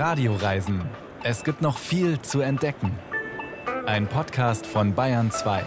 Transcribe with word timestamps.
Radioreisen. 0.00 0.88
Es 1.22 1.44
gibt 1.44 1.60
noch 1.60 1.76
viel 1.76 2.22
zu 2.22 2.40
entdecken. 2.40 2.98
Ein 3.84 4.08
Podcast 4.08 4.66
von 4.66 4.94
Bayern 4.94 5.30
2. 5.30 5.62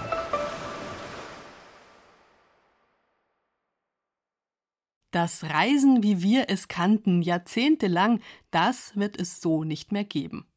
Das 5.11 5.43
Reisen, 5.43 6.01
wie 6.01 6.23
wir 6.23 6.45
es 6.47 6.67
kannten, 6.67 7.21
jahrzehntelang, 7.21 8.21
das 8.49 8.97
wird 8.97 9.21
es 9.21 9.39
so 9.39 9.63
nicht 9.63 9.91
mehr 9.91 10.03
geben. 10.03 10.47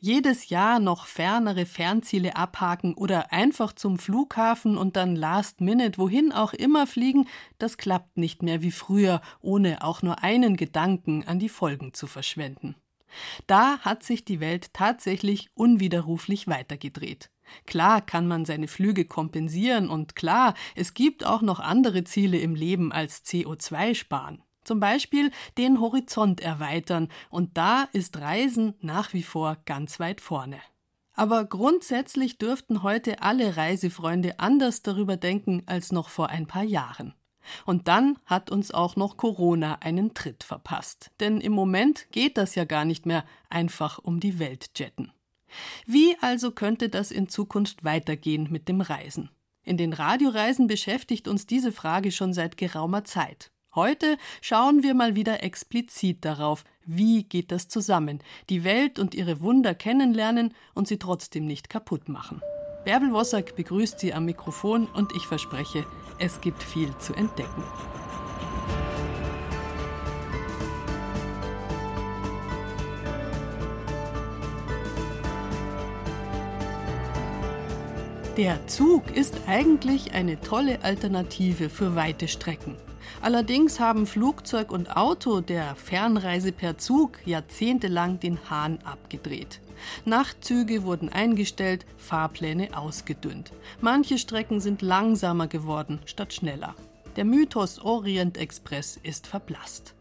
Jedes 0.00 0.48
Jahr 0.48 0.80
noch 0.80 1.04
fernere 1.04 1.66
Fernziele 1.66 2.36
abhaken 2.36 2.94
oder 2.94 3.34
einfach 3.34 3.74
zum 3.74 3.98
Flughafen 3.98 4.78
und 4.78 4.96
dann 4.96 5.14
last 5.14 5.60
minute 5.60 5.98
wohin 5.98 6.32
auch 6.32 6.54
immer 6.54 6.86
fliegen, 6.86 7.28
das 7.58 7.76
klappt 7.76 8.16
nicht 8.16 8.42
mehr 8.42 8.62
wie 8.62 8.70
früher, 8.70 9.20
ohne 9.42 9.84
auch 9.84 10.00
nur 10.00 10.22
einen 10.22 10.56
Gedanken 10.56 11.28
an 11.28 11.38
die 11.38 11.50
Folgen 11.50 11.92
zu 11.92 12.06
verschwenden. 12.06 12.76
Da 13.46 13.78
hat 13.80 14.02
sich 14.02 14.24
die 14.24 14.40
Welt 14.40 14.72
tatsächlich 14.72 15.50
unwiderruflich 15.54 16.48
weitergedreht. 16.48 17.30
Klar 17.66 18.00
kann 18.00 18.26
man 18.26 18.44
seine 18.44 18.68
Flüge 18.68 19.04
kompensieren 19.04 19.88
und 19.88 20.16
klar, 20.16 20.54
es 20.74 20.94
gibt 20.94 21.24
auch 21.24 21.42
noch 21.42 21.60
andere 21.60 22.04
Ziele 22.04 22.38
im 22.38 22.54
Leben 22.54 22.92
als 22.92 23.24
CO2 23.24 23.94
sparen. 23.94 24.42
Zum 24.64 24.80
Beispiel 24.80 25.30
den 25.58 25.80
Horizont 25.80 26.40
erweitern 26.40 27.08
und 27.30 27.56
da 27.56 27.88
ist 27.92 28.18
Reisen 28.18 28.74
nach 28.80 29.12
wie 29.12 29.22
vor 29.22 29.58
ganz 29.64 30.00
weit 30.00 30.20
vorne. 30.20 30.58
Aber 31.12 31.44
grundsätzlich 31.44 32.36
dürften 32.38 32.82
heute 32.82 33.22
alle 33.22 33.56
Reisefreunde 33.56 34.38
anders 34.38 34.82
darüber 34.82 35.16
denken 35.16 35.62
als 35.66 35.92
noch 35.92 36.08
vor 36.08 36.28
ein 36.28 36.46
paar 36.46 36.64
Jahren. 36.64 37.14
Und 37.64 37.88
dann 37.88 38.18
hat 38.26 38.50
uns 38.50 38.72
auch 38.72 38.96
noch 38.96 39.16
Corona 39.16 39.78
einen 39.80 40.14
Tritt 40.14 40.44
verpasst. 40.44 41.10
Denn 41.20 41.40
im 41.40 41.52
Moment 41.52 42.06
geht 42.10 42.36
das 42.36 42.54
ja 42.54 42.64
gar 42.64 42.84
nicht 42.84 43.06
mehr 43.06 43.24
einfach 43.50 43.98
um 43.98 44.20
die 44.20 44.38
Welt 44.38 44.70
jetten. 44.76 45.12
Wie 45.86 46.16
also 46.20 46.50
könnte 46.50 46.88
das 46.88 47.10
in 47.10 47.28
Zukunft 47.28 47.84
weitergehen 47.84 48.48
mit 48.50 48.68
dem 48.68 48.80
Reisen? 48.80 49.30
In 49.62 49.76
den 49.76 49.92
Radioreisen 49.92 50.66
beschäftigt 50.66 51.26
uns 51.28 51.46
diese 51.46 51.72
Frage 51.72 52.12
schon 52.12 52.32
seit 52.32 52.56
geraumer 52.56 53.04
Zeit. 53.04 53.50
Heute 53.74 54.16
schauen 54.40 54.82
wir 54.82 54.94
mal 54.94 55.16
wieder 55.16 55.42
explizit 55.42 56.24
darauf, 56.24 56.64
wie 56.86 57.24
geht 57.24 57.52
das 57.52 57.68
zusammen, 57.68 58.20
die 58.48 58.64
Welt 58.64 58.98
und 58.98 59.14
ihre 59.14 59.40
Wunder 59.40 59.74
kennenlernen 59.74 60.54
und 60.74 60.88
sie 60.88 60.98
trotzdem 60.98 61.46
nicht 61.46 61.68
kaputt 61.68 62.08
machen. 62.08 62.40
Bärbel 62.86 63.12
Wossack 63.12 63.56
begrüßt 63.56 63.98
Sie 63.98 64.14
am 64.14 64.24
Mikrofon 64.24 64.86
und 64.86 65.12
ich 65.16 65.26
verspreche, 65.26 65.84
es 66.18 66.40
gibt 66.40 66.62
viel 66.62 66.96
zu 66.98 67.14
entdecken. 67.14 67.62
Der 78.36 78.66
Zug 78.66 79.16
ist 79.16 79.40
eigentlich 79.46 80.12
eine 80.12 80.38
tolle 80.38 80.82
Alternative 80.82 81.70
für 81.70 81.94
weite 81.94 82.28
Strecken. 82.28 82.76
Allerdings 83.22 83.80
haben 83.80 84.06
Flugzeug 84.06 84.70
und 84.70 84.94
Auto 84.94 85.40
der 85.40 85.74
Fernreise 85.74 86.52
per 86.52 86.76
Zug 86.76 87.12
jahrzehntelang 87.24 88.20
den 88.20 88.38
Hahn 88.50 88.78
abgedreht. 88.84 89.60
Nachtzüge 90.04 90.84
wurden 90.84 91.08
eingestellt, 91.08 91.86
Fahrpläne 91.96 92.76
ausgedünnt. 92.76 93.52
Manche 93.80 94.18
Strecken 94.18 94.60
sind 94.60 94.82
langsamer 94.82 95.46
geworden 95.46 96.00
statt 96.06 96.32
schneller. 96.32 96.74
Der 97.16 97.24
Mythos 97.24 97.78
Orient 97.78 98.36
Express 98.36 98.98
ist 99.02 99.26
verblasst. 99.26 99.94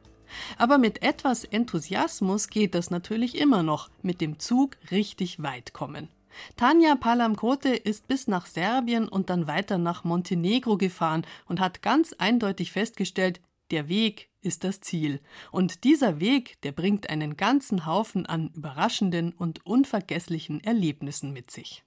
Aber 0.57 0.77
mit 0.77 1.01
etwas 1.01 1.43
Enthusiasmus 1.43 2.49
geht 2.49 2.75
das 2.75 2.89
natürlich 2.91 3.37
immer 3.37 3.63
noch, 3.63 3.89
mit 4.01 4.21
dem 4.21 4.39
Zug 4.39 4.77
richtig 4.91 5.41
weit 5.41 5.73
kommen. 5.73 6.09
Tanja 6.57 6.95
Palamkote 6.95 7.69
ist 7.69 8.07
bis 8.07 8.27
nach 8.27 8.45
Serbien 8.45 9.07
und 9.07 9.29
dann 9.29 9.47
weiter 9.47 9.77
nach 9.77 10.03
Montenegro 10.03 10.77
gefahren 10.77 11.25
und 11.47 11.59
hat 11.59 11.81
ganz 11.81 12.13
eindeutig 12.13 12.71
festgestellt, 12.71 13.39
der 13.71 13.87
Weg 13.87 14.29
ist 14.41 14.63
das 14.63 14.79
Ziel. 14.81 15.19
Und 15.51 15.83
dieser 15.83 16.19
Weg, 16.19 16.61
der 16.61 16.71
bringt 16.71 17.09
einen 17.09 17.35
ganzen 17.35 17.85
Haufen 17.85 18.25
an 18.25 18.51
überraschenden 18.55 19.33
und 19.33 19.65
unvergesslichen 19.65 20.63
Erlebnissen 20.63 21.33
mit 21.33 21.51
sich. 21.51 21.83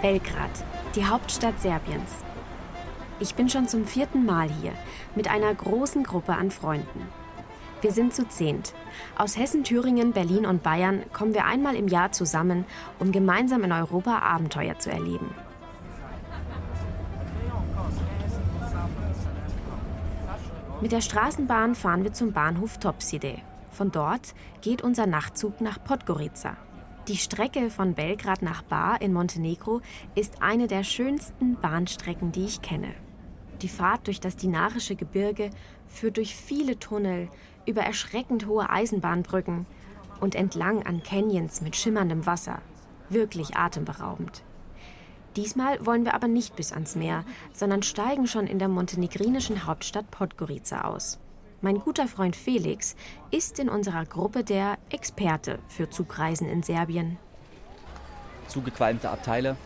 Belgrad, 0.00 0.64
die 0.94 1.04
Hauptstadt 1.04 1.60
Serbiens. 1.60 2.24
Ich 3.20 3.34
bin 3.34 3.48
schon 3.48 3.68
zum 3.68 3.84
vierten 3.84 4.24
Mal 4.24 4.48
hier 4.48 4.72
mit 5.16 5.28
einer 5.28 5.52
großen 5.52 6.04
Gruppe 6.04 6.34
an 6.34 6.50
Freunden. 6.52 7.08
Wir 7.80 7.92
sind 7.92 8.14
zu 8.14 8.26
zehnt. 8.28 8.74
Aus 9.16 9.36
Hessen, 9.36 9.64
Thüringen, 9.64 10.12
Berlin 10.12 10.46
und 10.46 10.62
Bayern 10.62 11.02
kommen 11.12 11.34
wir 11.34 11.44
einmal 11.44 11.76
im 11.76 11.88
Jahr 11.88 12.12
zusammen, 12.12 12.64
um 12.98 13.12
gemeinsam 13.12 13.62
in 13.64 13.72
Europa 13.72 14.18
Abenteuer 14.20 14.78
zu 14.78 14.90
erleben. 14.90 15.34
Mit 20.80 20.92
der 20.92 21.00
Straßenbahn 21.00 21.74
fahren 21.74 22.04
wir 22.04 22.12
zum 22.12 22.32
Bahnhof 22.32 22.78
Topside. 22.78 23.38
Von 23.70 23.90
dort 23.90 24.32
geht 24.60 24.80
unser 24.80 25.06
Nachtzug 25.06 25.60
nach 25.60 25.82
Podgorica. 25.82 26.56
Die 27.08 27.16
Strecke 27.16 27.68
von 27.68 27.94
Belgrad 27.94 28.42
nach 28.42 28.62
Bar 28.62 29.02
in 29.02 29.12
Montenegro 29.12 29.80
ist 30.14 30.40
eine 30.40 30.68
der 30.68 30.84
schönsten 30.84 31.56
Bahnstrecken, 31.56 32.30
die 32.30 32.44
ich 32.44 32.62
kenne. 32.62 32.94
Die 33.60 33.68
Fahrt 33.68 34.06
durch 34.06 34.20
das 34.20 34.36
dinarische 34.36 34.94
Gebirge 34.94 35.50
führt 35.88 36.16
durch 36.16 36.36
viele 36.36 36.78
Tunnel, 36.78 37.28
über 37.66 37.82
erschreckend 37.82 38.46
hohe 38.46 38.70
Eisenbahnbrücken 38.70 39.66
und 40.20 40.36
entlang 40.36 40.86
an 40.86 41.02
Canyons 41.02 41.60
mit 41.60 41.74
schimmerndem 41.74 42.24
Wasser. 42.24 42.62
Wirklich 43.08 43.56
atemberaubend. 43.56 44.44
Diesmal 45.38 45.86
wollen 45.86 46.04
wir 46.04 46.14
aber 46.14 46.26
nicht 46.26 46.56
bis 46.56 46.72
ans 46.72 46.96
Meer, 46.96 47.24
sondern 47.52 47.84
steigen 47.84 48.26
schon 48.26 48.48
in 48.48 48.58
der 48.58 48.66
montenegrinischen 48.66 49.66
Hauptstadt 49.66 50.10
Podgorica 50.10 50.80
aus. 50.80 51.20
Mein 51.60 51.78
guter 51.78 52.08
Freund 52.08 52.34
Felix 52.34 52.96
ist 53.30 53.60
in 53.60 53.68
unserer 53.68 54.04
Gruppe 54.04 54.42
der 54.42 54.78
Experte 54.90 55.60
für 55.68 55.88
Zugreisen 55.90 56.48
in 56.48 56.64
Serbien. 56.64 57.18
Zugequalmte 58.48 59.10
Abteile, 59.10 59.56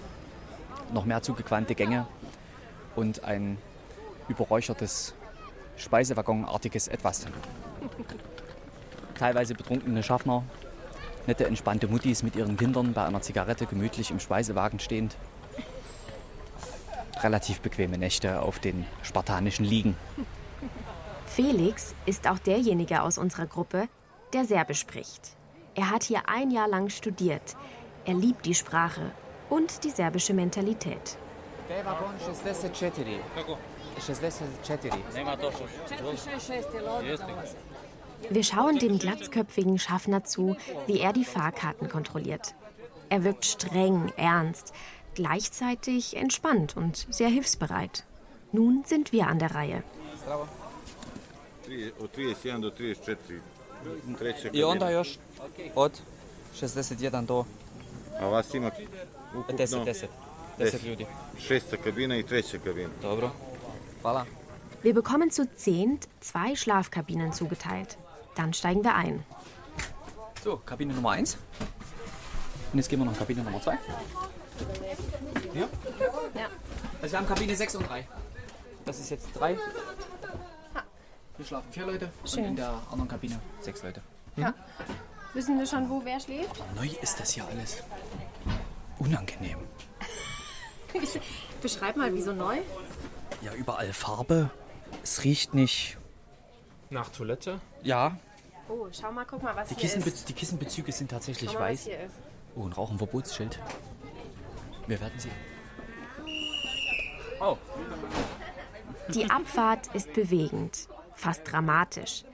noch 0.92 1.06
mehr 1.06 1.22
zugequalmte 1.22 1.74
Gänge 1.74 2.06
und 2.94 3.24
ein 3.24 3.56
überräuchertes 4.28 5.14
Speisewaggonartiges 5.78 6.88
Etwas. 6.88 7.26
Teilweise 9.18 9.54
betrunkene 9.54 10.02
Schaffner, 10.02 10.44
nette, 11.26 11.46
entspannte 11.46 11.88
Muttis 11.88 12.22
mit 12.22 12.36
ihren 12.36 12.58
Kindern 12.58 12.92
bei 12.92 13.06
einer 13.06 13.22
Zigarette 13.22 13.64
gemütlich 13.64 14.10
im 14.10 14.20
Speisewagen 14.20 14.78
stehend. 14.78 15.16
Relativ 17.20 17.60
bequeme 17.60 17.98
Nächte 17.98 18.40
auf 18.40 18.58
den 18.58 18.86
spartanischen 19.02 19.64
Liegen. 19.64 19.96
Felix 21.26 21.94
ist 22.06 22.28
auch 22.28 22.38
derjenige 22.38 23.02
aus 23.02 23.18
unserer 23.18 23.46
Gruppe, 23.46 23.88
der 24.32 24.44
Serbisch 24.44 24.80
spricht. 24.80 25.36
Er 25.74 25.90
hat 25.90 26.02
hier 26.02 26.28
ein 26.28 26.50
Jahr 26.50 26.68
lang 26.68 26.90
studiert. 26.90 27.56
Er 28.04 28.14
liebt 28.14 28.44
die 28.44 28.54
Sprache 28.54 29.12
und 29.48 29.84
die 29.84 29.90
serbische 29.90 30.34
Mentalität. 30.34 31.16
Wir 38.30 38.44
schauen 38.44 38.78
dem 38.78 38.98
glatzköpfigen 38.98 39.78
Schaffner 39.78 40.24
zu, 40.24 40.56
wie 40.86 41.00
er 41.00 41.12
die 41.12 41.24
Fahrkarten 41.24 41.88
kontrolliert. 41.88 42.54
Er 43.08 43.24
wirkt 43.24 43.44
streng, 43.44 44.12
ernst, 44.16 44.72
gleichzeitig 45.14 46.16
entspannt 46.16 46.76
und 46.76 47.06
sehr 47.10 47.28
hilfsbereit. 47.28 48.04
Nun 48.52 48.84
sind 48.84 49.12
wir 49.12 49.26
an 49.26 49.38
der 49.38 49.54
Reihe. 49.54 49.82
I 54.52 54.62
onda 54.64 54.90
još 54.90 55.18
od 55.74 55.92
61 56.54 57.26
do 57.26 57.44
A 58.20 58.26
vas 58.26 58.54
ima 58.54 58.70
10, 59.48 59.84
10. 59.84 60.06
10 60.58 60.86
ljudi. 60.86 61.06
Šesta 61.38 61.76
kabina 61.76 62.16
i 62.16 62.22
treća 62.22 62.58
kabina. 62.58 62.90
Dobro. 63.02 63.30
Hvala. 64.02 64.24
Wir 64.84 64.94
bekommen 64.94 65.30
zu 65.30 65.46
zehnt 65.56 66.08
zwei 66.20 66.56
Schlafkabinen 66.56 67.32
zugeteilt. 67.32 67.96
Dann 68.36 68.52
steigen 68.52 68.82
wir 68.82 68.94
ein. 68.94 69.22
So, 70.44 70.56
Kabine 70.64 70.94
Nummer 70.94 71.10
1. 71.10 71.36
Und 72.72 72.78
jetzt 72.78 72.90
gehen 72.90 72.98
wir 73.00 73.04
noch 73.04 73.12
in 73.12 73.18
Kabine 73.18 73.42
Nummer 73.44 73.60
2. 73.62 73.78
Ja? 75.54 75.68
Ja. 76.34 76.48
Also 77.00 77.12
wir 77.12 77.18
haben 77.18 77.26
Kabine 77.26 77.54
6 77.56 77.74
und 77.76 77.88
3. 77.88 78.06
Das 78.84 78.98
ist 79.00 79.10
jetzt 79.10 79.28
3. 79.34 79.56
Hier 81.36 81.46
schlafen 81.46 81.72
vier 81.72 81.86
Leute 81.86 82.10
Schön. 82.24 82.40
und 82.40 82.48
in 82.50 82.56
der 82.56 82.74
anderen 82.90 83.08
Kabine 83.08 83.40
sechs 83.60 83.82
Leute. 83.82 84.02
Ja. 84.36 84.52
Wissen 85.32 85.58
wir 85.58 85.66
schon, 85.66 85.88
wo 85.88 86.04
wer 86.04 86.20
schläft? 86.20 86.50
Neu 86.76 86.88
ist 87.00 87.18
das 87.18 87.30
hier 87.30 87.46
alles. 87.46 87.82
Unangenehm. 88.98 89.58
Beschreib 91.62 91.96
mal, 91.96 92.12
wieso 92.14 92.32
neu? 92.32 92.58
Ja, 93.40 93.54
überall 93.54 93.92
Farbe. 93.94 94.50
Es 95.02 95.24
riecht 95.24 95.54
nicht 95.54 95.96
Nach 96.90 97.08
Toilette? 97.08 97.60
Ja. 97.82 98.18
Oh, 98.68 98.86
schau 98.92 99.10
mal, 99.10 99.24
guck 99.24 99.42
mal, 99.42 99.56
was 99.56 99.68
Die, 99.68 99.74
hier 99.74 99.82
Kissenbe 99.84 100.10
ist. 100.10 100.28
die 100.28 100.34
Kissenbezüge 100.34 100.92
sind 100.92 101.10
tatsächlich 101.10 101.50
Schau 101.50 101.58
mal, 101.58 101.72
was 101.72 101.78
weiß. 101.80 101.84
hier 101.86 102.00
ist. 102.00 102.14
Oh, 102.54 102.66
ein 102.66 102.72
Rauchenverbotsschild. 102.72 103.58
Wir 104.92 105.00
werden 105.00 105.18
sie. 105.18 105.30
Oh, 107.40 107.56
Die 109.14 109.24
Abfahrt 109.30 109.86
ist 109.94 110.12
bewegend, 110.12 110.86
fast 111.14 111.50
dramatisch. 111.50 112.24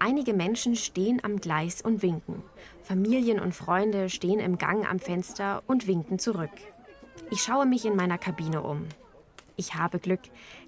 Einige 0.00 0.34
Menschen 0.34 0.74
stehen 0.74 1.20
am 1.22 1.36
Gleis 1.36 1.80
und 1.80 2.02
winken. 2.02 2.42
Familien 2.82 3.38
und 3.38 3.54
Freunde 3.54 4.10
stehen 4.10 4.40
im 4.40 4.58
Gang 4.58 4.84
am 4.90 4.98
Fenster 4.98 5.62
und 5.68 5.86
winken 5.86 6.18
zurück. 6.18 6.50
Ich 7.30 7.40
schaue 7.40 7.66
mich 7.66 7.84
in 7.84 7.94
meiner 7.94 8.18
Kabine 8.18 8.62
um. 8.62 8.88
Ich 9.54 9.76
habe 9.76 10.00
Glück, 10.00 10.22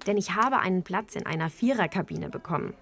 denn 0.07 0.15
ich 0.15 0.33
habe 0.33 0.59
einen 0.59 0.83
Platz 0.83 1.17
in 1.17 1.25
einer 1.25 1.49
Viererkabine 1.49 2.29
bekommen. 2.29 2.75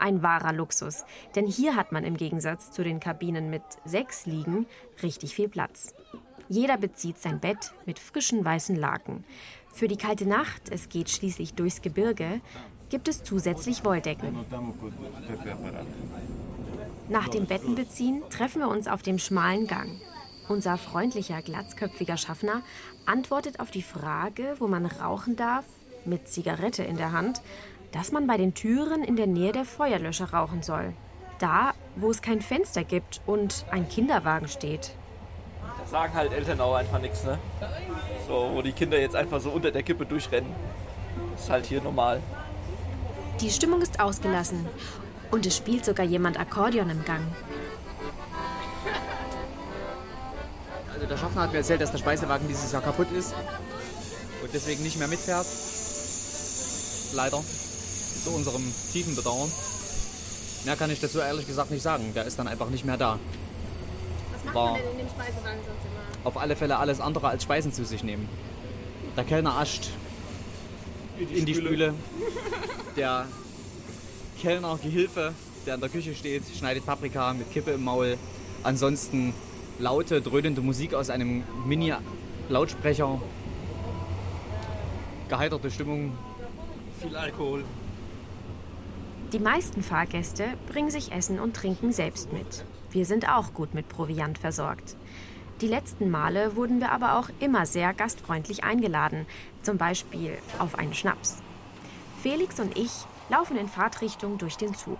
Ein 0.00 0.24
wahrer 0.24 0.52
Luxus, 0.52 1.04
denn 1.36 1.46
hier 1.46 1.76
hat 1.76 1.92
man 1.92 2.02
im 2.02 2.16
Gegensatz 2.16 2.72
zu 2.72 2.82
den 2.82 2.98
Kabinen 2.98 3.50
mit 3.50 3.62
sechs 3.84 4.26
Liegen 4.26 4.66
richtig 5.00 5.36
viel 5.36 5.48
Platz. 5.48 5.94
Jeder 6.48 6.76
bezieht 6.76 7.18
sein 7.18 7.40
Bett 7.40 7.72
mit 7.86 7.98
frischen 7.98 8.44
weißen 8.44 8.76
Laken. 8.76 9.24
Für 9.72 9.88
die 9.88 9.96
kalte 9.96 10.26
Nacht, 10.26 10.70
es 10.70 10.88
geht 10.88 11.10
schließlich 11.10 11.54
durchs 11.54 11.82
Gebirge, 11.82 12.40
gibt 12.88 13.08
es 13.08 13.22
zusätzlich 13.22 13.84
Wolldecken. 13.84 14.34
Nach 17.08 17.28
dem 17.28 17.46
Bettenbeziehen 17.46 18.22
treffen 18.30 18.60
wir 18.60 18.68
uns 18.68 18.88
auf 18.88 19.02
dem 19.02 19.18
schmalen 19.18 19.66
Gang. 19.66 20.00
Unser 20.48 20.78
freundlicher, 20.78 21.42
glatzköpfiger 21.42 22.16
Schaffner 22.16 22.62
antwortet 23.04 23.58
auf 23.58 23.70
die 23.70 23.82
Frage, 23.82 24.54
wo 24.58 24.68
man 24.68 24.86
rauchen 24.86 25.34
darf, 25.34 25.64
mit 26.04 26.28
Zigarette 26.28 26.84
in 26.84 26.96
der 26.96 27.12
Hand, 27.12 27.42
dass 27.90 28.12
man 28.12 28.26
bei 28.26 28.36
den 28.36 28.54
Türen 28.54 29.02
in 29.02 29.16
der 29.16 29.26
Nähe 29.26 29.52
der 29.52 29.64
Feuerlöscher 29.64 30.32
rauchen 30.32 30.62
soll. 30.62 30.92
Da, 31.38 31.72
wo 31.96 32.10
es 32.10 32.22
kein 32.22 32.40
Fenster 32.40 32.84
gibt 32.84 33.20
und 33.26 33.66
ein 33.70 33.88
Kinderwagen 33.88 34.48
steht. 34.48 34.92
Sagen 35.90 36.14
halt 36.14 36.32
Eltern 36.32 36.60
auch 36.60 36.74
einfach 36.74 37.00
nichts, 37.00 37.24
ne? 37.24 37.38
So, 38.26 38.50
wo 38.52 38.62
die 38.62 38.72
Kinder 38.72 38.98
jetzt 38.98 39.14
einfach 39.14 39.40
so 39.40 39.50
unter 39.50 39.70
der 39.70 39.82
Kippe 39.82 40.04
durchrennen. 40.04 40.52
Ist 41.38 41.48
halt 41.48 41.66
hier 41.66 41.80
normal. 41.80 42.20
Die 43.40 43.50
Stimmung 43.50 43.82
ist 43.82 44.00
ausgelassen 44.00 44.66
und 45.30 45.46
es 45.46 45.56
spielt 45.56 45.84
sogar 45.84 46.04
jemand 46.04 46.40
Akkordeon 46.40 46.90
im 46.90 47.04
Gang. 47.04 47.22
also 51.06 51.06
der 51.06 51.18
Schaffner 51.18 51.42
hat 51.42 51.52
mir 51.52 51.58
erzählt, 51.58 51.80
dass 51.80 51.92
der 51.92 51.98
Speisewagen 51.98 52.48
dieses 52.48 52.72
Jahr 52.72 52.82
kaputt 52.82 53.12
ist 53.12 53.34
und 54.42 54.52
deswegen 54.52 54.82
nicht 54.82 54.98
mehr 54.98 55.08
mitfährt. 55.08 55.46
Leider. 57.14 57.42
Zu 58.24 58.30
unserem 58.34 58.62
tiefen 58.92 59.14
Bedauern. 59.14 59.50
Mehr 60.64 60.74
kann 60.74 60.90
ich 60.90 61.00
dazu 61.00 61.20
ehrlich 61.20 61.46
gesagt 61.46 61.70
nicht 61.70 61.82
sagen. 61.82 62.12
Der 62.14 62.24
ist 62.24 62.38
dann 62.38 62.48
einfach 62.48 62.70
nicht 62.70 62.84
mehr 62.84 62.96
da. 62.96 63.20
War- 64.56 64.78
in 64.78 65.00
immer? 65.00 65.06
Auf 66.24 66.36
alle 66.38 66.56
Fälle 66.56 66.78
alles 66.78 67.00
andere 67.00 67.28
als 67.28 67.42
Speisen 67.42 67.72
zu 67.72 67.84
sich 67.84 68.02
nehmen. 68.02 68.28
Der 69.16 69.24
Kellner 69.24 69.58
ascht 69.58 69.90
in 71.18 71.46
die 71.46 71.54
Spüle. 71.54 71.94
Der 72.96 73.26
Kellner, 74.40 74.78
Gehilfe, 74.82 75.34
der 75.66 75.74
in 75.74 75.80
der 75.80 75.90
Küche 75.90 76.14
steht, 76.14 76.42
schneidet 76.56 76.86
Paprika 76.86 77.34
mit 77.34 77.50
Kippe 77.52 77.72
im 77.72 77.84
Maul. 77.84 78.16
Ansonsten 78.62 79.34
laute, 79.78 80.20
dröhnende 80.20 80.60
Musik 80.62 80.94
aus 80.94 81.10
einem 81.10 81.44
Mini-Lautsprecher. 81.66 83.20
Geheiterte 85.28 85.70
Stimmung. 85.70 86.12
Viel 87.00 87.16
Alkohol. 87.16 87.64
Die 89.32 89.38
meisten 89.38 89.82
Fahrgäste 89.82 90.44
bringen 90.68 90.90
sich 90.90 91.12
Essen 91.12 91.40
und 91.40 91.54
Trinken 91.54 91.92
selbst 91.92 92.32
mit. 92.32 92.64
Wir 92.90 93.04
sind 93.06 93.28
auch 93.28 93.52
gut 93.54 93.74
mit 93.74 93.88
Proviant 93.88 94.38
versorgt. 94.38 94.96
Die 95.60 95.68
letzten 95.68 96.10
Male 96.10 96.54
wurden 96.54 96.80
wir 96.80 96.92
aber 96.92 97.18
auch 97.18 97.30
immer 97.40 97.64
sehr 97.64 97.94
gastfreundlich 97.94 98.62
eingeladen, 98.62 99.26
zum 99.62 99.78
Beispiel 99.78 100.36
auf 100.58 100.78
einen 100.78 100.92
Schnaps. 100.92 101.42
Felix 102.22 102.60
und 102.60 102.76
ich 102.76 102.92
laufen 103.30 103.56
in 103.56 103.68
Fahrtrichtung 103.68 104.36
durch 104.36 104.56
den 104.56 104.74
Zug. 104.74 104.98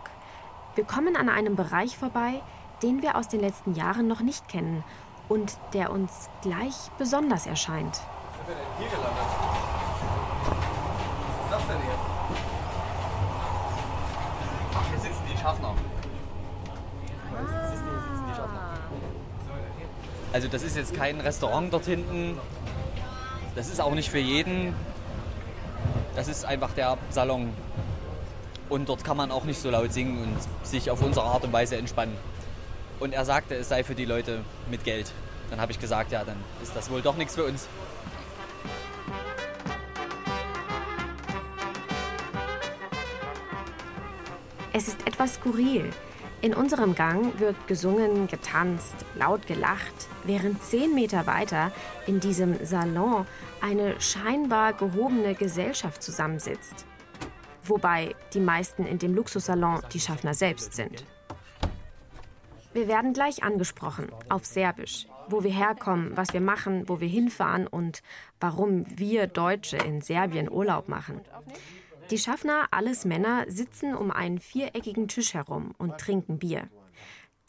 Wir 0.74 0.84
kommen 0.84 1.16
an 1.16 1.28
einem 1.28 1.56
Bereich 1.56 1.96
vorbei, 1.98 2.42
den 2.82 3.02
wir 3.02 3.16
aus 3.16 3.28
den 3.28 3.40
letzten 3.40 3.74
Jahren 3.74 4.08
noch 4.08 4.20
nicht 4.20 4.48
kennen 4.48 4.82
und 5.28 5.58
der 5.74 5.90
uns 5.90 6.30
gleich 6.42 6.90
besonders 6.98 7.46
erscheint. 7.46 8.00
Hier 8.78 8.88
gelandet. 8.88 9.16
Was 10.44 11.44
ist 11.44 11.52
das 11.52 11.66
denn 11.66 11.82
hier? 11.82 11.98
Ach, 14.74 14.88
hier 14.88 14.98
sitzen 15.00 15.22
die 15.30 15.36
Schaffner. 15.36 15.74
Siehst 17.70 17.82
du, 17.82 17.90
hier 17.90 18.00
sitzen 18.00 18.24
die 18.30 18.34
Schaffner. 18.34 18.76
Also 20.36 20.48
das 20.48 20.62
ist 20.62 20.76
jetzt 20.76 20.92
kein 20.94 21.18
Restaurant 21.18 21.72
dort 21.72 21.86
hinten. 21.86 22.38
Das 23.54 23.68
ist 23.68 23.80
auch 23.80 23.94
nicht 23.94 24.10
für 24.10 24.18
jeden. 24.18 24.74
Das 26.14 26.28
ist 26.28 26.44
einfach 26.44 26.74
der 26.74 26.98
Salon. 27.08 27.54
Und 28.68 28.86
dort 28.90 29.02
kann 29.02 29.16
man 29.16 29.30
auch 29.30 29.44
nicht 29.44 29.58
so 29.58 29.70
laut 29.70 29.94
singen 29.94 30.22
und 30.22 30.66
sich 30.66 30.90
auf 30.90 31.00
unsere 31.00 31.24
Art 31.24 31.44
und 31.44 31.54
Weise 31.54 31.78
entspannen. 31.78 32.14
Und 33.00 33.14
er 33.14 33.24
sagte, 33.24 33.54
es 33.54 33.70
sei 33.70 33.82
für 33.82 33.94
die 33.94 34.04
Leute 34.04 34.42
mit 34.70 34.84
Geld. 34.84 35.10
Dann 35.48 35.58
habe 35.58 35.72
ich 35.72 35.80
gesagt, 35.80 36.12
ja, 36.12 36.22
dann 36.22 36.36
ist 36.62 36.76
das 36.76 36.90
wohl 36.90 37.00
doch 37.00 37.16
nichts 37.16 37.34
für 37.34 37.44
uns. 37.44 37.66
Es 44.74 44.86
ist 44.86 45.06
etwas 45.06 45.36
skurril. 45.36 45.90
In 46.42 46.52
unserem 46.52 46.94
Gang 46.94 47.40
wird 47.40 47.56
gesungen, 47.66 48.26
getanzt, 48.26 48.96
laut 49.14 49.46
gelacht, 49.46 50.08
während 50.26 50.62
zehn 50.62 50.94
Meter 50.94 51.26
weiter 51.26 51.72
in 52.06 52.20
diesem 52.20 52.64
Salon 52.64 53.26
eine 53.60 54.00
scheinbar 54.00 54.72
gehobene 54.72 55.34
Gesellschaft 55.34 56.02
zusammensitzt. 56.02 56.86
Wobei 57.64 58.14
die 58.34 58.40
meisten 58.40 58.86
in 58.86 58.98
dem 58.98 59.14
Luxussalon 59.14 59.80
die 59.92 60.00
Schaffner 60.00 60.34
selbst 60.34 60.74
sind. 60.74 61.04
Wir 62.72 62.88
werden 62.88 63.14
gleich 63.14 63.42
angesprochen, 63.42 64.08
auf 64.28 64.44
Serbisch, 64.44 65.06
wo 65.28 65.42
wir 65.42 65.50
herkommen, 65.50 66.14
was 66.16 66.34
wir 66.34 66.42
machen, 66.42 66.88
wo 66.88 67.00
wir 67.00 67.08
hinfahren 67.08 67.66
und 67.66 68.02
warum 68.38 68.84
wir 68.98 69.26
Deutsche 69.26 69.78
in 69.78 70.02
Serbien 70.02 70.50
Urlaub 70.50 70.88
machen. 70.88 71.22
Die 72.10 72.18
Schaffner, 72.18 72.68
alles 72.70 73.04
Männer, 73.04 73.46
sitzen 73.48 73.94
um 73.94 74.10
einen 74.10 74.38
viereckigen 74.38 75.08
Tisch 75.08 75.34
herum 75.34 75.74
und 75.78 75.98
trinken 75.98 76.38
Bier. 76.38 76.68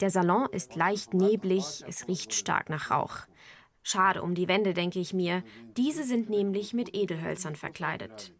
Der 0.00 0.10
Salon 0.10 0.46
ist 0.52 0.76
leicht 0.76 1.12
neblig, 1.12 1.82
es 1.88 2.06
riecht 2.06 2.32
stark 2.32 2.70
nach 2.70 2.92
Rauch. 2.92 3.26
Schade 3.82 4.22
um 4.22 4.34
die 4.36 4.46
Wände, 4.46 4.72
denke 4.72 5.00
ich 5.00 5.12
mir. 5.12 5.42
Diese 5.76 6.04
sind 6.04 6.30
nämlich 6.30 6.72
mit 6.72 6.94
Edelhölzern 6.94 7.56
verkleidet. 7.56 8.32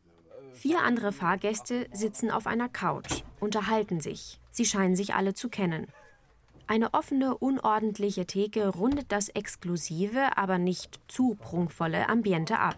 Vier 0.52 0.82
andere 0.82 1.10
Fahrgäste 1.10 1.88
sitzen 1.92 2.30
auf 2.30 2.46
einer 2.46 2.68
Couch, 2.68 3.22
unterhalten 3.40 4.00
sich. 4.00 4.40
Sie 4.50 4.64
scheinen 4.64 4.94
sich 4.94 5.14
alle 5.14 5.34
zu 5.34 5.48
kennen. 5.48 5.88
Eine 6.68 6.94
offene, 6.94 7.36
unordentliche 7.36 8.26
Theke 8.26 8.68
rundet 8.68 9.10
das 9.10 9.28
exklusive, 9.28 10.36
aber 10.36 10.58
nicht 10.58 11.00
zu 11.08 11.34
prunkvolle 11.34 12.08
Ambiente 12.08 12.58
ab. 12.58 12.76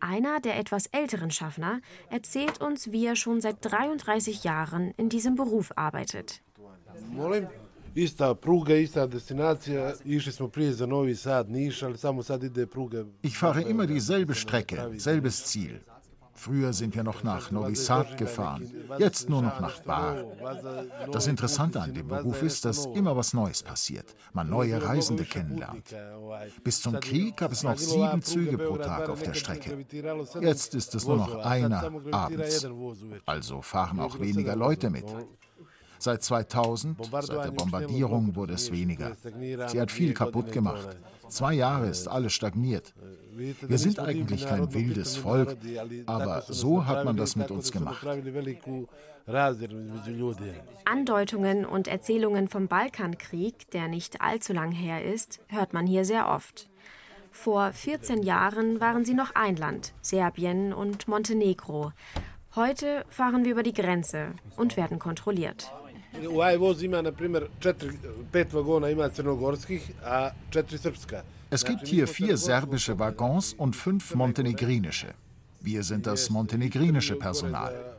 Einer 0.00 0.40
der 0.40 0.58
etwas 0.58 0.86
älteren 0.86 1.30
Schaffner 1.30 1.80
erzählt 2.08 2.60
uns, 2.60 2.92
wie 2.92 3.06
er 3.06 3.16
schon 3.16 3.40
seit 3.40 3.56
33 3.60 4.44
Jahren 4.44 4.92
in 4.96 5.08
diesem 5.08 5.34
Beruf 5.34 5.72
arbeitet. 5.76 6.42
Ista 7.94 8.34
pruga, 8.34 8.74
ista 8.74 9.06
destinacija. 9.06 9.92
Išli 10.04 10.32
smo 10.32 10.48
prije 10.48 10.72
za 10.72 10.86
Novi 10.86 11.16
Sad, 11.16 11.50
Niš, 11.50 11.82
ali 11.82 11.98
samo 11.98 12.22
sad 12.22 12.42
ide 12.42 12.66
pruga. 12.66 13.04
Ich 13.22 13.38
fahre 13.38 13.62
immer 13.70 13.86
dieselbe 13.86 14.34
Strecke, 14.34 14.76
selbes 14.98 15.44
Ziel. 15.44 15.80
Früher 16.36 16.72
sind 16.72 16.96
wir 16.96 17.04
noch 17.04 17.22
nach 17.22 17.52
Novi 17.52 17.76
Sad 17.76 18.18
gefahren, 18.18 18.68
jetzt 18.98 19.28
nur 19.28 19.42
noch 19.42 19.60
nach 19.60 19.80
Bar. 19.82 20.16
Das 21.12 21.26
Interessante 21.28 21.80
an 21.80 21.94
dem 21.94 22.08
Beruf 22.08 22.42
ist, 22.42 22.64
dass 22.64 22.86
immer 22.86 23.16
was 23.16 23.32
Neues 23.34 23.62
passiert, 23.62 24.16
man 24.32 24.50
neue 24.50 24.82
Reisende 24.82 25.24
kennenlernt. 25.24 25.94
Bis 26.64 26.82
zum 26.82 26.98
Krieg 27.00 27.36
gab 27.36 27.52
es 27.52 27.62
noch 27.62 27.78
sieben 27.78 28.22
Züge 28.22 28.58
pro 28.58 28.76
Tag 28.76 29.08
auf 29.08 29.22
der 29.22 29.34
Strecke. 29.34 29.86
Jetzt 30.40 30.74
ist 30.74 30.94
es 30.94 31.06
nur 31.06 31.16
noch 31.16 31.36
einer 31.36 31.90
abends. 32.10 32.66
Also 33.24 33.62
fahren 33.62 34.00
auch 34.00 34.18
weniger 34.18 34.56
Leute 34.56 34.90
mit. 34.90 35.06
Seit 36.04 36.22
2000, 36.22 36.98
seit 37.22 37.46
der 37.46 37.50
Bombardierung, 37.50 38.36
wurde 38.36 38.52
es 38.52 38.70
weniger. 38.70 39.16
Sie 39.68 39.80
hat 39.80 39.90
viel 39.90 40.12
kaputt 40.12 40.52
gemacht. 40.52 40.98
Zwei 41.28 41.54
Jahre 41.54 41.86
ist 41.86 42.08
alles 42.08 42.34
stagniert. 42.34 42.92
Wir 43.32 43.78
sind 43.78 43.98
eigentlich 43.98 44.46
kein 44.46 44.74
wildes 44.74 45.16
Volk, 45.16 45.56
aber 46.04 46.42
so 46.42 46.84
hat 46.84 47.06
man 47.06 47.16
das 47.16 47.36
mit 47.36 47.50
uns 47.50 47.72
gemacht. 47.72 48.06
Andeutungen 50.84 51.64
und 51.64 51.88
Erzählungen 51.88 52.48
vom 52.48 52.68
Balkankrieg, 52.68 53.70
der 53.70 53.88
nicht 53.88 54.20
allzu 54.20 54.52
lang 54.52 54.72
her 54.72 55.02
ist, 55.02 55.40
hört 55.48 55.72
man 55.72 55.86
hier 55.86 56.04
sehr 56.04 56.28
oft. 56.28 56.68
Vor 57.30 57.72
14 57.72 58.22
Jahren 58.22 58.78
waren 58.78 59.06
sie 59.06 59.14
noch 59.14 59.34
ein 59.34 59.56
Land, 59.56 59.94
Serbien 60.02 60.74
und 60.74 61.08
Montenegro. 61.08 61.92
Heute 62.54 63.06
fahren 63.08 63.46
wir 63.46 63.52
über 63.52 63.62
die 63.62 63.72
Grenze 63.72 64.34
und 64.58 64.76
werden 64.76 64.98
kontrolliert. 64.98 65.72
Es 71.50 71.64
gibt 71.64 71.86
hier 71.86 72.06
vier 72.06 72.36
serbische 72.36 72.98
Waggons 72.98 73.52
und 73.54 73.76
fünf 73.76 74.14
montenegrinische. 74.14 75.14
Wir 75.60 75.82
sind 75.82 76.06
das 76.06 76.30
montenegrinische 76.30 77.16
Personal. 77.16 77.96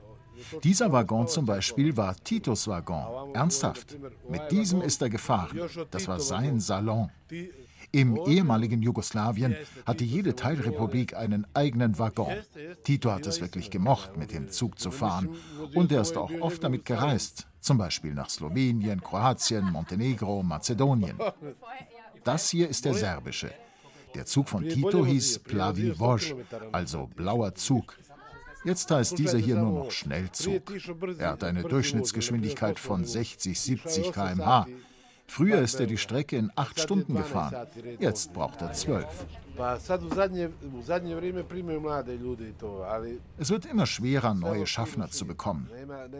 Dieser 0.63 0.91
Waggon 0.91 1.27
zum 1.27 1.45
Beispiel 1.45 1.95
war 1.97 2.15
Titos 2.23 2.67
Waggon. 2.67 3.33
Ernsthaft. 3.33 3.97
Mit 4.29 4.51
diesem 4.51 4.81
ist 4.81 5.01
er 5.01 5.09
gefahren. 5.09 5.59
Das 5.91 6.07
war 6.07 6.19
sein 6.19 6.59
Salon. 6.59 7.09
Im 7.91 8.17
ehemaligen 8.27 8.81
Jugoslawien 8.81 9.55
hatte 9.85 10.03
jede 10.03 10.35
Teilrepublik 10.35 11.15
einen 11.15 11.47
eigenen 11.53 11.97
Waggon. 11.97 12.33
Tito 12.83 13.11
hat 13.11 13.25
es 13.25 13.39
wirklich 13.39 13.69
gemocht, 13.69 14.17
mit 14.17 14.33
dem 14.33 14.49
Zug 14.49 14.79
zu 14.79 14.91
fahren. 14.91 15.29
Und 15.73 15.91
er 15.91 16.01
ist 16.01 16.17
auch 16.17 16.31
oft 16.41 16.63
damit 16.63 16.85
gereist, 16.85 17.47
zum 17.65 17.77
Beispiel 17.79 18.13
nach 18.13 18.29
Slowenien, 18.29 19.01
Kroatien, 19.01 19.65
Montenegro, 19.71 20.43
Mazedonien. 20.43 21.17
Das 22.23 22.49
hier 22.49 22.69
ist 22.69 22.85
der 22.85 22.93
serbische. 22.93 23.51
Der 24.13 24.25
Zug 24.25 24.47
von 24.47 24.63
Tito 24.63 25.05
hieß 25.05 25.39
Plavi 25.39 25.99
Voj, 25.99 26.35
also 26.71 27.09
blauer 27.15 27.53
Zug. 27.55 27.97
Jetzt 28.63 28.89
heißt 28.89 29.17
dieser 29.17 29.37
hier 29.37 29.57
nur 29.57 29.83
noch 29.83 29.91
Schnellzug. 29.91 30.71
Er 31.17 31.31
hat 31.31 31.43
eine 31.43 31.63
Durchschnittsgeschwindigkeit 31.63 32.79
von 32.79 33.03
60, 33.03 33.59
70 33.59 34.11
km/h. 34.11 34.67
Früher 35.27 35.61
ist 35.61 35.79
er 35.79 35.87
die 35.87 35.97
Strecke 35.97 36.37
in 36.37 36.51
acht 36.55 36.79
Stunden 36.79 37.15
gefahren. 37.15 37.67
Jetzt 37.99 38.33
braucht 38.33 38.61
er 38.61 38.73
zwölf. 38.73 39.25
Es 43.37 43.49
wird 43.49 43.65
immer 43.65 43.85
schwerer, 43.85 44.33
neue 44.33 44.67
Schaffner 44.67 45.09
zu 45.09 45.25
bekommen. 45.25 45.69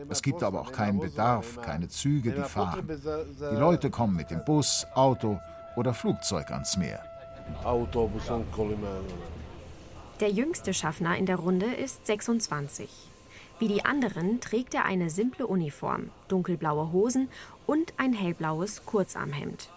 Es 0.09 0.21
gibt 0.21 0.43
aber 0.43 0.61
auch 0.61 0.71
keinen 0.71 0.99
Bedarf, 0.99 1.61
keine 1.61 1.89
Züge, 1.89 2.31
die 2.31 2.43
fahren. 2.43 2.87
Die 2.87 3.55
Leute 3.55 3.89
kommen 3.89 4.15
mit 4.15 4.31
dem 4.31 4.43
Bus, 4.45 4.85
Auto 4.95 5.39
oder 5.75 5.93
Flugzeug 5.93 6.51
ans 6.51 6.77
Meer. 6.77 7.03
Der 10.19 10.31
jüngste 10.31 10.73
Schaffner 10.73 11.17
in 11.17 11.25
der 11.25 11.35
Runde 11.35 11.65
ist 11.65 12.07
26. 12.07 12.89
Wie 13.59 13.67
die 13.69 13.85
anderen 13.85 14.41
trägt 14.41 14.73
er 14.73 14.83
eine 14.83 15.09
simple 15.09 15.47
Uniform, 15.47 16.09
dunkelblaue 16.27 16.91
Hosen 16.91 17.29
und 17.67 17.93
ein 17.97 18.13
hellblaues 18.13 18.85
Kurzarmhemd. 18.85 19.69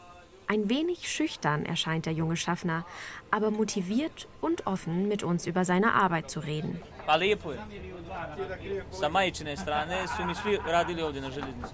Ein 0.51 0.71
wenig 0.71 1.11
schüchtern 1.11 1.67
erscheint 1.67 2.07
der 2.07 2.15
junge 2.15 2.39
Schaffner, 2.39 2.87
aber 3.31 3.51
motiviert 3.51 4.27
und 4.41 4.67
offen, 4.67 5.07
mit 5.07 5.23
uns 5.23 5.47
über 5.47 5.67
seine 5.67 5.93
Arbeit 5.93 6.31
zu 6.31 6.41
reden. 6.41 6.81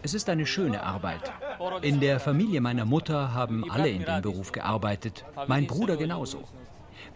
Es 0.02 0.14
ist 0.14 0.28
eine 0.28 0.46
schöne 0.46 0.82
Arbeit. 0.82 1.32
In 1.82 2.00
der 2.00 2.18
Familie 2.18 2.60
meiner 2.60 2.84
Mutter 2.84 3.32
haben 3.32 3.70
alle 3.70 3.88
in 3.88 4.04
dem 4.04 4.22
Beruf 4.22 4.50
gearbeitet, 4.50 5.24
mein 5.46 5.68
Bruder 5.68 5.96
genauso. 5.96 6.42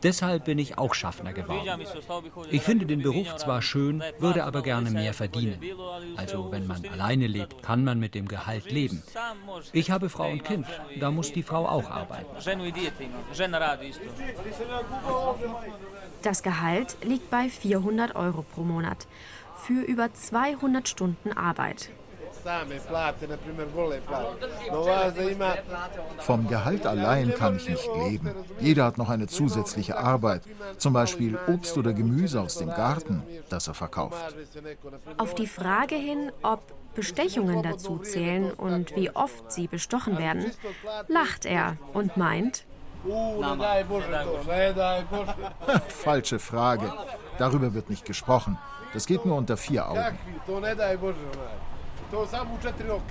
Deshalb 0.03 0.45
bin 0.45 0.59
ich 0.59 0.79
auch 0.79 0.95
Schaffner 0.95 1.33
geworden. 1.33 1.83
Ich 2.51 2.63
finde 2.63 2.87
den 2.87 3.03
Beruf 3.03 3.37
zwar 3.37 3.63
schön, 3.63 4.03
würde 4.19 4.45
aber 4.45 4.63
gerne 4.63 4.91
mehr 4.91 5.13
verdienen. 5.13 5.61
Also 6.17 6.51
wenn 6.51 6.67
man 6.67 6.85
alleine 6.87 7.27
lebt, 7.27 7.63
kann 7.63 7.85
man 7.85 7.99
mit 7.99 8.15
dem 8.15 8.29
Gehalt 8.29 8.71
leben. 8.71 9.03
Ich 9.73 9.91
habe 9.91 10.09
Frau 10.09 10.31
und 10.31 10.45
Kind, 10.45 10.67
da 11.01 11.11
muss 11.11 11.33
die 11.33 11.43
Frau 11.43 11.67
auch 11.67 11.91
arbeiten. 11.91 12.27
Das 16.23 16.43
Gehalt 16.43 16.97
liegt 17.03 17.31
bei 17.31 17.49
400 17.49 18.17
Euro 18.17 18.43
pro 18.43 18.63
Monat 18.63 19.07
für 19.57 19.83
über 19.83 20.13
200 20.13 20.89
Stunden 20.89 21.33
Arbeit. 21.33 21.91
Vom 26.19 26.49
Gehalt 26.49 26.87
allein 26.87 27.35
kann 27.35 27.57
ich 27.57 27.69
nicht 27.69 27.89
leben. 28.05 28.35
Jeder 28.61 28.85
hat 28.85 28.99
noch 28.99 29.09
eine 29.09 29.27
zusätzliche 29.27 29.99
Arbeit, 29.99 30.43
zum 30.77 30.93
Beispiel 30.93 31.39
Obst 31.47 31.77
oder 31.77 31.93
Gemüse 31.93 32.41
aus 32.41 32.59
dem 32.59 32.69
Garten, 32.69 33.23
das 33.49 33.69
er 33.69 33.75
verkauft. 33.75 34.35
Auf 35.17 35.35
die 35.35 35.47
Frage 35.47 35.95
hin, 35.95 36.33
ob 36.43 36.63
Bestechungen 36.95 37.63
dazu 37.63 37.99
zählen 37.99 38.53
und 38.53 38.97
wie 38.97 39.11
oft 39.11 39.53
sie 39.53 39.69
bestochen 39.69 40.19
werden, 40.19 40.51
lacht 41.07 41.47
er 41.47 41.77
und 41.93 42.17
meint, 42.17 42.65
Falsche 45.89 46.39
Frage. 46.39 46.93
Darüber 47.39 47.73
wird 47.73 47.91
nicht 47.91 48.05
gesprochen. 48.05 48.59
Das 48.93 49.07
geht 49.07 49.25
nur 49.25 49.37
unter 49.37 49.57
vier 49.57 49.89
Augen. 49.89 50.19
To 52.11 52.23
u 52.23 52.63
četiri 52.63 52.91
oka. 52.91 53.03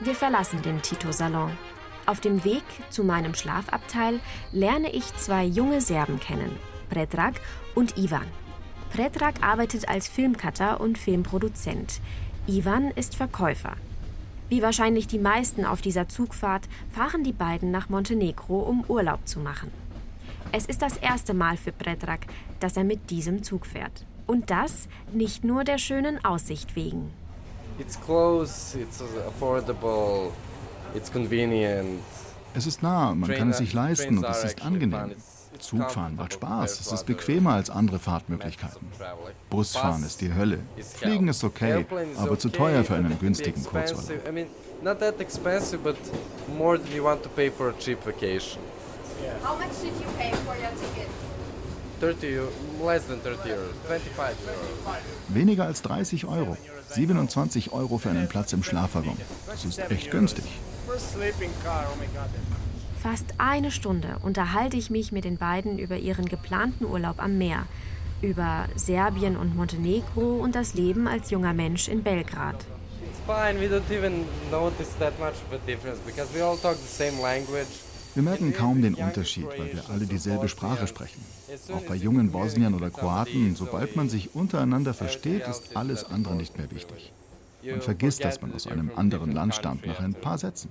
Wir 0.00 0.14
verlassen 0.14 0.62
den 0.62 0.82
Tito-Salon. 0.82 1.50
Auf 2.06 2.20
dem 2.20 2.44
Weg 2.44 2.62
zu 2.90 3.02
meinem 3.02 3.34
Schlafabteil 3.34 4.20
lerne 4.52 4.90
ich 4.90 5.16
zwei 5.16 5.44
junge 5.44 5.80
Serben 5.80 6.20
kennen, 6.20 6.56
Predrag 6.90 7.34
und 7.74 7.98
Ivan. 7.98 8.26
Predrag 8.92 9.34
arbeitet 9.42 9.88
als 9.88 10.06
Filmcutter 10.06 10.80
und 10.80 10.96
Filmproduzent. 10.96 12.00
Ivan 12.46 12.92
ist 12.92 13.16
Verkäufer. 13.16 13.76
Wie 14.54 14.62
wahrscheinlich 14.62 15.08
die 15.08 15.18
meisten 15.18 15.64
auf 15.64 15.80
dieser 15.80 16.08
Zugfahrt 16.08 16.68
fahren 16.92 17.24
die 17.24 17.32
beiden 17.32 17.72
nach 17.72 17.88
Montenegro, 17.88 18.60
um 18.60 18.84
Urlaub 18.86 19.26
zu 19.26 19.40
machen. 19.40 19.72
Es 20.52 20.66
ist 20.66 20.80
das 20.80 20.96
erste 20.96 21.34
Mal 21.34 21.56
für 21.56 21.72
Predrag, 21.72 22.20
dass 22.60 22.76
er 22.76 22.84
mit 22.84 23.10
diesem 23.10 23.42
Zug 23.42 23.66
fährt. 23.66 24.06
Und 24.28 24.50
das 24.50 24.86
nicht 25.12 25.42
nur 25.42 25.64
der 25.64 25.78
schönen 25.78 26.24
Aussicht 26.24 26.76
wegen. 26.76 27.10
It's 27.80 28.00
close, 28.00 28.78
it's 28.78 29.02
affordable, 29.26 30.30
it's 30.94 31.10
convenient. 31.10 32.00
Es 32.54 32.68
ist 32.68 32.80
nah, 32.80 33.12
man 33.12 33.34
kann 33.34 33.50
es 33.50 33.58
sich 33.58 33.72
leisten 33.72 34.18
und 34.18 34.24
es 34.24 34.44
ist 34.44 34.62
angenehm. 34.62 35.16
Zugfahren 35.58 36.16
macht 36.16 36.34
Spaß, 36.34 36.80
es 36.80 36.92
ist 36.92 37.06
bequemer 37.06 37.54
als 37.54 37.70
andere 37.70 37.98
Fahrtmöglichkeiten. 37.98 38.86
Busfahren 39.50 40.04
ist 40.04 40.20
die 40.20 40.32
Hölle. 40.34 40.58
Fliegen 40.96 41.28
ist 41.28 41.44
okay, 41.44 41.86
aber 42.16 42.38
zu 42.38 42.48
teuer 42.48 42.84
für 42.84 42.94
einen 42.94 43.18
günstigen 43.18 43.62
Kurzurlaub. 43.64 44.10
Not 44.82 44.98
that 44.98 45.18
expensive, 45.18 45.78
but 45.78 45.96
more 46.58 46.78
than 46.78 46.94
you 46.94 47.02
want 47.02 47.22
to 47.22 47.30
pay 47.30 47.50
for 47.50 47.70
a 47.70 47.72
cheap 47.78 48.04
vacation. 48.04 48.60
How 49.42 49.56
much 49.56 49.80
did 49.80 49.94
you 49.98 50.06
pay 50.18 50.32
for 50.44 50.54
your 50.56 50.72
ticket? 50.78 51.08
30, 52.00 52.40
less 52.84 53.06
than 53.06 53.22
30 53.22 53.52
euros, 53.52 53.74
25 53.88 54.46
euros. 54.46 54.98
Weniger 55.28 55.64
als 55.64 55.80
30 55.82 56.26
Euro. 56.26 56.56
27 56.90 57.72
Euro 57.72 57.98
für 57.98 58.10
einen 58.10 58.28
Platz 58.28 58.52
im 58.52 58.62
Schlafwaggon. 58.62 59.16
Das 59.46 59.64
ist 59.64 59.78
echt 59.78 60.10
günstig. 60.10 60.44
Fast 63.04 63.34
eine 63.36 63.70
Stunde 63.70 64.16
unterhalte 64.22 64.78
ich 64.78 64.88
mich 64.88 65.12
mit 65.12 65.24
den 65.24 65.36
beiden 65.36 65.78
über 65.78 65.98
ihren 65.98 66.24
geplanten 66.24 66.86
Urlaub 66.86 67.22
am 67.22 67.36
Meer, 67.36 67.66
über 68.22 68.64
Serbien 68.76 69.36
und 69.36 69.54
Montenegro 69.54 70.38
und 70.42 70.54
das 70.54 70.72
Leben 70.72 71.06
als 71.06 71.30
junger 71.30 71.52
Mensch 71.52 71.86
in 71.88 72.02
Belgrad. 72.02 72.64
Wir 78.14 78.22
merken 78.22 78.54
kaum 78.54 78.80
den 78.80 78.94
Unterschied, 78.94 79.48
weil 79.48 79.74
wir 79.74 79.82
alle 79.90 80.06
dieselbe 80.06 80.48
Sprache 80.48 80.86
sprechen. 80.86 81.22
Auch 81.74 81.82
bei 81.82 81.96
jungen 81.96 82.32
Bosniern 82.32 82.72
oder 82.72 82.88
Kroaten, 82.88 83.54
sobald 83.54 83.96
man 83.96 84.08
sich 84.08 84.34
untereinander 84.34 84.94
versteht, 84.94 85.46
ist 85.46 85.76
alles 85.76 86.04
andere 86.04 86.36
nicht 86.36 86.56
mehr 86.56 86.70
wichtig. 86.70 87.12
Man 87.70 87.80
vergisst, 87.80 88.24
dass 88.24 88.40
man 88.40 88.52
aus 88.52 88.66
einem 88.66 88.90
anderen 88.94 89.32
Land 89.32 89.54
stammt, 89.54 89.86
nach 89.86 90.00
ein 90.00 90.14
paar 90.14 90.38
Sätzen. 90.38 90.70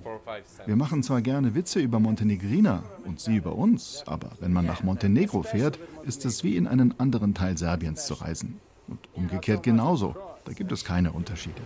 Wir 0.66 0.76
machen 0.76 1.02
zwar 1.02 1.22
gerne 1.22 1.54
Witze 1.54 1.80
über 1.80 2.00
Montenegriner 2.00 2.82
und 3.04 3.20
sie 3.20 3.36
über 3.36 3.54
uns, 3.54 4.02
aber 4.06 4.30
wenn 4.40 4.52
man 4.52 4.66
nach 4.66 4.82
Montenegro 4.82 5.42
fährt, 5.42 5.78
ist 6.04 6.24
es 6.24 6.44
wie 6.44 6.56
in 6.56 6.66
einen 6.66 6.98
anderen 6.98 7.34
Teil 7.34 7.56
Serbiens 7.58 8.06
zu 8.06 8.14
reisen. 8.14 8.60
Und 8.86 8.98
umgekehrt 9.14 9.62
genauso. 9.62 10.14
Da 10.44 10.52
gibt 10.52 10.70
es 10.72 10.84
keine 10.84 11.12
Unterschiede. 11.12 11.60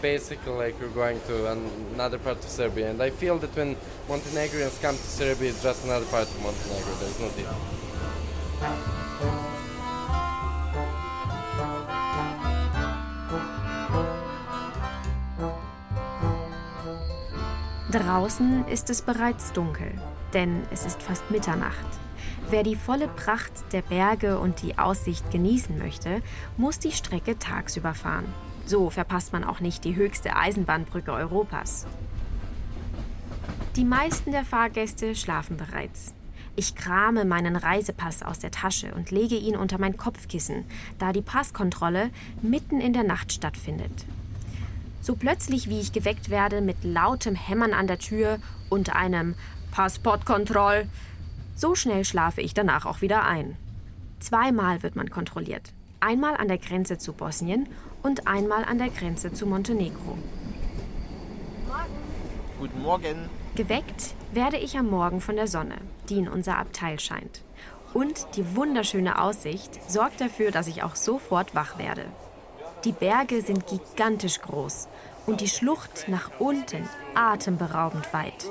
basically 0.00 0.52
like 0.52 0.78
you're 0.80 0.88
going 0.90 1.20
to 1.26 1.46
another 1.94 2.18
part 2.18 2.38
of 2.38 2.48
Serbia. 2.48 2.90
And 2.90 3.00
I 3.00 3.10
feel 3.10 3.38
that 3.38 3.54
when 3.56 3.76
Montenegrins 4.08 4.78
come 4.80 4.96
to 4.96 5.02
Serbia, 5.02 5.50
it's 5.50 5.62
just 5.62 5.84
another 5.84 6.06
part 6.06 6.28
of 6.28 6.42
Montenegro. 6.42 6.94
There's 7.00 7.20
no 7.20 7.28
difference. 7.30 7.78
Draußen 17.90 18.68
ist 18.68 18.90
es 18.90 19.00
bereits 19.00 19.54
dunkel, 19.54 19.90
denn 20.34 20.62
es 20.70 20.84
ist 20.84 21.02
fast 21.02 21.30
Mitternacht. 21.30 21.86
Wer 22.50 22.62
die 22.62 22.76
volle 22.76 23.08
Pracht 23.08 23.52
der 23.72 23.80
Berge 23.80 24.38
und 24.38 24.60
die 24.60 24.76
Aussicht 24.76 25.30
genießen 25.30 25.78
möchte, 25.78 26.20
muss 26.58 26.78
die 26.78 26.92
Strecke 26.92 27.38
tagsüber 27.38 27.94
fahren. 27.94 28.26
So 28.66 28.90
verpasst 28.90 29.32
man 29.32 29.42
auch 29.42 29.60
nicht 29.60 29.84
die 29.84 29.96
höchste 29.96 30.36
Eisenbahnbrücke 30.36 31.12
Europas. 31.12 31.86
Die 33.76 33.86
meisten 33.86 34.32
der 34.32 34.44
Fahrgäste 34.44 35.14
schlafen 35.14 35.56
bereits. 35.56 36.12
Ich 36.56 36.74
krame 36.74 37.24
meinen 37.24 37.56
Reisepass 37.56 38.22
aus 38.22 38.38
der 38.38 38.50
Tasche 38.50 38.92
und 38.94 39.10
lege 39.10 39.36
ihn 39.36 39.56
unter 39.56 39.78
mein 39.78 39.96
Kopfkissen, 39.96 40.66
da 40.98 41.14
die 41.14 41.22
Passkontrolle 41.22 42.10
mitten 42.42 42.82
in 42.82 42.92
der 42.92 43.04
Nacht 43.04 43.32
stattfindet. 43.32 44.04
So 45.00 45.14
plötzlich, 45.14 45.68
wie 45.68 45.80
ich 45.80 45.92
geweckt 45.92 46.30
werde 46.30 46.60
mit 46.60 46.82
lautem 46.82 47.34
Hämmern 47.34 47.72
an 47.72 47.86
der 47.86 47.98
Tür 47.98 48.38
und 48.68 48.94
einem 48.94 49.34
Passportkontroll, 49.70 50.86
so 51.54 51.74
schnell 51.74 52.04
schlafe 52.04 52.40
ich 52.40 52.54
danach 52.54 52.86
auch 52.86 53.00
wieder 53.00 53.24
ein. 53.24 53.56
Zweimal 54.20 54.82
wird 54.82 54.96
man 54.96 55.10
kontrolliert. 55.10 55.72
Einmal 56.00 56.36
an 56.36 56.48
der 56.48 56.58
Grenze 56.58 56.98
zu 56.98 57.12
Bosnien 57.12 57.68
und 58.02 58.26
einmal 58.26 58.64
an 58.64 58.78
der 58.78 58.90
Grenze 58.90 59.32
zu 59.32 59.46
Montenegro. 59.46 60.18
Guten 62.58 62.82
Morgen. 62.82 63.28
Geweckt 63.54 64.14
werde 64.32 64.56
ich 64.56 64.76
am 64.76 64.90
Morgen 64.90 65.20
von 65.20 65.36
der 65.36 65.46
Sonne, 65.46 65.76
die 66.08 66.18
in 66.18 66.28
unser 66.28 66.58
Abteil 66.58 66.98
scheint. 66.98 67.42
Und 67.94 68.26
die 68.36 68.56
wunderschöne 68.56 69.20
Aussicht 69.20 69.78
sorgt 69.90 70.20
dafür, 70.20 70.50
dass 70.50 70.66
ich 70.66 70.82
auch 70.82 70.96
sofort 70.96 71.54
wach 71.54 71.78
werde. 71.78 72.04
Die 72.84 72.92
Berge 72.92 73.42
sind 73.42 73.66
gigantisch 73.66 74.40
groß 74.40 74.88
und 75.26 75.40
die 75.40 75.48
Schlucht 75.48 76.06
nach 76.08 76.30
unten 76.38 76.88
atemberaubend 77.14 78.12
weit. 78.12 78.46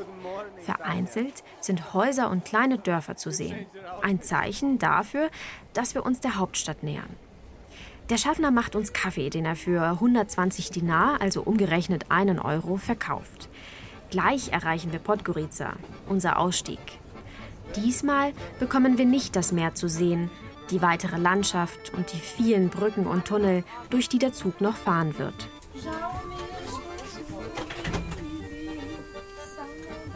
Vereinzelt 0.63 1.43
sind 1.61 1.93
Häuser 1.93 2.29
und 2.29 2.43
kleine 2.43 2.77
Dörfer 2.77 3.15
zu 3.15 3.31
sehen. 3.31 3.65
Ein 4.01 4.21
Zeichen 4.21 4.79
dafür, 4.79 5.29
dass 5.73 5.95
wir 5.95 6.05
uns 6.05 6.19
der 6.19 6.35
Hauptstadt 6.35 6.83
nähern. 6.83 7.09
Der 8.09 8.17
Schaffner 8.17 8.51
macht 8.51 8.75
uns 8.75 8.93
Kaffee, 8.93 9.29
den 9.29 9.45
er 9.45 9.55
für 9.55 9.81
120 9.81 10.71
Dinar, 10.71 11.19
also 11.21 11.41
umgerechnet 11.41 12.05
einen 12.09 12.39
Euro, 12.39 12.77
verkauft. 12.77 13.49
Gleich 14.09 14.53
erreichen 14.53 14.91
wir 14.91 14.99
Podgorica, 14.99 15.73
unser 16.07 16.37
Ausstieg. 16.37 16.79
Diesmal 17.75 18.33
bekommen 18.59 18.97
wir 18.97 19.05
nicht 19.05 19.35
das 19.35 19.51
Meer 19.51 19.75
zu 19.75 19.89
sehen, 19.89 20.29
die 20.71 20.81
weitere 20.81 21.17
Landschaft 21.17 21.93
und 21.93 22.13
die 22.13 22.19
vielen 22.19 22.69
Brücken 22.69 23.07
und 23.07 23.25
Tunnel, 23.25 23.63
durch 23.89 24.09
die 24.09 24.19
der 24.19 24.33
Zug 24.33 24.61
noch 24.61 24.75
fahren 24.75 25.17
wird. 25.17 25.49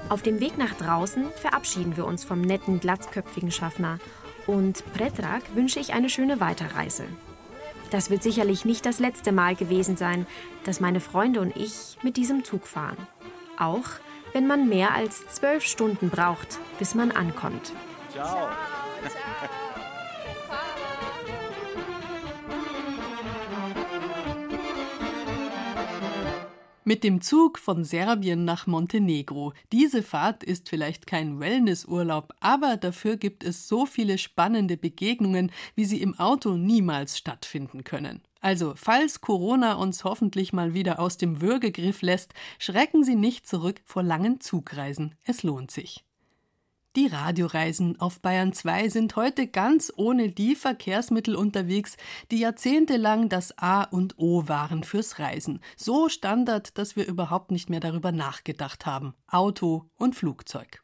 Auf 0.10 0.22
dem 0.22 0.42
Weg 0.42 0.58
nach 0.58 0.74
draußen 0.74 1.32
verabschieden 1.42 1.96
wir 1.96 2.06
uns 2.06 2.26
vom 2.26 2.42
netten, 2.42 2.82
glatzköpfigen 2.82 3.52
Schaffner 3.52 3.98
und 4.46 4.84
Predrag 4.94 5.42
wünsche 5.56 5.80
ich 5.80 5.94
eine 5.94 6.10
schöne 6.10 6.40
Weiterreise. 6.42 7.06
Das 7.92 8.10
wird 8.10 8.24
sicherlich 8.24 8.66
nicht 8.66 8.86
das 8.86 9.00
letzte 9.00 9.32
Mal 9.32 9.56
gewesen 9.56 9.98
sein, 9.98 10.26
dass 10.66 10.80
meine 10.80 11.00
Freunde 11.00 11.42
und 11.42 11.56
ich 11.56 11.98
mit 12.02 12.18
diesem 12.18 12.44
Zug 12.44 12.68
fahren. 12.68 12.98
Auch 13.58 13.88
wenn 14.34 14.48
man 14.48 14.70
mehr 14.70 14.94
als 14.94 15.28
zwölf 15.28 15.64
Stunden 15.64 16.10
braucht, 16.10 16.60
bis 16.80 16.96
man 16.96 17.12
ankommt. 17.12 17.72
Ciao. 18.12 18.50
Mit 26.92 27.06
dem 27.06 27.22
Zug 27.22 27.58
von 27.58 27.86
Serbien 27.86 28.44
nach 28.44 28.68
Montenegro. 28.68 29.54
Diese 29.72 30.04
Fahrt 30.04 30.44
ist 30.44 30.68
vielleicht 30.68 31.08
kein 31.08 31.40
Wellnessurlaub, 31.40 32.34
aber 32.42 32.76
dafür 32.76 33.16
gibt 33.16 33.46
es 33.46 33.70
so 33.70 33.86
viele 33.86 34.18
spannende 34.18 34.76
Begegnungen, 34.76 35.54
wie 35.74 35.86
sie 35.86 36.02
im 36.02 36.20
Auto 36.20 36.58
niemals 36.58 37.18
stattfinden 37.18 37.86
können. 37.86 38.22
Also, 38.42 38.74
falls 38.76 39.22
Corona 39.22 39.76
uns 39.76 40.04
hoffentlich 40.04 40.52
mal 40.52 40.74
wieder 40.74 41.00
aus 41.00 41.16
dem 41.16 41.40
Würgegriff 41.40 42.02
lässt, 42.02 42.34
schrecken 42.60 43.06
Sie 43.06 43.16
nicht 43.16 43.48
zurück 43.48 43.80
vor 43.86 44.04
langen 44.04 44.42
Zugreisen. 44.42 45.16
Es 45.24 45.44
lohnt 45.44 45.72
sich. 45.72 46.04
Die 46.98 47.08
Radioreisen 47.08 48.02
auf 48.02 48.20
Bayern 48.20 48.52
2 48.52 48.90
sind 48.90 49.16
heute 49.16 49.48
ganz 49.48 49.94
ohne 49.96 50.30
die 50.30 50.56
Verkehrsmittel 50.56 51.38
unterwegs, 51.38 51.96
die 52.32 52.40
jahrzehntelang 52.40 53.30
das 53.30 53.58
A 53.58 53.84
und 53.84 54.16
O 54.18 54.50
waren 54.50 54.84
fürs 54.84 55.18
Reisen. 55.18 55.62
So 55.78 56.10
Standard, 56.10 56.78
dass 56.78 56.98
wir 56.98 57.08
überhaupt 57.08 57.52
nicht 57.52 57.70
mehr 57.70 57.80
darüber 57.80 58.12
nachgedacht 58.12 58.86
haben. 58.86 59.14
Auto 59.28 59.86
und 59.96 60.18
Flugzeug. 60.18 60.84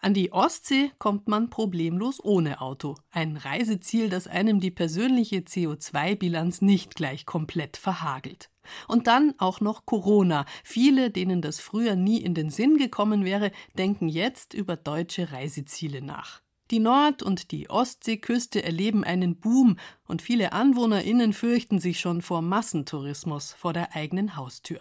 An 0.00 0.14
die 0.14 0.32
Ostsee 0.32 0.90
kommt 0.98 1.28
man 1.28 1.50
problemlos 1.50 2.22
ohne 2.24 2.62
Auto. 2.62 2.96
Ein 3.10 3.36
Reiseziel, 3.36 4.08
das 4.08 4.26
einem 4.26 4.58
die 4.60 4.70
persönliche 4.70 5.40
CO2-Bilanz 5.40 6.62
nicht 6.62 6.94
gleich 6.94 7.26
komplett 7.26 7.76
verhagelt. 7.76 8.48
Und 8.88 9.06
dann 9.06 9.34
auch 9.38 9.60
noch 9.60 9.86
Corona. 9.86 10.44
Viele, 10.64 11.10
denen 11.10 11.42
das 11.42 11.60
früher 11.60 11.96
nie 11.96 12.18
in 12.22 12.34
den 12.34 12.50
Sinn 12.50 12.76
gekommen 12.76 13.24
wäre, 13.24 13.52
denken 13.78 14.08
jetzt 14.08 14.54
über 14.54 14.76
deutsche 14.76 15.32
Reiseziele 15.32 16.02
nach. 16.02 16.42
Die 16.72 16.80
Nord- 16.80 17.22
und 17.22 17.52
die 17.52 17.70
Ostseeküste 17.70 18.64
erleben 18.64 19.04
einen 19.04 19.36
Boom 19.36 19.76
und 20.06 20.20
viele 20.20 20.52
AnwohnerInnen 20.52 21.32
fürchten 21.32 21.78
sich 21.78 22.00
schon 22.00 22.22
vor 22.22 22.42
Massentourismus 22.42 23.52
vor 23.52 23.72
der 23.72 23.94
eigenen 23.94 24.36
Haustür. 24.36 24.80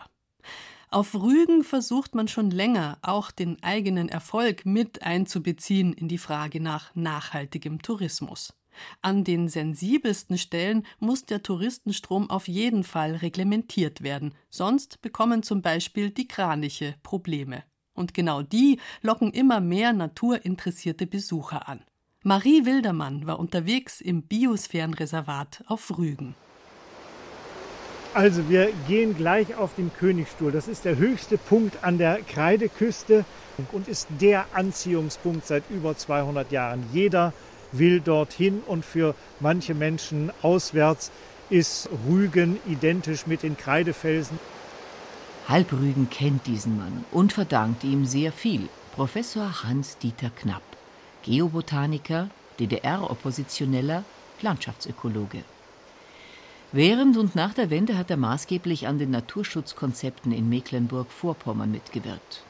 Auf 0.90 1.14
Rügen 1.14 1.64
versucht 1.64 2.16
man 2.16 2.28
schon 2.28 2.50
länger, 2.50 2.98
auch 3.02 3.30
den 3.30 3.62
eigenen 3.62 4.10
Erfolg 4.10 4.66
mit 4.66 5.04
einzubeziehen 5.04 5.94
in 5.94 6.08
die 6.08 6.18
Frage 6.18 6.62
nach 6.62 6.96
nachhaltigem 6.96 7.82
Tourismus. 7.82 8.54
An 9.02 9.24
den 9.24 9.48
sensibelsten 9.48 10.38
Stellen 10.38 10.86
muss 11.00 11.26
der 11.26 11.44
Touristenstrom 11.44 12.30
auf 12.30 12.48
jeden 12.48 12.84
Fall 12.84 13.16
reglementiert 13.16 14.04
werden, 14.04 14.34
sonst 14.50 15.02
bekommen 15.02 15.44
zum 15.44 15.62
Beispiel 15.62 16.10
die 16.10 16.28
Kraniche 16.28 16.96
Probleme. 17.04 17.64
Und 17.94 18.14
genau 18.14 18.42
die 18.42 18.80
locken 19.02 19.32
immer 19.32 19.62
mehr 19.62 19.94
naturinteressierte 19.94 21.08
Besucher 21.08 21.68
an. 21.68 21.82
Marie 22.24 22.66
Wildermann 22.66 23.28
war 23.28 23.40
unterwegs 23.40 24.02
im 24.02 24.24
Biosphärenreservat 24.24 25.64
auf 25.68 25.98
Rügen. 25.98 26.36
Also 28.16 28.50
wir 28.50 28.72
gehen 28.88 29.16
gleich 29.16 29.56
auf 29.56 29.76
den 29.76 29.92
Königstuhl. 29.94 30.52
Das 30.52 30.70
ist 30.70 30.86
der 30.86 30.98
höchste 30.98 31.38
Punkt 31.38 31.84
an 31.84 31.98
der 31.98 32.22
Kreideküste 32.22 33.26
und 33.74 33.90
ist 33.90 34.08
der 34.22 34.46
Anziehungspunkt 34.54 35.46
seit 35.46 35.64
über 35.70 35.98
200 35.98 36.50
Jahren. 36.52 36.84
Jeder 36.94 37.34
will 37.72 38.00
dorthin 38.00 38.62
und 38.66 38.86
für 38.86 39.16
manche 39.40 39.74
Menschen 39.74 40.32
auswärts 40.42 41.12
ist 41.50 41.90
Rügen 42.08 42.58
identisch 42.68 43.28
mit 43.28 43.44
den 43.44 43.58
Kreidefelsen. 43.58 44.40
Halbrügen 45.48 46.10
kennt 46.10 46.48
diesen 46.48 46.78
Mann 46.78 47.06
und 47.12 47.34
verdankt 47.34 47.84
ihm 47.84 48.06
sehr 48.06 48.32
viel. 48.32 48.70
Professor 48.96 49.64
Hans-Dieter 49.64 50.30
Knapp, 50.30 50.64
Geobotaniker, 51.24 52.30
DDR-Oppositioneller, 52.60 54.06
Landschaftsökologe. 54.42 55.44
Während 56.72 57.18
und 57.18 57.36
nach 57.36 57.54
der 57.54 57.70
Wende 57.70 57.98
hat 57.98 58.10
er 58.10 58.18
maßgeblich 58.18 58.88
an 58.88 58.98
den 58.98 59.12
Naturschutzkonzepten 59.12 60.32
in 60.32 60.48
Mecklenburg-Vorpommern 60.48 61.72
mitgewirkt. 61.72 62.45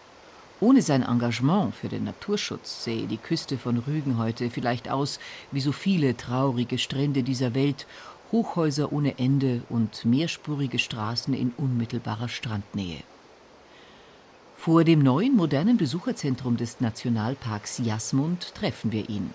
Ohne 0.62 0.82
sein 0.82 1.04
Engagement 1.04 1.76
für 1.76 1.90
den 1.90 2.06
Naturschutz 2.06 2.86
sähe 2.86 3.08
die 3.08 3.18
Küste 3.18 3.58
von 3.58 3.78
Rügen 3.78 4.18
heute 4.18 4.50
vielleicht 4.50 4.90
aus 4.90 5.20
wie 5.52 5.60
so 5.60 5.74
viele 5.74 6.16
traurige 6.16 6.78
Strände 6.78 7.24
dieser 7.24 7.54
Welt, 7.54 7.86
Hochhäuser 8.32 8.94
ohne 8.94 9.20
Ende 9.20 9.64
und 9.70 10.06
mehrspurige 10.06 10.80
Straßen 10.80 11.34
in 11.34 11.52
unmittelbarer 11.58 12.30
Strandnähe. 12.30 13.04
Vor 14.56 14.84
dem 14.84 15.00
neuen 15.04 15.36
modernen 15.36 15.78
Besucherzentrum 15.78 16.58
des 16.58 16.80
Nationalparks 16.80 17.80
Jasmund 17.80 18.56
treffen 18.56 18.92
wir 18.94 19.10
ihn. 19.10 19.34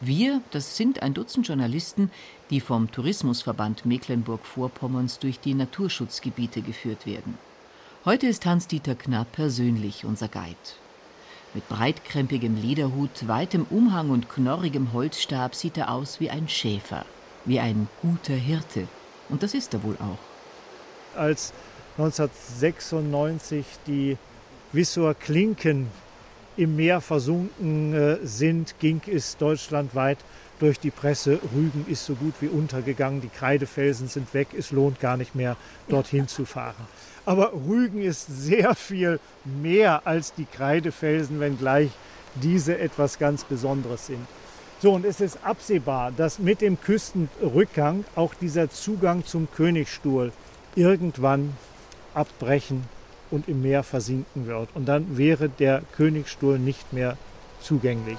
Wir, 0.00 0.42
das 0.50 0.76
sind 0.76 1.02
ein 1.02 1.14
Dutzend 1.14 1.48
Journalisten, 1.48 2.10
die 2.50 2.60
vom 2.60 2.90
Tourismusverband 2.90 3.86
Mecklenburg-Vorpommerns 3.86 5.18
durch 5.18 5.40
die 5.40 5.54
Naturschutzgebiete 5.54 6.60
geführt 6.60 7.06
werden. 7.06 7.38
Heute 8.06 8.26
ist 8.26 8.44
Hans-Dieter 8.44 8.96
Knapp 8.96 9.32
persönlich 9.32 10.04
unser 10.04 10.28
Guide. 10.28 10.54
Mit 11.54 11.66
breitkrempigem 11.70 12.54
Lederhut, 12.54 13.26
weitem 13.28 13.64
Umhang 13.70 14.10
und 14.10 14.28
knorrigem 14.28 14.92
Holzstab 14.92 15.54
sieht 15.54 15.78
er 15.78 15.90
aus 15.90 16.20
wie 16.20 16.28
ein 16.28 16.46
Schäfer, 16.46 17.06
wie 17.46 17.60
ein 17.60 17.88
guter 18.02 18.34
Hirte. 18.34 18.88
Und 19.30 19.42
das 19.42 19.54
ist 19.54 19.72
er 19.72 19.84
wohl 19.84 19.94
auch. 19.94 21.18
Als 21.18 21.54
1996 21.96 23.64
die 23.86 24.18
Wissower 24.72 25.14
Klinken 25.14 25.86
im 26.58 26.76
Meer 26.76 27.00
versunken 27.00 27.94
äh, 27.94 28.18
sind, 28.22 28.78
ging 28.80 29.00
es 29.06 29.38
deutschlandweit 29.38 30.18
durch 30.58 30.78
die 30.78 30.90
Presse, 30.90 31.40
Rügen 31.54 31.86
ist 31.88 32.04
so 32.04 32.14
gut 32.14 32.34
wie 32.40 32.48
untergegangen, 32.48 33.22
die 33.22 33.28
Kreidefelsen 33.28 34.08
sind 34.08 34.34
weg, 34.34 34.48
es 34.56 34.72
lohnt 34.72 35.00
gar 35.00 35.16
nicht 35.16 35.34
mehr, 35.34 35.56
dorthin 35.88 36.28
zu 36.28 36.44
fahren. 36.44 36.86
Aber 37.26 37.52
Rügen 37.52 38.02
ist 38.02 38.26
sehr 38.26 38.74
viel 38.74 39.18
mehr 39.44 40.06
als 40.06 40.34
die 40.34 40.44
Kreidefelsen, 40.44 41.40
wenngleich 41.40 41.90
diese 42.34 42.78
etwas 42.78 43.18
ganz 43.18 43.44
Besonderes 43.44 44.06
sind. 44.06 44.26
So, 44.82 44.92
und 44.92 45.06
es 45.06 45.20
ist 45.20 45.38
absehbar, 45.44 46.12
dass 46.12 46.38
mit 46.38 46.60
dem 46.60 46.78
Küstenrückgang 46.80 48.04
auch 48.16 48.34
dieser 48.34 48.68
Zugang 48.70 49.24
zum 49.24 49.48
Königstuhl 49.50 50.32
irgendwann 50.74 51.54
abbrechen 52.12 52.84
und 53.30 53.48
im 53.48 53.62
Meer 53.62 53.82
versinken 53.82 54.46
wird. 54.46 54.68
Und 54.74 54.86
dann 54.86 55.16
wäre 55.16 55.48
der 55.48 55.82
Königsstuhl 55.96 56.58
nicht 56.58 56.92
mehr 56.92 57.16
zugänglich. 57.60 58.18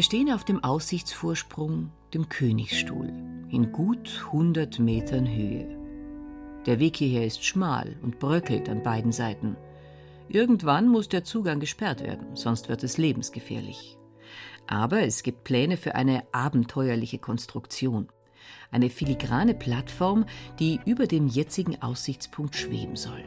Wir 0.00 0.04
stehen 0.04 0.32
auf 0.32 0.44
dem 0.44 0.64
Aussichtsvorsprung, 0.64 1.92
dem 2.14 2.30
Königsstuhl, 2.30 3.12
in 3.50 3.70
gut 3.70 4.22
100 4.28 4.78
Metern 4.78 5.28
Höhe. 5.28 5.76
Der 6.64 6.78
Weg 6.78 6.96
hierher 6.96 7.26
ist 7.26 7.44
schmal 7.44 7.98
und 8.00 8.18
bröckelt 8.18 8.70
an 8.70 8.82
beiden 8.82 9.12
Seiten. 9.12 9.58
Irgendwann 10.26 10.88
muss 10.88 11.10
der 11.10 11.24
Zugang 11.24 11.60
gesperrt 11.60 12.00
werden, 12.00 12.34
sonst 12.34 12.70
wird 12.70 12.82
es 12.82 12.96
lebensgefährlich. 12.96 13.98
Aber 14.66 15.02
es 15.02 15.22
gibt 15.22 15.44
Pläne 15.44 15.76
für 15.76 15.94
eine 15.94 16.22
abenteuerliche 16.32 17.18
Konstruktion. 17.18 18.08
Eine 18.70 18.88
filigrane 18.88 19.52
Plattform, 19.52 20.24
die 20.58 20.80
über 20.86 21.08
dem 21.08 21.28
jetzigen 21.28 21.82
Aussichtspunkt 21.82 22.56
schweben 22.56 22.96
soll. 22.96 23.22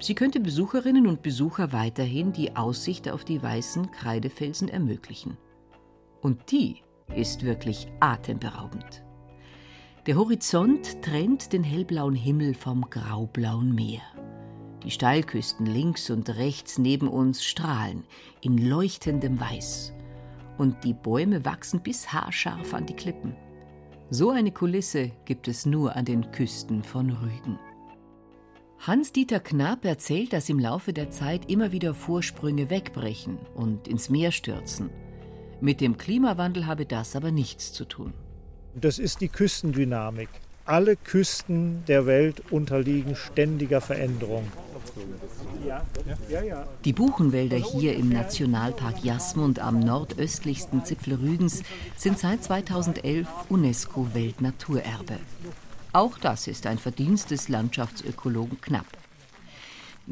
Sie 0.00 0.16
könnte 0.16 0.40
Besucherinnen 0.40 1.06
und 1.06 1.22
Besucher 1.22 1.72
weiterhin 1.72 2.32
die 2.32 2.56
Aussicht 2.56 3.08
auf 3.08 3.24
die 3.24 3.40
weißen 3.40 3.92
Kreidefelsen 3.92 4.68
ermöglichen. 4.68 5.36
Und 6.20 6.50
die 6.50 6.82
ist 7.14 7.44
wirklich 7.44 7.88
atemberaubend. 8.00 9.04
Der 10.06 10.16
Horizont 10.16 11.02
trennt 11.02 11.52
den 11.52 11.62
hellblauen 11.62 12.14
Himmel 12.14 12.54
vom 12.54 12.88
graublauen 12.88 13.74
Meer. 13.74 14.00
Die 14.84 14.90
Steilküsten 14.90 15.66
links 15.66 16.08
und 16.08 16.28
rechts 16.36 16.78
neben 16.78 17.06
uns 17.08 17.44
strahlen 17.44 18.04
in 18.40 18.56
leuchtendem 18.56 19.38
Weiß. 19.38 19.92
Und 20.56 20.84
die 20.84 20.94
Bäume 20.94 21.44
wachsen 21.44 21.80
bis 21.80 22.12
haarscharf 22.12 22.72
an 22.72 22.86
die 22.86 22.94
Klippen. 22.94 23.36
So 24.08 24.30
eine 24.30 24.52
Kulisse 24.52 25.10
gibt 25.24 25.48
es 25.48 25.66
nur 25.66 25.96
an 25.96 26.04
den 26.04 26.32
Küsten 26.32 26.82
von 26.82 27.10
Rügen. 27.10 27.58
Hans-Dieter 28.80 29.40
Knapp 29.40 29.84
erzählt, 29.84 30.32
dass 30.32 30.48
im 30.48 30.58
Laufe 30.58 30.94
der 30.94 31.10
Zeit 31.10 31.50
immer 31.50 31.72
wieder 31.72 31.92
Vorsprünge 31.92 32.70
wegbrechen 32.70 33.38
und 33.54 33.86
ins 33.86 34.08
Meer 34.08 34.32
stürzen. 34.32 34.88
Mit 35.60 35.80
dem 35.80 35.98
Klimawandel 35.98 36.66
habe 36.66 36.86
das 36.86 37.14
aber 37.16 37.30
nichts 37.30 37.72
zu 37.72 37.84
tun. 37.84 38.14
Das 38.74 38.98
ist 38.98 39.20
die 39.20 39.28
Küstendynamik. 39.28 40.28
Alle 40.64 40.96
Küsten 40.96 41.84
der 41.86 42.06
Welt 42.06 42.50
unterliegen 42.50 43.16
ständiger 43.16 43.80
Veränderung. 43.80 44.44
Die 46.84 46.92
Buchenwälder 46.92 47.56
hier 47.56 47.96
im 47.96 48.08
Nationalpark 48.08 49.04
Jasmund 49.04 49.58
am 49.58 49.80
nordöstlichsten 49.80 50.84
Zipfel 50.84 51.14
Rügens 51.14 51.62
sind 51.96 52.18
seit 52.18 52.42
2011 52.42 53.28
UNESCO-Weltnaturerbe. 53.48 55.18
Auch 55.92 56.18
das 56.18 56.46
ist 56.46 56.66
ein 56.66 56.78
Verdienst 56.78 57.30
des 57.30 57.48
Landschaftsökologen 57.48 58.60
Knapp. 58.60 58.86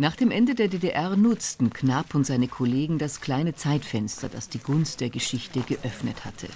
Nach 0.00 0.14
dem 0.14 0.30
Ende 0.30 0.54
der 0.54 0.68
DDR 0.68 1.16
nutzten 1.16 1.70
Knapp 1.70 2.14
und 2.14 2.24
seine 2.24 2.46
Kollegen 2.46 2.98
das 2.98 3.20
kleine 3.20 3.56
Zeitfenster, 3.56 4.28
das 4.28 4.48
die 4.48 4.61
Gunst 4.61 5.00
der 5.00 5.11
Geschichte 5.11 5.58
geöffnet 5.62 6.24
hatte. 6.24 6.46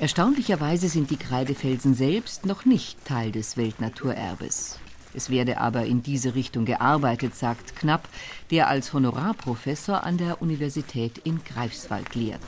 Erstaunlicherweise 0.00 0.88
sind 0.88 1.12
die 1.12 1.16
Kreidefelsen 1.16 1.94
selbst 1.94 2.44
noch 2.44 2.64
nicht 2.64 3.04
Teil 3.04 3.30
des 3.30 3.56
Weltnaturerbes. 3.56 4.80
Es 5.14 5.30
werde 5.30 5.58
aber 5.58 5.84
in 5.84 6.02
diese 6.02 6.34
Richtung 6.34 6.64
gearbeitet, 6.64 7.34
sagt 7.34 7.76
Knapp, 7.76 8.08
der 8.50 8.68
als 8.68 8.92
Honorarprofessor 8.92 10.04
an 10.04 10.18
der 10.18 10.42
Universität 10.42 11.18
in 11.18 11.42
Greifswald 11.44 12.14
lehrt. 12.14 12.42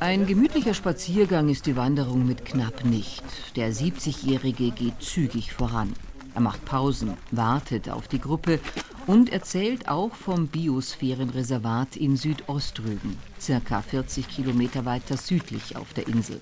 Ein 0.00 0.26
gemütlicher 0.26 0.74
Spaziergang 0.74 1.48
ist 1.48 1.66
die 1.66 1.76
Wanderung 1.76 2.26
mit 2.26 2.44
Knapp 2.44 2.84
nicht. 2.84 3.24
Der 3.56 3.72
70-Jährige 3.72 4.70
geht 4.70 5.02
zügig 5.02 5.52
voran. 5.52 5.92
Er 6.34 6.40
macht 6.40 6.64
Pausen, 6.64 7.14
wartet 7.30 7.90
auf 7.90 8.06
die 8.06 8.20
Gruppe 8.20 8.60
und 9.06 9.32
erzählt 9.32 9.88
auch 9.88 10.14
vom 10.14 10.46
Biosphärenreservat 10.46 11.96
in 11.96 12.16
Südostrügen, 12.16 13.18
circa 13.40 13.82
40 13.82 14.28
Kilometer 14.28 14.84
weiter 14.84 15.16
südlich 15.16 15.76
auf 15.76 15.92
der 15.94 16.06
Insel. 16.06 16.40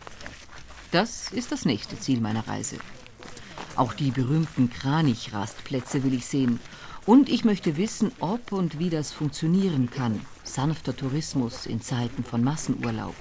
Das 0.92 1.32
ist 1.32 1.52
das 1.52 1.64
nächste 1.64 1.98
Ziel 1.98 2.20
meiner 2.20 2.46
Reise. 2.46 2.76
Auch 3.76 3.92
die 3.92 4.10
berühmten 4.10 4.70
Kranich-Rastplätze 4.70 6.02
will 6.02 6.14
ich 6.14 6.26
sehen. 6.26 6.60
Und 7.04 7.28
ich 7.28 7.44
möchte 7.44 7.76
wissen, 7.76 8.12
ob 8.20 8.52
und 8.52 8.78
wie 8.78 8.90
das 8.90 9.12
funktionieren 9.12 9.90
kann. 9.90 10.20
Sanfter 10.44 10.96
Tourismus 10.96 11.66
in 11.66 11.80
Zeiten 11.80 12.24
von 12.24 12.42
Massenurlaub. 12.42 13.14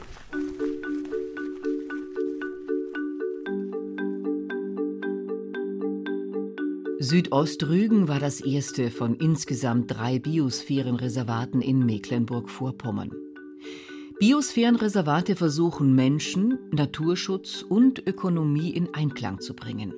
Südostrügen 7.00 8.08
war 8.08 8.20
das 8.20 8.42
erste 8.42 8.90
von 8.90 9.16
insgesamt 9.18 9.92
drei 9.92 10.18
Biosphärenreservaten 10.18 11.62
in 11.62 11.86
Mecklenburg-Vorpommern. 11.86 13.12
Biosphärenreservate 14.18 15.36
versuchen 15.36 15.94
Menschen, 15.94 16.58
Naturschutz 16.72 17.64
und 17.68 18.08
Ökonomie 18.08 18.70
in 18.70 18.94
Einklang 18.94 19.42
zu 19.42 19.54
bringen. 19.54 19.94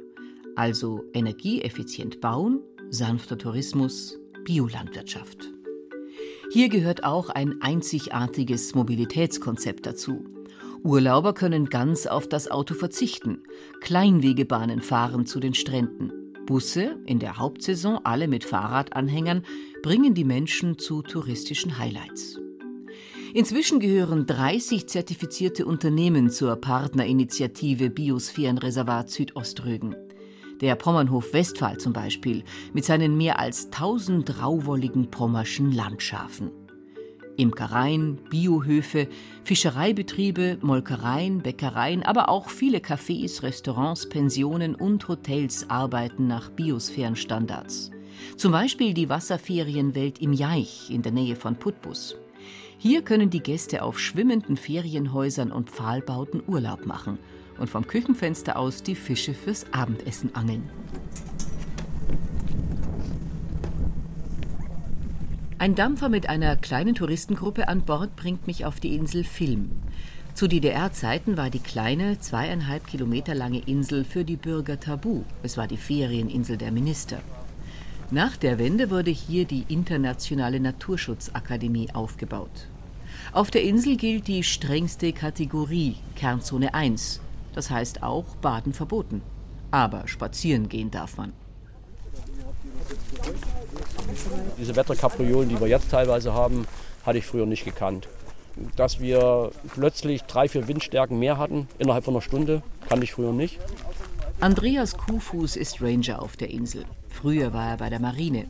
Also 0.56 1.04
energieeffizient 1.14 2.20
bauen, 2.20 2.62
sanfter 2.90 3.38
Tourismus, 3.38 4.18
Biolandwirtschaft. 4.44 5.52
Hier 6.52 6.70
gehört 6.70 7.04
auch 7.04 7.30
ein 7.30 7.62
einzigartiges 7.62 8.74
Mobilitätskonzept 8.74 9.86
dazu. 9.86 10.26
Urlauber 10.84 11.36
können 11.36 11.66
ganz 11.66 12.08
auf 12.08 12.28
das 12.28 12.50
Auto 12.50 12.74
verzichten. 12.74 13.44
Kleinwegebahnen 13.82 14.82
fahren 14.82 15.28
zu 15.28 15.40
den 15.40 15.54
Stränden. 15.54 16.34
Busse, 16.48 16.98
in 17.06 17.20
der 17.20 17.38
Hauptsaison 17.38 18.00
alle 18.04 18.28
mit 18.28 18.46
Fahrradanhängern, 18.46 19.44
bringen 19.84 20.16
die 20.16 20.24
Menschen 20.24 20.80
zu 20.80 21.04
touristischen 21.04 21.78
Highlights. 21.78 22.40
Inzwischen 23.38 23.80
gehören 23.80 24.26
30 24.26 24.88
zertifizierte 24.90 25.68
Unternehmen 25.68 26.32
zur 26.32 26.56
Partnerinitiative 26.56 27.92
Biosphärenreservat 27.92 29.12
Südoströgen. 29.12 29.96
Der 30.60 30.74
Pommernhof 30.74 31.34
Westphal 31.34 31.78
zum 31.78 31.94
Beispiel 31.94 32.44
mit 32.74 32.84
seinen 32.84 33.16
mehr 33.16 33.38
als 33.38 33.66
1000 33.66 34.42
rauwolligen 34.42 35.12
pommerschen 35.12 35.72
Landschafen. 35.72 36.50
Imkereien, 37.36 38.18
Biohöfe, 38.32 39.08
Fischereibetriebe, 39.44 40.58
Molkereien, 40.62 41.44
Bäckereien, 41.44 42.02
aber 42.02 42.30
auch 42.30 42.50
viele 42.50 42.80
Cafés, 42.80 43.44
Restaurants, 43.44 44.10
Pensionen 44.10 44.74
und 44.74 45.08
Hotels 45.08 45.70
arbeiten 45.70 46.26
nach 46.26 46.50
Biosphärenstandards. 46.50 47.92
Zum 48.36 48.52
Beispiel 48.52 48.96
die 48.96 49.10
Wasserferienwelt 49.10 50.24
im 50.24 50.34
Jaich 50.34 50.90
in 50.90 51.04
der 51.04 51.12
Nähe 51.12 51.36
von 51.36 51.56
Putbus. 51.56 52.16
Hier 52.80 53.02
können 53.02 53.32
die 53.32 53.42
Gäste 53.42 53.82
auf 53.82 54.00
schwimmenden 54.00 54.56
Ferienhäusern 54.56 55.52
und 55.52 55.72
Pfahlbauten 55.72 56.44
Urlaub 56.46 56.86
machen 56.86 57.18
und 57.58 57.70
vom 57.70 57.88
Küchenfenster 57.88 58.58
aus 58.58 58.84
die 58.84 58.94
Fische 58.94 59.34
fürs 59.34 59.66
Abendessen 59.74 60.36
angeln. 60.36 60.70
Ein 65.58 65.74
Dampfer 65.74 66.08
mit 66.10 66.30
einer 66.30 66.56
kleinen 66.56 66.94
Touristengruppe 66.94 67.68
an 67.68 67.82
Bord 67.82 68.16
bringt 68.16 68.46
mich 68.46 68.64
auf 68.64 68.80
die 68.80 68.96
Insel 68.96 69.24
Film. 69.24 69.72
Zu 70.36 70.48
DDR-Zeiten 70.48 71.36
war 71.36 71.50
die 71.50 71.58
kleine, 71.58 72.20
zweieinhalb 72.20 72.86
Kilometer 72.86 73.34
lange 73.34 73.58
Insel 73.58 74.04
für 74.04 74.24
die 74.24 74.36
Bürger 74.36 74.80
tabu. 74.80 75.24
Es 75.42 75.58
war 75.58 75.66
die 75.66 75.78
Ferieninsel 75.78 76.58
der 76.58 76.72
Minister. 76.72 77.18
Nach 78.10 78.38
der 78.38 78.58
Wende 78.58 78.90
wurde 78.90 79.12
hier 79.12 79.44
die 79.44 79.66
Internationale 79.68 80.62
Naturschutzakademie 80.62 81.90
aufgebaut. 81.94 82.68
Auf 83.34 83.52
der 83.52 83.64
Insel 83.64 83.98
gilt 83.98 84.30
die 84.30 84.44
strengste 84.44 85.12
Kategorie, 85.12 85.98
Kernzone 86.16 86.74
1. 86.74 87.20
Das 87.54 87.70
heißt 87.70 88.04
auch 88.04 88.24
Baden 88.38 88.72
verboten. 88.72 89.22
Aber 89.72 90.08
spazieren 90.08 90.70
gehen 90.70 90.90
darf 90.90 91.18
man. 91.18 91.34
Diese 94.58 94.78
Wetterkapriolen, 94.78 95.50
die 95.50 95.60
wir 95.60 95.68
jetzt 95.68 95.92
teilweise 95.92 96.34
haben, 96.34 96.66
hatte 97.06 97.18
ich 97.18 97.26
früher 97.26 97.46
nicht 97.46 97.66
gekannt. 97.66 98.08
Dass 98.78 99.02
wir 99.02 99.52
plötzlich 99.74 100.24
drei, 100.24 100.48
vier 100.48 100.70
Windstärken 100.70 101.20
mehr 101.20 101.38
hatten 101.38 101.68
innerhalb 101.78 102.06
von 102.06 102.14
einer 102.14 102.22
Stunde, 102.22 102.64
kannte 102.88 103.04
ich 103.04 103.12
früher 103.12 103.34
nicht. 103.34 103.60
Andreas 104.40 104.96
Kuhfuß 104.96 105.56
ist 105.56 105.82
Ranger 105.82 106.22
auf 106.22 106.38
der 106.38 106.52
Insel. 106.52 106.86
Früher 107.10 107.54
war 107.54 107.72
er 107.72 107.78
bei 107.78 107.90
der 107.90 108.00
Marine. 108.00 108.46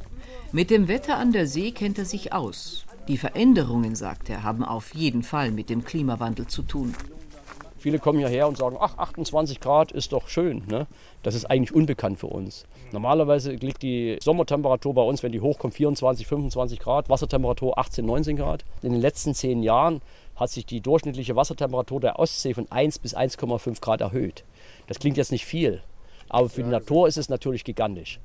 Mit 0.52 0.70
dem 0.70 0.90
Wetter 0.90 1.18
an 1.18 1.32
der 1.32 1.48
See 1.48 1.72
kennt 1.72 1.98
er 1.98 2.04
sich 2.04 2.34
aus. 2.34 2.86
Die 3.08 3.18
Veränderungen, 3.18 3.96
sagt 3.96 4.30
er, 4.30 4.44
haben 4.44 4.66
auf 4.66 4.94
jeden 4.94 5.24
Fall 5.24 5.50
mit 5.50 5.70
dem 5.70 5.86
Klimawandel 5.86 6.48
zu 6.48 6.64
tun. 6.64 6.94
Viele 7.78 8.00
kommen 8.00 8.20
hierher 8.20 8.50
und 8.50 8.58
sagen, 8.58 8.76
ach, 8.78 8.98
28 8.98 9.62
Grad 9.62 9.94
ist 9.94 10.12
doch 10.12 10.28
schön. 10.28 10.64
Ne? 10.68 10.88
Das 11.24 11.36
ist 11.36 11.46
eigentlich 11.46 11.74
unbekannt 11.74 12.20
für 12.20 12.28
uns. 12.28 12.66
Normalerweise 12.92 13.52
liegt 13.52 13.82
die 13.82 14.18
Sommertemperatur 14.22 14.94
bei 14.94 15.04
uns, 15.04 15.24
wenn 15.24 15.32
die 15.32 15.40
hochkommt, 15.40 15.76
24, 15.76 16.28
25 16.28 16.80
Grad, 16.80 17.08
Wassertemperatur 17.08 17.78
18, 17.78 18.06
19 18.06 18.36
Grad. 18.36 18.66
In 18.82 18.92
den 18.92 19.00
letzten 19.00 19.34
zehn 19.34 19.64
Jahren 19.64 20.02
hat 20.36 20.50
sich 20.50 20.66
die 20.66 20.82
durchschnittliche 20.82 21.38
Wassertemperatur 21.38 22.02
der 22.02 22.20
Ostsee 22.20 22.54
von 22.54 22.70
1 22.70 23.00
bis 23.00 23.16
1,5 23.16 23.80
Grad 23.80 24.02
erhöht. 24.02 24.44
Das 24.88 25.00
klingt 25.00 25.18
jetzt 25.18 25.32
nicht 25.32 25.46
viel, 25.46 25.82
aber 26.30 26.50
für 26.50 26.64
die 26.64 26.70
Natur 26.70 27.08
ist 27.08 27.18
es 27.18 27.30
natürlich 27.30 27.64
gigantisch. 27.64 28.20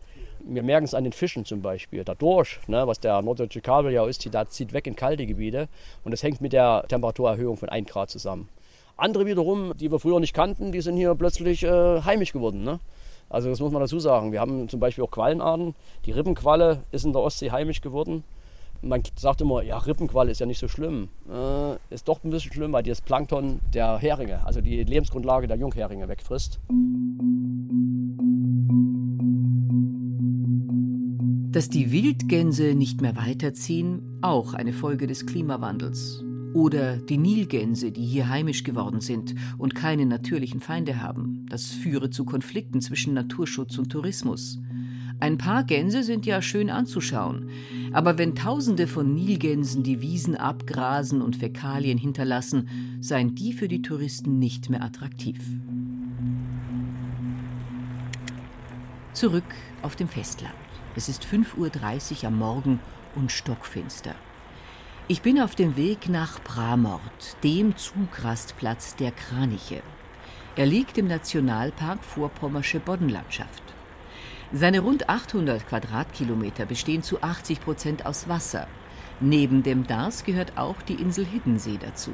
Wir 0.44 0.62
merken 0.62 0.84
es 0.84 0.94
an 0.94 1.04
den 1.04 1.12
Fischen 1.12 1.44
zum 1.44 1.62
Beispiel. 1.62 2.04
Der 2.04 2.14
Dorsch, 2.14 2.60
ne, 2.66 2.86
was 2.86 2.98
der 2.98 3.20
norddeutsche 3.22 3.60
Kabeljau 3.60 4.06
ist, 4.06 4.32
der 4.32 4.48
zieht 4.48 4.72
weg 4.72 4.86
in 4.86 4.96
kalte 4.96 5.26
Gebiete 5.26 5.68
und 6.04 6.10
das 6.10 6.22
hängt 6.22 6.40
mit 6.40 6.52
der 6.52 6.84
Temperaturerhöhung 6.88 7.56
von 7.56 7.68
1 7.68 7.88
Grad 7.88 8.10
zusammen. 8.10 8.48
Andere 8.96 9.26
wiederum, 9.26 9.72
die 9.76 9.90
wir 9.90 9.98
früher 9.98 10.20
nicht 10.20 10.34
kannten, 10.34 10.72
die 10.72 10.80
sind 10.80 10.96
hier 10.96 11.14
plötzlich 11.14 11.62
äh, 11.62 12.02
heimisch 12.02 12.32
geworden. 12.32 12.62
Ne? 12.62 12.80
Also 13.28 13.48
das 13.48 13.60
muss 13.60 13.72
man 13.72 13.80
dazu 13.80 13.98
sagen. 13.98 14.32
Wir 14.32 14.40
haben 14.40 14.68
zum 14.68 14.78
Beispiel 14.78 15.04
auch 15.04 15.10
Quallenarten. 15.10 15.74
Die 16.04 16.12
Rippenqualle 16.12 16.82
ist 16.92 17.04
in 17.04 17.12
der 17.12 17.22
Ostsee 17.22 17.50
heimisch 17.50 17.80
geworden. 17.80 18.24
Man 18.84 19.00
sagt 19.16 19.40
immer, 19.40 19.62
ja, 19.62 19.78
Rippenqualle 19.78 20.32
ist 20.32 20.40
ja 20.40 20.46
nicht 20.46 20.58
so 20.58 20.66
schlimm. 20.66 21.08
Äh, 21.30 21.94
ist 21.94 22.08
doch 22.08 22.24
ein 22.24 22.30
bisschen 22.30 22.52
schlimm, 22.52 22.72
weil 22.72 22.82
das 22.82 23.00
Plankton 23.00 23.60
der 23.72 23.96
Heringe, 23.98 24.44
also 24.44 24.60
die 24.60 24.82
Lebensgrundlage 24.82 25.46
der 25.46 25.56
Jungheringe 25.56 26.08
wegfrisst. 26.08 26.58
Dass 31.52 31.68
die 31.68 31.92
Wildgänse 31.92 32.74
nicht 32.74 33.00
mehr 33.00 33.14
weiterziehen, 33.14 34.18
auch 34.20 34.52
eine 34.52 34.72
Folge 34.72 35.06
des 35.06 35.26
Klimawandels. 35.26 36.24
Oder 36.52 36.96
die 36.96 37.18
Nilgänse, 37.18 37.92
die 37.92 38.04
hier 38.04 38.28
heimisch 38.28 38.64
geworden 38.64 39.00
sind 39.00 39.36
und 39.58 39.76
keine 39.76 40.06
natürlichen 40.06 40.60
Feinde 40.60 41.00
haben. 41.00 41.46
Das 41.48 41.66
führe 41.66 42.10
zu 42.10 42.24
Konflikten 42.24 42.80
zwischen 42.80 43.14
Naturschutz 43.14 43.78
und 43.78 43.90
Tourismus. 43.90 44.58
Ein 45.22 45.38
paar 45.38 45.62
Gänse 45.62 46.02
sind 46.02 46.26
ja 46.26 46.42
schön 46.42 46.68
anzuschauen, 46.68 47.48
aber 47.92 48.18
wenn 48.18 48.34
Tausende 48.34 48.88
von 48.88 49.14
Nilgänsen 49.14 49.84
die 49.84 50.00
Wiesen 50.00 50.36
abgrasen 50.36 51.22
und 51.22 51.36
Fäkalien 51.36 51.96
hinterlassen, 51.96 52.98
seien 53.00 53.36
die 53.36 53.52
für 53.52 53.68
die 53.68 53.82
Touristen 53.82 54.40
nicht 54.40 54.68
mehr 54.68 54.82
attraktiv. 54.82 55.38
Zurück 59.12 59.44
auf 59.82 59.94
dem 59.94 60.08
Festland. 60.08 60.52
Es 60.96 61.08
ist 61.08 61.24
5.30 61.24 62.24
Uhr 62.24 62.24
am 62.24 62.38
Morgen 62.40 62.80
und 63.14 63.30
stockfinster. 63.30 64.16
Ich 65.06 65.22
bin 65.22 65.40
auf 65.40 65.54
dem 65.54 65.76
Weg 65.76 66.08
nach 66.08 66.40
Bramort, 66.42 67.36
dem 67.44 67.76
Zugrastplatz 67.76 68.96
der 68.96 69.12
Kraniche. 69.12 69.84
Er 70.56 70.66
liegt 70.66 70.98
im 70.98 71.06
Nationalpark 71.06 72.02
Vorpommersche 72.02 72.80
Boddenlandschaft. 72.80 73.62
Seine 74.54 74.80
rund 74.80 75.08
800 75.08 75.66
Quadratkilometer 75.66 76.66
bestehen 76.66 77.02
zu 77.02 77.22
80 77.22 77.62
Prozent 77.62 78.04
aus 78.04 78.28
Wasser. 78.28 78.66
Neben 79.18 79.62
dem 79.62 79.86
Dars 79.86 80.24
gehört 80.24 80.58
auch 80.58 80.82
die 80.82 80.94
Insel 80.94 81.24
Hiddensee 81.24 81.78
dazu. 81.80 82.12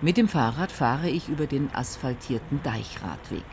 Mit 0.00 0.16
dem 0.16 0.28
Fahrrad 0.28 0.70
fahre 0.70 1.08
ich 1.08 1.28
über 1.28 1.48
den 1.48 1.74
asphaltierten 1.74 2.62
Deichradweg. 2.62 3.44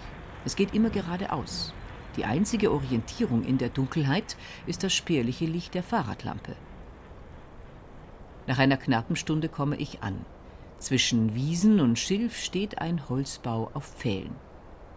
Es 0.46 0.56
geht 0.56 0.76
immer 0.76 0.91
geradeaus. 0.91 1.74
Die 2.17 2.26
einzige 2.26 2.72
Orientierung 2.72 3.44
in 3.44 3.58
der 3.58 3.70
Dunkelheit 3.70 4.36
ist 4.67 4.84
das 4.84 4.94
spärliche 4.94 5.46
Licht 5.46 5.74
der 5.74 5.84
Fahrradlampe. 5.84 6.56
Nach 8.46 8.60
einer 8.60 8.78
knappen 8.78 9.15
Stunde 9.15 9.50
komme 9.50 9.78
ich 9.78 10.04
an. 10.04 10.24
Zwischen 10.78 11.34
Wiesen 11.34 11.80
und 11.80 11.98
Schilf 11.98 12.38
steht 12.38 12.80
ein 12.80 13.10
Holzbau 13.10 13.72
auf 13.74 13.86
Pfählen. 13.96 14.36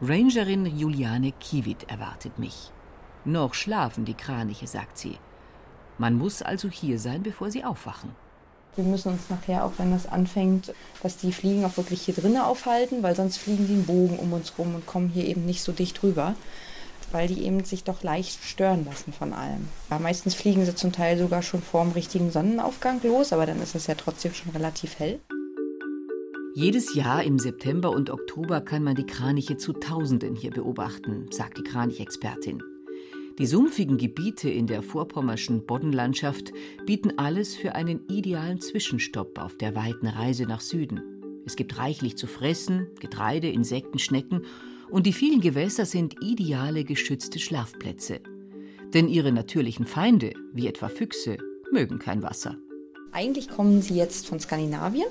Rangerin 0.03 0.66
Juliane 0.66 1.33
Kiewit 1.33 1.88
erwartet 1.88 2.38
mich. 2.38 2.73
Noch 3.24 3.54
schlafen 3.54 4.04
die 4.04 4.14
Kraniche, 4.14 4.66
sagt 4.66 4.98
sie. 4.98 5.18
Man 5.98 6.18
muss 6.18 6.42
also 6.42 6.68
hier 6.68 6.98
sein, 6.98 7.22
bevor 7.22 7.50
sie 7.50 7.64
aufwachen. 7.64 8.10
Wir 8.76 8.84
müssen 8.84 9.12
uns 9.12 9.30
nachher, 9.30 9.64
auch 9.64 9.72
wenn 9.78 9.92
das 9.92 10.06
anfängt, 10.06 10.74
dass 11.02 11.16
die 11.16 11.32
Fliegen 11.32 11.64
auch 11.64 11.76
wirklich 11.76 12.02
hier 12.02 12.14
drinnen 12.14 12.42
aufhalten, 12.42 13.02
weil 13.02 13.14
sonst 13.14 13.37
fliegen 13.37 13.66
die 13.66 13.74
einen 13.74 13.87
Bogen 13.87 14.18
um 14.18 14.32
uns 14.32 14.52
rum 14.58 14.74
und 14.74 14.87
kommen 14.87 15.08
hier 15.08 15.24
eben 15.24 15.46
nicht 15.46 15.62
so 15.62 15.72
dicht 15.72 16.02
rüber 16.02 16.34
weil 17.14 17.28
die 17.28 17.44
eben 17.44 17.64
sich 17.64 17.84
doch 17.84 18.02
leicht 18.02 18.42
stören 18.42 18.84
lassen 18.84 19.12
von 19.12 19.32
allem. 19.32 19.68
Ja, 19.88 19.98
meistens 20.00 20.34
fliegen 20.34 20.66
sie 20.66 20.74
zum 20.74 20.92
Teil 20.92 21.16
sogar 21.16 21.42
schon 21.42 21.62
vor 21.62 21.84
dem 21.84 21.92
richtigen 21.92 22.30
Sonnenaufgang 22.30 23.00
los, 23.04 23.32
aber 23.32 23.46
dann 23.46 23.62
ist 23.62 23.76
es 23.76 23.87
ja 23.87 23.94
trotzdem 23.94 24.34
schon 24.34 24.52
relativ 24.52 24.98
hell. 24.98 25.20
Jedes 26.56 26.94
Jahr 26.94 27.22
im 27.22 27.38
September 27.38 27.90
und 27.90 28.10
Oktober 28.10 28.60
kann 28.60 28.82
man 28.82 28.96
die 28.96 29.06
Kraniche 29.06 29.56
zu 29.56 29.72
Tausenden 29.72 30.34
hier 30.37 30.50
beobachten, 30.50 31.26
sagt 31.30 31.58
die 31.58 31.64
Kranichexpertin. 31.64 32.62
Die 33.38 33.47
sumpfigen 33.47 33.99
Gebiete 33.99 34.49
in 34.49 34.68
der 34.68 34.81
vorpommerschen 34.81 35.66
Boddenlandschaft 35.66 36.53
bieten 36.87 37.18
alles 37.18 37.57
für 37.57 37.75
einen 37.75 38.07
idealen 38.09 38.61
Zwischenstopp 38.61 39.40
auf 39.40 39.57
der 39.57 39.75
weiten 39.75 40.07
Reise 40.07 40.44
nach 40.44 40.61
Süden. 40.61 41.01
Es 41.44 41.57
gibt 41.57 41.77
reichlich 41.77 42.16
zu 42.16 42.29
fressen, 42.29 42.87
Getreide, 43.01 43.49
Insekten, 43.49 43.99
Schnecken 43.99 44.44
und 44.88 45.07
die 45.07 45.12
vielen 45.12 45.40
Gewässer 45.40 45.85
sind 45.85 46.23
ideale 46.23 46.85
geschützte 46.85 47.40
Schlafplätze. 47.40 48.20
Denn 48.94 49.09
ihre 49.09 49.33
natürlichen 49.33 49.85
Feinde, 49.85 50.35
wie 50.53 50.68
etwa 50.68 50.88
Füchse, 50.88 51.38
mögen 51.73 51.99
kein 51.99 52.23
Wasser. 52.23 52.57
Eigentlich 53.11 53.49
kommen 53.49 53.83
sie 53.83 53.97
jetzt 53.97 54.29
von 54.29 54.38
Skandinavien. 54.38 55.09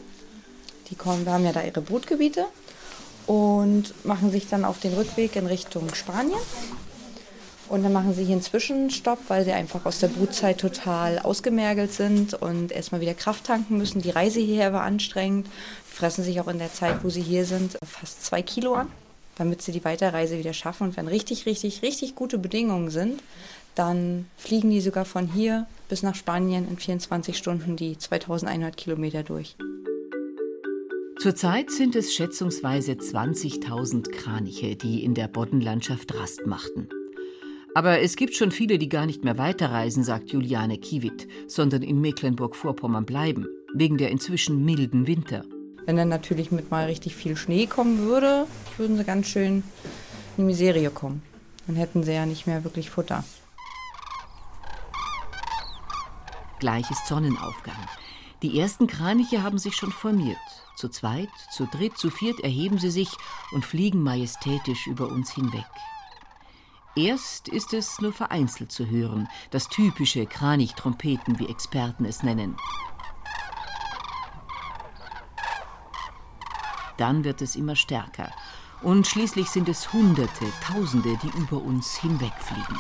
Die 0.90 0.96
kommen, 0.96 1.26
wir 1.26 1.34
haben 1.34 1.44
ja 1.44 1.52
da 1.52 1.62
ihre 1.62 1.82
Brutgebiete 1.82 2.46
und 3.28 3.94
machen 4.06 4.32
sich 4.32 4.48
dann 4.48 4.64
auf 4.64 4.80
den 4.80 4.94
Rückweg 4.94 5.36
in 5.36 5.46
Richtung 5.46 5.94
Spanien. 5.94 6.40
Und 7.74 7.82
dann 7.82 7.92
machen 7.92 8.14
sie 8.14 8.24
hier 8.24 8.34
einen 8.34 8.44
Zwischenstopp, 8.44 9.18
weil 9.30 9.46
sie 9.46 9.52
einfach 9.52 9.88
aus 9.88 9.98
der 9.98 10.08
Brutzeit 10.08 10.60
total 10.60 11.18
ausgemergelt 11.18 11.92
sind 11.92 12.36
und 12.36 12.72
erstmal 12.72 13.02
wieder 13.02 13.16
Kraft 13.16 13.46
tanken 13.46 13.80
müssen. 13.80 14.00
Die 14.00 14.12
Reise 14.12 14.40
hierher 14.40 14.74
war 14.74 14.84
anstrengend. 14.84 15.48
Die 15.48 15.96
fressen 15.96 16.24
sich 16.24 16.40
auch 16.40 16.48
in 16.48 16.60
der 16.60 16.72
Zeit, 16.72 17.04
wo 17.04 17.10
sie 17.10 17.24
hier 17.24 17.46
sind, 17.46 17.80
fast 17.84 18.24
zwei 18.24 18.44
Kilo 18.44 18.76
an 18.76 18.90
damit 19.36 19.64
sie 19.64 19.72
die 19.72 19.84
Weiterreise 19.84 20.38
wieder 20.38 20.54
schaffen. 20.54 20.84
Und 20.84 20.98
wenn 20.98 21.08
richtig, 21.08 21.48
richtig, 21.48 21.82
richtig 21.82 22.14
gute 22.14 22.38
Bedingungen 22.38 22.92
sind, 22.92 23.24
dann 23.74 24.28
fliegen 24.38 24.70
die 24.70 24.80
sogar 24.80 25.06
von 25.06 25.26
hier 25.26 25.66
bis 25.90 26.04
nach 26.04 26.14
Spanien 26.14 26.68
in 26.70 26.78
24 26.78 27.36
Stunden 27.36 27.76
die 27.76 27.98
2100 27.98 28.78
Kilometer 28.78 29.24
durch. 29.24 29.56
Zurzeit 31.20 31.72
sind 31.72 31.96
es 31.96 32.14
schätzungsweise 32.14 32.92
20.000 32.92 34.12
Kraniche, 34.12 34.76
die 34.76 35.04
in 35.04 35.16
der 35.16 35.28
Boddenlandschaft 35.28 36.14
Rast 36.14 36.46
machten. 36.46 36.90
Aber 37.76 38.02
es 38.02 38.16
gibt 38.16 38.36
schon 38.36 38.52
viele, 38.52 38.78
die 38.78 38.90
gar 38.90 39.08
nicht 39.08 39.24
mehr 39.24 39.38
weiterreisen, 39.40 40.04
sagt 40.04 40.32
Juliane 40.32 40.78
Kiewit, 40.78 41.28
sondern 41.48 41.82
in 41.82 42.02
Mecklenburg-Vorpommern 42.02 43.06
bleiben, 43.06 43.48
wegen 43.74 43.98
der 43.98 44.12
inzwischen 44.12 44.64
milden 44.64 45.08
Winter. 45.08 45.44
Wenn 45.86 45.98
dann 45.98 46.10
natürlich 46.10 46.52
mit 46.52 46.70
mal 46.70 46.86
richtig 46.86 47.16
viel 47.16 47.36
Schnee 47.36 47.66
kommen 47.66 48.00
würde, 48.00 48.48
würden 48.78 48.96
sie 48.96 49.04
ganz 49.04 49.28
schön 49.28 49.56
in 49.56 49.64
die 50.38 50.44
Miserie 50.44 50.92
kommen. 50.92 51.24
Dann 51.66 51.76
hätten 51.76 52.04
sie 52.04 52.14
ja 52.14 52.26
nicht 52.26 52.46
mehr 52.46 52.64
wirklich 52.64 52.90
Futter. 52.90 53.24
Gleich 56.60 56.90
ist 56.92 57.08
Sonnenaufgang. 57.08 57.76
Die 58.44 58.60
ersten 58.60 58.88
Kraniche 58.88 59.42
haben 59.42 59.58
sich 59.58 59.76
schon 59.76 59.92
formiert. 59.92 60.38
Zu 60.76 60.90
zweit, 60.90 61.30
zu 61.52 61.66
dritt, 61.66 61.98
zu 61.98 62.10
viert 62.10 62.40
erheben 62.42 62.78
sie 62.78 62.92
sich 62.92 63.10
und 63.52 63.66
fliegen 63.66 64.02
majestätisch 64.02 64.88
über 64.88 65.08
uns 65.08 65.34
hinweg. 65.34 65.66
Erst 66.96 67.48
ist 67.48 67.74
es 67.74 68.00
nur 68.02 68.14
vereinzelt 68.14 68.72
zu 68.72 68.86
hören, 68.86 69.28
das 69.50 69.68
typische 69.68 70.28
Kranichtrompeten, 70.28 71.40
wie 71.40 71.48
Experten 71.48 72.06
es 72.06 72.22
nennen. 72.22 72.56
Dann 76.98 77.24
wird 77.24 77.42
es 77.42 77.56
immer 77.56 77.76
stärker. 77.76 78.30
Und 78.84 79.08
schließlich 79.08 79.50
sind 79.50 79.70
es 79.70 79.92
Hunderte, 79.92 80.46
Tausende, 80.62 81.18
die 81.24 81.38
über 81.40 81.58
uns 81.58 81.96
hinwegfliegen. 81.96 82.78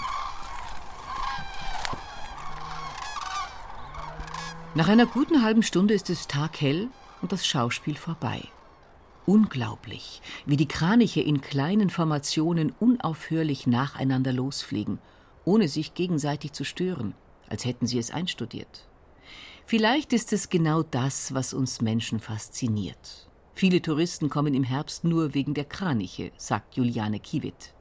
Nach 4.75 4.89
einer 4.89 5.07
guten 5.07 5.43
halben 5.43 5.63
Stunde 5.63 5.93
ist 5.93 6.09
es 6.09 6.27
taghell 6.27 6.89
und 7.21 7.31
das 7.31 7.47
Schauspiel 7.47 7.95
vorbei. 7.95 8.43
Unglaublich, 9.25 10.21
wie 10.45 10.57
die 10.57 10.67
Kraniche 10.67 11.21
in 11.21 11.39
kleinen 11.39 11.89
Formationen 11.89 12.73
unaufhörlich 12.79 13.67
nacheinander 13.67 14.33
losfliegen, 14.33 14.99
ohne 15.45 15.69
sich 15.69 15.93
gegenseitig 15.93 16.51
zu 16.51 16.65
stören, 16.65 17.13
als 17.47 17.63
hätten 17.63 17.87
sie 17.87 17.99
es 17.99 18.11
einstudiert. 18.11 18.87
Vielleicht 19.65 20.11
ist 20.11 20.33
es 20.33 20.49
genau 20.49 20.83
das, 20.83 21.33
was 21.33 21.53
uns 21.53 21.81
Menschen 21.81 22.19
fasziniert. 22.19 23.29
Viele 23.53 23.81
Touristen 23.81 24.29
kommen 24.29 24.53
im 24.53 24.63
Herbst 24.63 25.05
nur 25.05 25.33
wegen 25.33 25.53
der 25.53 25.65
Kraniche, 25.65 26.31
sagt 26.35 26.75
Juliane 26.75 27.19
Kiewit. 27.19 27.73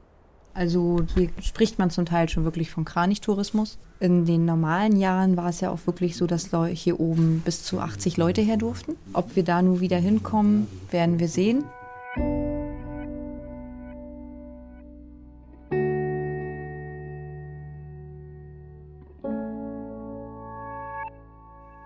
Also 0.55 0.99
hier 1.15 1.29
spricht 1.41 1.79
man 1.79 1.89
zum 1.89 2.05
Teil 2.05 2.29
schon 2.29 2.43
wirklich 2.43 2.69
von 2.69 2.85
Kranichtourismus. 2.85 3.79
In 3.99 4.25
den 4.25 4.45
normalen 4.45 4.97
Jahren 4.97 5.35
war 5.35 5.49
es 5.49 5.61
ja 5.61 5.71
auch 5.71 5.79
wirklich 5.87 6.15
so, 6.15 6.27
dass 6.27 6.51
hier 6.73 6.99
oben 6.99 7.41
bis 7.43 7.63
zu 7.63 7.79
80 7.79 8.17
Leute 8.17 8.41
her 8.41 8.57
durften. 8.57 8.95
Ob 9.13 9.35
wir 9.35 9.43
da 9.43 9.61
nun 9.63 9.79
wieder 9.79 9.97
hinkommen, 9.97 10.67
werden 10.91 11.19
wir 11.19 11.27
sehen. 11.27 11.63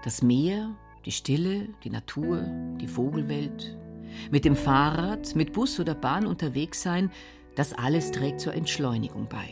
Das 0.03 0.21
Meer, 0.21 0.69
die 1.06 1.12
Stille, 1.12 1.69
die 1.84 1.89
Natur, 1.89 2.43
die 2.82 2.88
Vogelwelt. 2.88 3.77
Mit 4.32 4.45
dem 4.45 4.56
Fahrrad, 4.56 5.36
mit 5.36 5.53
Bus 5.53 5.80
oder 5.80 5.95
Bahn 5.95 6.27
unterwegs 6.27 6.82
sein– 6.82 7.12
das 7.58 7.74
alles 7.74 8.12
trägt 8.12 8.39
zur 8.39 8.54
Entschleunigung 8.54 9.28
bei. 9.28 9.50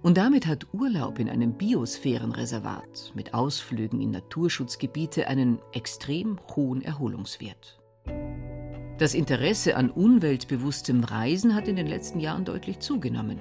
Und 0.00 0.16
damit 0.16 0.46
hat 0.46 0.72
Urlaub 0.72 1.18
in 1.18 1.28
einem 1.28 1.54
Biosphärenreservat 1.54 3.12
mit 3.14 3.34
Ausflügen 3.34 4.00
in 4.00 4.12
Naturschutzgebiete 4.12 5.26
einen 5.26 5.58
extrem 5.72 6.38
hohen 6.54 6.80
Erholungswert. 6.80 7.78
Das 8.96 9.14
Interesse 9.14 9.76
an 9.76 9.90
umweltbewusstem 9.90 11.02
Reisen 11.02 11.54
hat 11.54 11.68
in 11.68 11.76
den 11.76 11.88
letzten 11.88 12.20
Jahren 12.20 12.44
deutlich 12.44 12.78
zugenommen. 12.78 13.40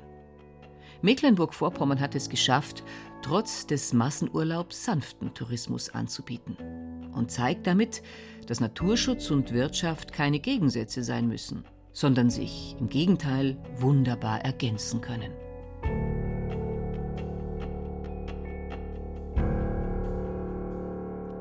Mecklenburg-Vorpommern 1.01 1.99
hat 1.99 2.15
es 2.15 2.27
geschafft, 2.27 2.84
trotz 3.21 3.67
des 3.67 3.93
Massenurlaubs 3.93 4.84
sanften 4.84 5.34
Tourismus 5.34 5.89
anzubieten 5.89 6.58
und 7.13 7.29
zeigt 7.29 7.67
damit, 7.67 8.01
dass 8.47 8.60
Naturschutz 8.60 9.29
und 9.29 9.53
Wirtschaft 9.53 10.12
keine 10.12 10.39
Gegensätze 10.39 11.03
sein 11.03 11.27
müssen, 11.27 11.65
sondern 11.99 12.29
sich 12.29 12.77
im 12.79 12.88
Gegenteil 12.88 13.57
wunderbar 13.77 14.39
ergänzen 14.45 15.01
können. 15.01 15.33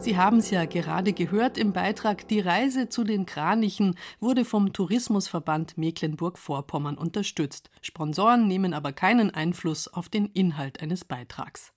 Sie 0.01 0.17
haben 0.17 0.39
es 0.39 0.51
ja 0.51 0.65
gerade 0.65 1.13
gehört 1.13 1.59
im 1.59 1.73
Beitrag, 1.73 2.27
die 2.27 2.41
Reise 2.41 2.89
zu 2.89 3.05
den 3.05 3.25
Kranichen 3.25 3.95
wurde 4.19 4.45
vom 4.45 4.73
Tourismusverband 4.73 5.79
Mecklenburg-Vorpommern 5.79 6.99
unterstützt. 6.99 7.71
Sponsoren 7.81 8.49
nehmen 8.49 8.75
aber 8.75 8.93
keinen 8.93 9.31
Einfluss 9.31 9.87
auf 9.87 10.09
den 10.09 10.27
Inhalt 10.27 10.83
eines 10.83 11.05
Beitrags. 11.05 11.73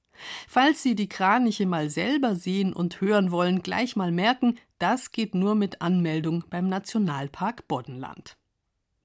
Falls 0.47 0.81
Sie 0.81 0.95
die 0.95 1.09
Kraniche 1.09 1.67
mal 1.67 1.91
selber 1.91 2.35
sehen 2.35 2.73
und 2.73 2.99
hören 2.99 3.29
wollen, 3.31 3.61
gleich 3.61 3.95
mal 3.95 4.11
merken, 4.11 4.57
das 4.79 5.11
geht 5.11 5.35
nur 5.35 5.53
mit 5.53 5.83
Anmeldung 5.83 6.45
beim 6.49 6.67
Nationalpark 6.67 7.67
Boddenland. 7.67 8.37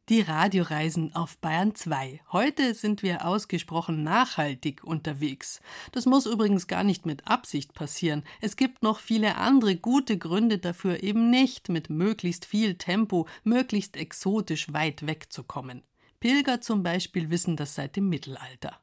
Die 0.09 0.21
Radioreisen 0.21 1.17
auf 1.17 1.37
Bayern 1.39 1.75
2. 1.75 2.21
Heute 2.31 2.75
sind 2.75 3.03
wir 3.03 3.27
ausgesprochen 3.27 4.05
nachhaltig 4.05 4.85
unterwegs. 4.85 5.61
Das 5.91 6.07
muss 6.07 6.27
übrigens 6.27 6.69
gar 6.69 6.85
nicht 6.85 7.07
mit 7.07 7.27
Absicht 7.27 7.75
passieren. 7.75 8.23
Es 8.41 8.55
gibt 8.55 8.85
noch 8.85 9.01
viele 9.01 9.35
andere 9.35 9.75
gute 9.75 10.17
Gründe 10.17 10.59
dafür, 10.59 11.03
eben 11.03 11.29
nicht 11.31 11.71
mit 11.71 11.91
möglichst 11.91 12.45
viel 12.45 12.77
Tempo, 12.77 13.27
möglichst 13.43 13.97
exotisch 13.97 14.73
weit 14.73 15.09
wegzukommen. 15.09 15.83
Pilger 16.21 16.61
zum 16.61 16.85
Beispiel 16.85 17.31
wissen 17.31 17.57
das 17.57 17.75
seit 17.75 17.97
dem 17.97 18.09
Mittelalter. 18.09 18.79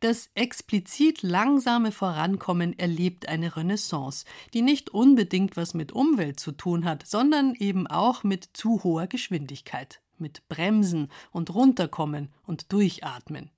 Das 0.00 0.30
explizit 0.32 1.20
langsame 1.20 1.92
Vorankommen 1.92 2.78
erlebt 2.78 3.28
eine 3.28 3.54
Renaissance, 3.54 4.24
die 4.54 4.62
nicht 4.62 4.88
unbedingt 4.88 5.58
was 5.58 5.74
mit 5.74 5.92
Umwelt 5.92 6.40
zu 6.40 6.52
tun 6.52 6.86
hat, 6.86 7.06
sondern 7.06 7.54
eben 7.54 7.86
auch 7.86 8.24
mit 8.24 8.48
zu 8.54 8.82
hoher 8.82 9.08
Geschwindigkeit 9.08 10.00
mit 10.20 10.48
Bremsen 10.48 11.10
und 11.30 11.54
Runterkommen 11.54 12.32
und 12.46 12.72
Durchatmen. 12.72 13.50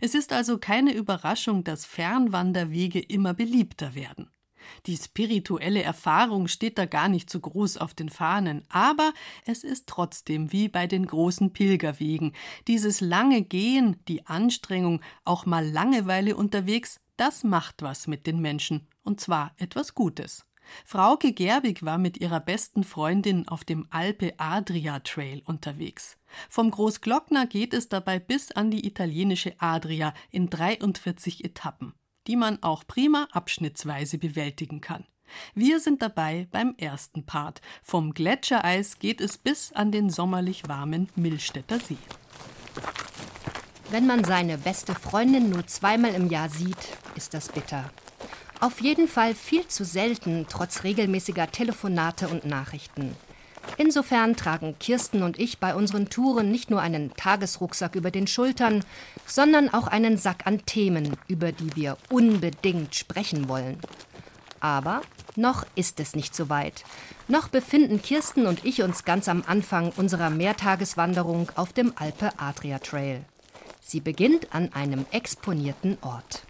Es 0.00 0.14
ist 0.14 0.32
also 0.32 0.58
keine 0.58 0.92
Überraschung, 0.92 1.64
dass 1.64 1.84
Fernwanderwege 1.84 3.00
immer 3.00 3.34
beliebter 3.34 3.94
werden. 3.94 4.30
Die 4.86 4.96
spirituelle 4.96 5.82
Erfahrung 5.82 6.48
steht 6.48 6.78
da 6.78 6.86
gar 6.86 7.08
nicht 7.08 7.30
so 7.30 7.40
groß 7.40 7.76
auf 7.76 7.94
den 7.94 8.08
Fahnen, 8.08 8.64
aber 8.68 9.12
es 9.44 9.64
ist 9.64 9.86
trotzdem 9.86 10.52
wie 10.52 10.68
bei 10.68 10.86
den 10.86 11.06
großen 11.06 11.52
Pilgerwegen. 11.52 12.32
Dieses 12.66 13.00
lange 13.00 13.42
Gehen, 13.42 13.96
die 14.08 14.26
Anstrengung, 14.26 15.00
auch 15.24 15.46
mal 15.46 15.66
Langeweile 15.66 16.36
unterwegs, 16.36 17.00
das 17.16 17.44
macht 17.44 17.82
was 17.82 18.06
mit 18.06 18.26
den 18.26 18.40
Menschen, 18.40 18.86
und 19.02 19.20
zwar 19.20 19.52
etwas 19.56 19.94
Gutes. 19.94 20.45
Frauke 20.84 21.32
Gerbig 21.32 21.84
war 21.84 21.98
mit 21.98 22.18
ihrer 22.18 22.40
besten 22.40 22.84
Freundin 22.84 23.48
auf 23.48 23.64
dem 23.64 23.86
Alpe 23.90 24.34
Adria 24.38 25.00
Trail 25.00 25.42
unterwegs. 25.44 26.16
Vom 26.48 26.70
Großglockner 26.70 27.46
geht 27.46 27.74
es 27.74 27.88
dabei 27.88 28.18
bis 28.18 28.52
an 28.52 28.70
die 28.70 28.86
italienische 28.86 29.54
Adria 29.58 30.12
in 30.30 30.50
43 30.50 31.44
Etappen, 31.44 31.94
die 32.26 32.36
man 32.36 32.62
auch 32.62 32.86
prima 32.86 33.28
abschnittsweise 33.32 34.18
bewältigen 34.18 34.80
kann. 34.80 35.04
Wir 35.54 35.80
sind 35.80 36.02
dabei 36.02 36.46
beim 36.50 36.74
ersten 36.78 37.26
Part. 37.26 37.60
Vom 37.82 38.14
Gletschereis 38.14 38.98
geht 38.98 39.20
es 39.20 39.38
bis 39.38 39.72
an 39.72 39.90
den 39.90 40.10
sommerlich 40.10 40.68
warmen 40.68 41.08
Millstätter 41.16 41.80
See. 41.80 41.98
Wenn 43.90 44.06
man 44.06 44.24
seine 44.24 44.58
beste 44.58 44.94
Freundin 44.94 45.50
nur 45.50 45.66
zweimal 45.66 46.14
im 46.14 46.28
Jahr 46.28 46.48
sieht, 46.48 46.96
ist 47.14 47.34
das 47.34 47.48
bitter. 47.48 47.90
Auf 48.60 48.80
jeden 48.80 49.06
Fall 49.06 49.34
viel 49.34 49.68
zu 49.68 49.84
selten, 49.84 50.46
trotz 50.48 50.82
regelmäßiger 50.82 51.50
Telefonate 51.50 52.28
und 52.28 52.46
Nachrichten. 52.46 53.14
Insofern 53.76 54.36
tragen 54.36 54.78
Kirsten 54.78 55.22
und 55.22 55.38
ich 55.38 55.58
bei 55.58 55.74
unseren 55.74 56.08
Touren 56.08 56.50
nicht 56.50 56.70
nur 56.70 56.80
einen 56.80 57.12
Tagesrucksack 57.14 57.94
über 57.96 58.10
den 58.10 58.26
Schultern, 58.26 58.84
sondern 59.26 59.72
auch 59.74 59.88
einen 59.88 60.16
Sack 60.16 60.46
an 60.46 60.64
Themen, 60.64 61.16
über 61.28 61.52
die 61.52 61.74
wir 61.76 61.98
unbedingt 62.08 62.94
sprechen 62.94 63.48
wollen. 63.48 63.78
Aber 64.60 65.02
noch 65.34 65.66
ist 65.74 66.00
es 66.00 66.16
nicht 66.16 66.34
so 66.34 66.48
weit. 66.48 66.84
Noch 67.28 67.48
befinden 67.48 68.00
Kirsten 68.00 68.46
und 68.46 68.64
ich 68.64 68.82
uns 68.82 69.04
ganz 69.04 69.28
am 69.28 69.44
Anfang 69.46 69.92
unserer 69.96 70.30
Mehrtageswanderung 70.30 71.52
auf 71.56 71.74
dem 71.74 71.92
Alpe 71.96 72.30
Adria 72.38 72.78
Trail. 72.78 73.22
Sie 73.82 74.00
beginnt 74.00 74.54
an 74.54 74.72
einem 74.72 75.04
exponierten 75.10 75.98
Ort. 76.00 76.42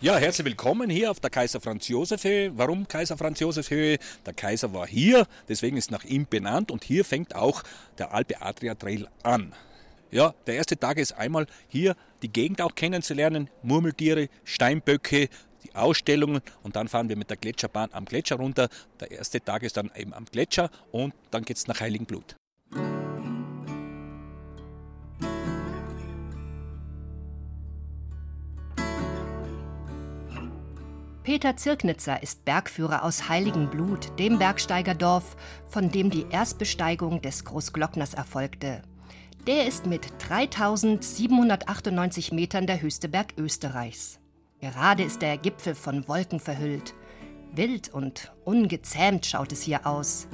Ja, 0.00 0.16
herzlich 0.16 0.44
willkommen 0.44 0.90
hier 0.90 1.10
auf 1.10 1.18
der 1.18 1.28
Kaiser 1.28 1.60
Franz 1.60 1.88
Josef 1.88 2.22
Höhe. 2.22 2.56
Warum 2.56 2.86
Kaiser 2.86 3.18
Franz 3.18 3.40
Josef 3.40 3.68
Höhe? 3.68 3.98
Der 4.24 4.32
Kaiser 4.32 4.72
war 4.72 4.86
hier, 4.86 5.26
deswegen 5.48 5.76
ist 5.76 5.90
nach 5.90 6.04
ihm 6.04 6.24
benannt 6.24 6.70
und 6.70 6.84
hier 6.84 7.04
fängt 7.04 7.34
auch 7.34 7.64
der 7.98 8.14
Alpe 8.14 8.40
Adria 8.40 8.76
Trail 8.76 9.08
an. 9.24 9.52
Ja, 10.12 10.34
der 10.46 10.54
erste 10.54 10.78
Tag 10.78 10.98
ist 10.98 11.18
einmal 11.18 11.48
hier 11.66 11.96
die 12.22 12.32
Gegend 12.32 12.62
auch 12.62 12.76
kennenzulernen, 12.76 13.50
Murmeltiere, 13.64 14.28
Steinböcke, 14.44 15.28
die 15.64 15.74
Ausstellungen 15.74 16.42
und 16.62 16.76
dann 16.76 16.86
fahren 16.86 17.08
wir 17.08 17.16
mit 17.16 17.28
der 17.28 17.36
Gletscherbahn 17.36 17.90
am 17.92 18.04
Gletscher 18.04 18.36
runter. 18.36 18.68
Der 19.00 19.10
erste 19.10 19.40
Tag 19.40 19.64
ist 19.64 19.76
dann 19.76 19.90
eben 19.96 20.14
am 20.14 20.26
Gletscher 20.26 20.70
und 20.92 21.12
dann 21.32 21.44
geht 21.44 21.56
es 21.56 21.66
nach 21.66 21.80
Heiligenblut. 21.80 22.36
Peter 31.28 31.58
Zirknitzer 31.58 32.22
ist 32.22 32.46
Bergführer 32.46 33.04
aus 33.04 33.28
Heiligenblut, 33.28 34.18
dem 34.18 34.38
Bergsteigerdorf, 34.38 35.36
von 35.66 35.90
dem 35.90 36.08
die 36.08 36.24
Erstbesteigung 36.30 37.20
des 37.20 37.44
Großglockners 37.44 38.14
erfolgte. 38.14 38.80
Der 39.46 39.66
ist 39.66 39.84
mit 39.84 40.08
3798 40.26 42.32
Metern 42.32 42.66
der 42.66 42.80
höchste 42.80 43.10
Berg 43.10 43.34
Österreichs. 43.36 44.20
Gerade 44.62 45.02
ist 45.02 45.20
der 45.20 45.36
Gipfel 45.36 45.74
von 45.74 46.08
Wolken 46.08 46.40
verhüllt. 46.40 46.94
Wild 47.52 47.92
und 47.92 48.32
ungezähmt 48.46 49.26
schaut 49.26 49.52
es 49.52 49.60
hier 49.60 49.86
aus. 49.86 50.28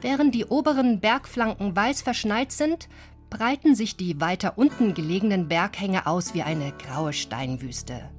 Während 0.00 0.34
die 0.34 0.46
oberen 0.46 1.00
Bergflanken 1.00 1.76
weiß 1.76 2.00
verschneit 2.00 2.52
sind, 2.52 2.88
breiten 3.28 3.74
sich 3.74 3.98
die 3.98 4.18
weiter 4.18 4.56
unten 4.56 4.94
gelegenen 4.94 5.48
Berghänge 5.48 6.06
aus 6.06 6.32
wie 6.32 6.40
eine 6.40 6.72
graue 6.72 7.12
Steinwüste. 7.12 8.10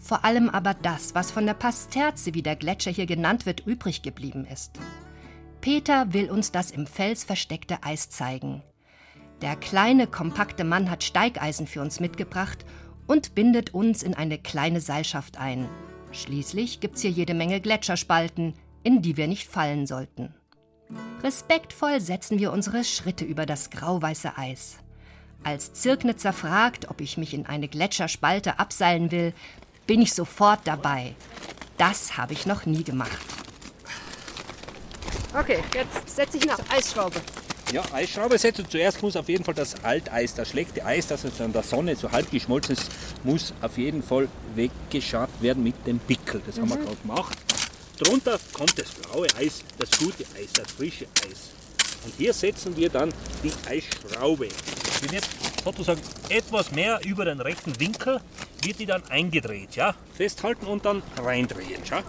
Vor 0.00 0.24
allem 0.24 0.48
aber 0.48 0.74
das, 0.74 1.14
was 1.14 1.30
von 1.30 1.46
der 1.46 1.54
Pasterze, 1.54 2.34
wie 2.34 2.42
der 2.42 2.56
Gletscher 2.56 2.90
hier 2.90 3.06
genannt 3.06 3.46
wird, 3.46 3.66
übrig 3.66 4.02
geblieben 4.02 4.46
ist. 4.50 4.80
Peter 5.60 6.12
will 6.14 6.30
uns 6.30 6.52
das 6.52 6.70
im 6.70 6.86
Fels 6.86 7.22
versteckte 7.22 7.82
Eis 7.82 8.08
zeigen. 8.08 8.62
Der 9.42 9.56
kleine, 9.56 10.06
kompakte 10.06 10.64
Mann 10.64 10.90
hat 10.90 11.04
Steigeisen 11.04 11.66
für 11.66 11.82
uns 11.82 12.00
mitgebracht 12.00 12.64
und 13.06 13.34
bindet 13.34 13.74
uns 13.74 14.02
in 14.02 14.14
eine 14.14 14.38
kleine 14.38 14.80
Seilschaft 14.80 15.38
ein. 15.38 15.68
Schließlich 16.12 16.80
gibt's 16.80 17.02
hier 17.02 17.10
jede 17.10 17.34
Menge 17.34 17.60
Gletscherspalten, 17.60 18.54
in 18.82 19.02
die 19.02 19.16
wir 19.16 19.28
nicht 19.28 19.48
fallen 19.48 19.86
sollten. 19.86 20.34
Respektvoll 21.22 22.00
setzen 22.00 22.38
wir 22.38 22.52
unsere 22.52 22.84
Schritte 22.84 23.24
über 23.24 23.46
das 23.46 23.70
grauweiße 23.70 24.36
Eis. 24.36 24.78
Als 25.42 25.72
Zirknitzer 25.72 26.32
fragt, 26.32 26.90
ob 26.90 27.00
ich 27.00 27.16
mich 27.16 27.32
in 27.32 27.46
eine 27.46 27.68
Gletscherspalte 27.68 28.58
abseilen 28.58 29.10
will, 29.10 29.32
bin 29.86 30.02
ich 30.02 30.14
sofort 30.14 30.60
dabei. 30.64 31.14
Das 31.78 32.16
habe 32.16 32.32
ich 32.32 32.46
noch 32.46 32.66
nie 32.66 32.84
gemacht. 32.84 33.18
Okay, 35.38 35.62
jetzt 35.74 36.14
setze 36.16 36.38
ich 36.38 36.42
eine 36.42 36.58
Eisschraube. 36.70 37.20
Ja, 37.72 37.84
Eisschraube 37.92 38.36
setzen. 38.36 38.66
Zuerst 38.68 39.00
muss 39.00 39.14
auf 39.14 39.28
jeden 39.28 39.44
Fall 39.44 39.54
das 39.54 39.84
Alteis, 39.84 40.34
das 40.34 40.48
schlechte 40.48 40.84
Eis, 40.84 41.06
das 41.06 41.22
jetzt 41.22 41.40
an 41.40 41.52
der 41.52 41.62
Sonne 41.62 41.94
so 41.94 42.10
halb 42.10 42.30
geschmolzen 42.30 42.74
ist, 42.74 42.90
muss 43.22 43.54
auf 43.62 43.78
jeden 43.78 44.02
Fall 44.02 44.28
weggeschabt 44.56 45.40
werden 45.40 45.62
mit 45.62 45.86
dem 45.86 46.00
Pickel. 46.00 46.42
Das 46.44 46.56
mhm. 46.56 46.62
haben 46.62 46.68
wir 46.70 46.76
mhm. 46.78 46.84
gerade 46.84 46.96
gemacht. 46.96 47.38
Drunter 47.98 48.40
kommt 48.52 48.76
das 48.78 48.90
blaue 48.90 49.26
Eis, 49.38 49.62
das 49.78 49.90
gute 49.98 50.24
Eis, 50.36 50.52
das 50.54 50.72
frische 50.72 51.06
Eis. 51.24 51.50
Und 52.04 52.14
hier 52.16 52.32
setzen 52.32 52.76
wir 52.76 52.88
dann 52.88 53.12
die 53.42 53.52
Eisschraube. 53.68 54.48
Die 55.02 55.10
wird 55.10 55.28
sozusagen 55.64 56.00
etwas 56.28 56.72
mehr 56.72 57.00
über 57.04 57.24
den 57.24 57.40
rechten 57.40 57.78
Winkel 57.78 58.20
wird 58.64 58.78
die 58.78 58.86
dann 58.86 59.02
eingedreht, 59.08 59.76
ja? 59.76 59.94
Festhalten 60.14 60.66
und 60.66 60.84
dann 60.84 61.02
reindrehen, 61.22 61.82
schau. 61.88 62.00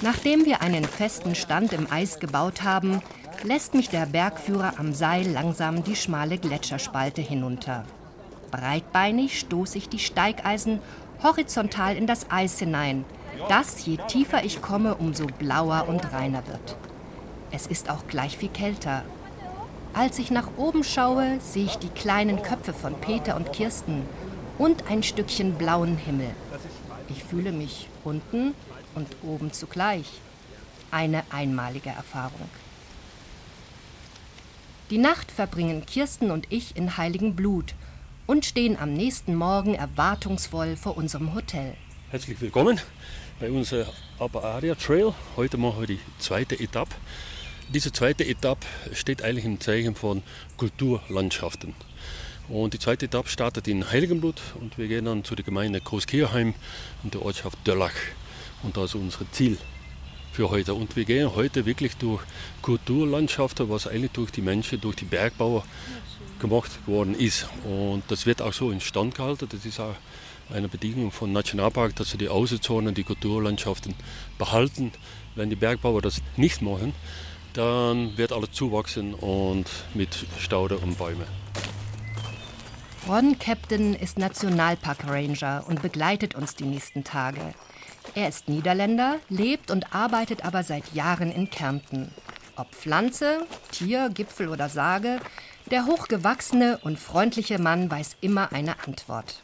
Nachdem 0.00 0.44
wir 0.44 0.62
einen 0.62 0.84
festen 0.84 1.34
Stand 1.34 1.72
im 1.72 1.90
Eis 1.90 2.18
gebaut 2.18 2.62
haben, 2.62 3.02
lässt 3.44 3.74
mich 3.74 3.88
der 3.88 4.06
Bergführer 4.06 4.74
am 4.78 4.92
Seil 4.94 5.28
langsam 5.28 5.84
die 5.84 5.96
schmale 5.96 6.38
Gletscherspalte 6.38 7.20
hinunter. 7.20 7.84
Breitbeinig 8.50 9.38
stoße 9.38 9.78
ich 9.78 9.88
die 9.88 9.98
Steigeisen 9.98 10.80
horizontal 11.22 11.96
in 11.96 12.06
das 12.06 12.30
Eis 12.30 12.58
hinein, 12.58 13.04
das, 13.48 13.84
je 13.84 13.98
tiefer 14.08 14.44
ich 14.44 14.62
komme, 14.62 14.94
umso 14.94 15.26
blauer 15.26 15.88
und 15.88 16.12
reiner 16.12 16.46
wird. 16.46 16.76
Es 17.50 17.66
ist 17.66 17.90
auch 17.90 18.06
gleich 18.06 18.38
viel 18.38 18.48
kälter. 18.48 19.04
Als 19.94 20.18
ich 20.18 20.30
nach 20.30 20.48
oben 20.56 20.84
schaue, 20.84 21.38
sehe 21.40 21.66
ich 21.66 21.76
die 21.76 21.90
kleinen 21.90 22.42
Köpfe 22.42 22.72
von 22.72 22.94
Peter 23.00 23.36
und 23.36 23.52
Kirsten 23.52 24.02
und 24.58 24.90
ein 24.90 25.02
Stückchen 25.02 25.54
blauen 25.54 25.96
Himmel. 25.96 26.30
Ich 27.08 27.24
fühle 27.24 27.52
mich 27.52 27.88
unten 28.04 28.54
und 28.94 29.08
oben 29.22 29.52
zugleich. 29.52 30.06
Eine 30.90 31.24
einmalige 31.30 31.90
Erfahrung. 31.90 32.48
Die 34.90 34.98
Nacht 34.98 35.30
verbringen 35.30 35.84
Kirsten 35.86 36.30
und 36.30 36.46
ich 36.50 36.76
in 36.76 36.96
heiligem 36.96 37.34
Blut 37.34 37.74
und 38.26 38.44
stehen 38.44 38.78
am 38.78 38.92
nächsten 38.92 39.34
Morgen 39.34 39.74
erwartungsvoll 39.74 40.76
vor 40.76 40.96
unserem 40.96 41.34
Hotel. 41.34 41.74
Herzlich 42.10 42.40
willkommen 42.40 42.80
bei 43.40 43.50
unserem 43.50 43.86
Upper 44.18 44.44
Area 44.44 44.74
Trail. 44.74 45.14
Heute 45.36 45.56
machen 45.56 45.80
wir 45.80 45.86
die 45.86 46.00
zweite 46.18 46.58
Etappe. 46.58 46.94
Diese 47.72 47.92
zweite 47.92 48.26
Etappe 48.26 48.66
steht 48.92 49.22
eigentlich 49.22 49.44
im 49.44 49.60
Zeichen 49.60 49.94
von 49.94 50.22
Kulturlandschaften. 50.56 51.74
Und 52.48 52.74
die 52.74 52.78
zweite 52.78 53.06
Etappe 53.06 53.28
startet 53.28 53.68
in 53.68 53.90
Heiligenblut 53.90 54.40
und 54.60 54.76
wir 54.78 54.88
gehen 54.88 55.04
dann 55.06 55.24
zu 55.24 55.34
der 55.34 55.44
Gemeinde 55.44 55.80
Großkirchheim 55.80 56.54
in 57.02 57.10
der 57.10 57.22
Ortschaft 57.22 57.58
Döllach. 57.66 57.92
Und 58.62 58.76
das 58.76 58.90
ist 58.90 58.94
unser 58.96 59.30
Ziel 59.32 59.58
für 60.32 60.50
heute. 60.50 60.74
Und 60.74 60.96
wir 60.96 61.04
gehen 61.04 61.34
heute 61.34 61.66
wirklich 61.66 61.96
durch 61.96 62.22
Kulturlandschaften, 62.62 63.68
was 63.68 63.86
eigentlich 63.86 64.12
durch 64.12 64.30
die 64.30 64.42
Menschen, 64.42 64.80
durch 64.80 64.96
die 64.96 65.04
Bergbauer 65.04 65.64
gemacht 66.40 66.70
worden 66.86 67.14
ist. 67.14 67.46
Und 67.64 68.02
das 68.08 68.26
wird 68.26 68.42
auch 68.42 68.52
so 68.52 68.70
in 68.70 68.80
Stand 68.80 69.14
gehalten. 69.14 69.48
Das 69.50 69.64
ist 69.64 69.80
auch 69.80 69.94
eine 70.52 70.68
Bedingung 70.68 71.10
von 71.12 71.32
Nationalpark, 71.32 71.96
dass 71.96 72.10
sie 72.10 72.18
die 72.18 72.28
Außenzonen, 72.28 72.94
die 72.94 73.04
Kulturlandschaften 73.04 73.94
behalten. 74.38 74.92
Wenn 75.34 75.50
die 75.50 75.56
Bergbauer 75.56 76.02
das 76.02 76.22
nicht 76.36 76.62
machen, 76.62 76.94
dann 77.54 78.16
wird 78.16 78.32
alles 78.32 78.52
zuwachsen 78.52 79.14
und 79.14 79.66
mit 79.94 80.26
Staude 80.38 80.78
und 80.78 80.98
Bäume. 80.98 81.26
Ron 83.08 83.38
Captain 83.38 83.94
ist 83.94 84.18
Nationalpark 84.18 85.08
Ranger 85.08 85.64
und 85.66 85.82
begleitet 85.82 86.34
uns 86.34 86.54
die 86.54 86.64
nächsten 86.64 87.02
Tage. 87.02 87.40
Er 88.14 88.28
ist 88.28 88.48
Niederländer, 88.48 89.16
lebt 89.28 89.70
und 89.70 89.94
arbeitet 89.94 90.44
aber 90.44 90.62
seit 90.62 90.94
Jahren 90.94 91.32
in 91.32 91.50
Kärnten. 91.50 92.12
Ob 92.56 92.72
Pflanze, 92.74 93.46
Tier, 93.70 94.10
Gipfel 94.12 94.48
oder 94.48 94.68
Sage, 94.68 95.18
der 95.70 95.86
hochgewachsene 95.86 96.78
und 96.82 96.98
freundliche 96.98 97.58
Mann 97.58 97.90
weiß 97.90 98.16
immer 98.20 98.52
eine 98.52 98.84
Antwort. 98.86 99.42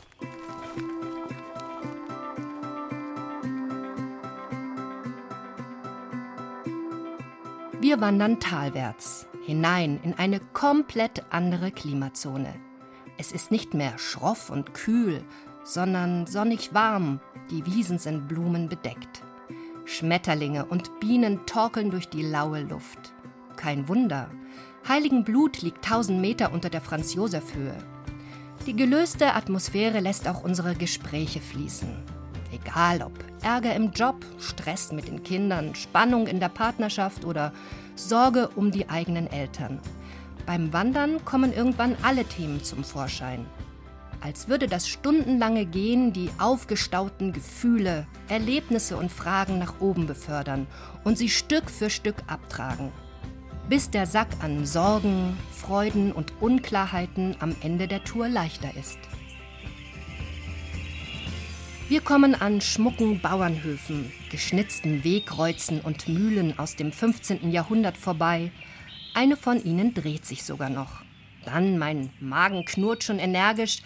Wir 7.89 8.03
wandern 8.03 8.39
talwärts, 8.39 9.26
hinein 9.47 9.99
in 10.03 10.12
eine 10.12 10.41
komplett 10.41 11.24
andere 11.30 11.70
Klimazone. 11.70 12.53
Es 13.16 13.32
ist 13.32 13.51
nicht 13.51 13.72
mehr 13.72 13.97
schroff 13.97 14.51
und 14.51 14.74
kühl, 14.74 15.24
sondern 15.64 16.26
sonnig 16.26 16.74
warm, 16.74 17.18
die 17.51 17.64
Wiesen 17.64 17.99
sind 17.99 18.28
blumenbedeckt. 18.28 19.22
Schmetterlinge 19.86 20.66
und 20.66 21.01
Bienen 21.01 21.47
torkeln 21.47 21.91
durch 21.91 22.11
die 22.11 22.20
laue 22.20 22.61
Luft. 22.61 23.14
Kein 23.57 23.89
Wunder, 23.89 24.28
Heiligenblut 24.86 25.62
liegt 25.62 25.82
1000 25.82 26.20
Meter 26.20 26.53
unter 26.53 26.68
der 26.68 26.82
Franz-Josef-Höhe. 26.82 27.78
Die 28.66 28.76
gelöste 28.76 29.32
Atmosphäre 29.32 30.01
lässt 30.01 30.28
auch 30.28 30.45
unsere 30.45 30.74
Gespräche 30.74 31.41
fließen. 31.41 32.17
Egal 32.53 33.03
ob 33.03 33.12
Ärger 33.42 33.74
im 33.74 33.92
Job, 33.92 34.24
Stress 34.38 34.92
mit 34.92 35.09
den 35.09 35.22
Kindern, 35.22 35.74
Spannung 35.74 36.26
in 36.26 36.40
der 36.40 36.49
Partnerschaft 36.49 37.24
oder 37.24 37.53
Sorge 37.94 38.49
um 38.49 38.70
die 38.70 38.88
eigenen 38.88 39.26
Eltern. 39.26 39.80
Beim 40.46 40.72
Wandern 40.72 41.24
kommen 41.24 41.53
irgendwann 41.53 41.96
alle 42.03 42.24
Themen 42.24 42.64
zum 42.64 42.84
Vorschein. 42.84 43.44
Als 44.20 44.49
würde 44.49 44.66
das 44.66 44.88
stundenlange 44.88 45.66
Gehen 45.66 46.12
die 46.12 46.30
aufgestauten 46.38 47.32
Gefühle, 47.32 48.07
Erlebnisse 48.28 48.96
und 48.96 49.12
Fragen 49.12 49.59
nach 49.59 49.80
oben 49.80 50.07
befördern 50.07 50.66
und 51.05 51.18
sie 51.18 51.28
Stück 51.28 51.70
für 51.70 51.90
Stück 51.90 52.16
abtragen. 52.26 52.90
Bis 53.68 53.90
der 53.90 54.07
Sack 54.07 54.28
an 54.40 54.64
Sorgen, 54.64 55.36
Freuden 55.53 56.12
und 56.12 56.32
Unklarheiten 56.40 57.36
am 57.40 57.55
Ende 57.61 57.86
der 57.86 58.03
Tour 58.03 58.28
leichter 58.28 58.74
ist. 58.76 58.99
Wir 61.89 62.03
kommen 62.03 62.34
an 62.34 62.61
schmucken 62.61 63.18
Bauernhöfen, 63.18 64.12
geschnitzten 64.30 65.05
Wegkreuzen 65.05 65.80
und 65.80 66.07
Mühlen 66.07 66.59
aus 66.59 66.76
dem 66.76 66.93
15. 66.93 67.51
Jahrhundert 67.51 67.97
vorbei. 67.97 68.53
Eine 69.14 69.39
von 69.39 69.64
ihnen 69.64 69.95
dreht 69.95 70.26
sich 70.26 70.45
sogar 70.45 70.68
noch. 70.68 71.01
Dann, 71.47 71.78
mein 71.78 72.11
Magen 72.20 72.66
knurrt 72.66 73.05
schon 73.05 73.18
energisch, 73.18 73.78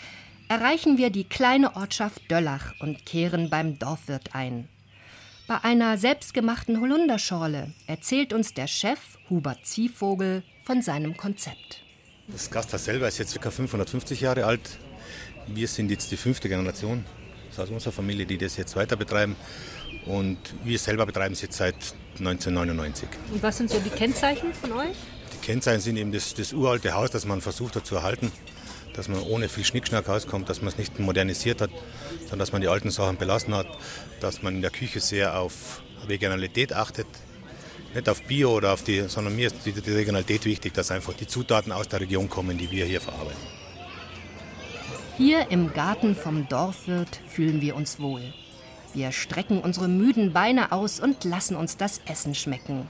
erreichen 0.49 0.99
wir 0.99 1.11
die 1.11 1.23
kleine 1.23 1.77
Ortschaft 1.77 2.29
Döllach 2.29 2.75
und 2.81 3.07
kehren 3.07 3.51
beim 3.51 3.79
Dorfwirt 3.79 4.35
ein. 4.35 4.69
Bei 5.47 5.63
einer 5.63 5.97
selbstgemachten 5.97 6.81
Holunderschorle 6.81 7.73
erzählt 7.87 8.33
uns 8.33 8.53
der 8.53 8.67
Chef, 8.67 8.99
Hubert 9.31 9.65
Ziehvogel, 9.65 10.43
von 10.65 10.83
seinem 10.83 11.17
Konzept. 11.17 11.85
Das 12.27 12.51
Gasthaus 12.51 12.85
selber 12.85 13.07
ist 13.07 13.19
jetzt 13.19 13.41
ca. 13.41 13.51
550 13.53 14.21
Jahre 14.23 14.45
alt. 14.45 14.79
Wir 15.47 15.69
sind 15.69 15.93
jetzt 15.93 16.11
die 16.11 16.17
fünfte 16.17 16.49
Generation 16.49 17.05
aus 17.59 17.71
unserer 17.71 17.93
Familie, 17.93 18.27
die 18.27 18.39
das 18.39 18.57
jetzt 18.57 18.77
weiter 18.77 18.97
betreiben. 18.97 19.37
Und 20.07 20.39
wir 20.65 20.79
selber 20.79 21.07
betreiben 21.07 21.35
es 21.35 21.43
jetzt 21.43 21.57
seit 21.57 21.77
1999. 22.19 23.09
Und 23.33 23.43
was 23.43 23.59
sind 23.59 23.71
so 23.71 23.79
die 23.79 23.91
Kennzeichen 23.91 24.53
von 24.55 24.73
euch? 24.73 24.97
Die 25.35 25.47
Kennzeichen 25.47 25.81
sind 25.81 25.97
eben 25.97 26.13
das, 26.13 26.35
das 26.35 26.53
uralte 26.53 26.95
Haus, 26.95 27.11
das 27.11 27.25
man 27.25 27.41
versucht 27.41 27.77
hat 27.77 27.87
zu 27.87 27.97
erhalten, 27.97 28.33
dass 28.95 29.09
man 29.09 29.23
ohne 29.23 29.49
viel 29.49 29.65
Schnickschnack 29.65 30.09
auskommt, 30.09 30.49
dass 30.49 30.61
man 30.61 30.69
es 30.69 30.79
nicht 30.79 30.99
modernisiert 30.99 31.61
hat, 31.61 31.71
sondern 32.21 32.41
dass 32.41 32.53
man 32.53 32.61
die 32.61 32.69
alten 32.69 32.91
Sachen 32.91 33.17
belassen 33.17 33.55
hat, 33.55 33.67
dass 34.21 34.43
man 34.43 34.57
in 34.57 34.63
der 34.63 34.71
Küche 34.71 35.01
sehr 35.01 35.39
auf 35.39 35.83
Regionalität 36.09 36.73
achtet, 36.73 37.07
nicht 37.95 38.09
auf 38.09 38.23
Bio 38.23 38.57
oder 38.57 38.73
auf 38.73 38.83
die, 38.83 39.03
sondern 39.09 39.37
mir 39.37 39.49
ist 39.49 39.57
die 39.65 39.71
Regionalität 39.71 40.45
wichtig, 40.45 40.75
dass 40.75 40.91
einfach 40.91 41.13
die 41.13 41.27
Zutaten 41.27 41.73
aus 41.73 41.89
der 41.89 42.01
Region 42.01 42.29
kommen, 42.29 42.59
die 42.59 42.71
wir 42.71 42.85
hier 42.87 43.01
verarbeiten. 43.01 43.62
Hier 45.19 45.51
im 45.51 45.75
Garten 45.75 46.15
vom 46.15 46.49
Dorfwirt 46.49 47.21
fühlen 47.29 47.61
wir 47.61 47.77
uns 47.77 48.01
wohl. 48.01 48.33
Wir 48.95 49.13
strecken 49.13 49.61
unsere 49.61 49.87
müden 49.87 50.33
Beine 50.33 50.73
aus 50.73 51.01
und 51.01 51.25
lassen 51.25 51.55
uns 51.55 51.77
das 51.77 52.01
Essen 52.07 52.35
schmecken. 52.35 52.89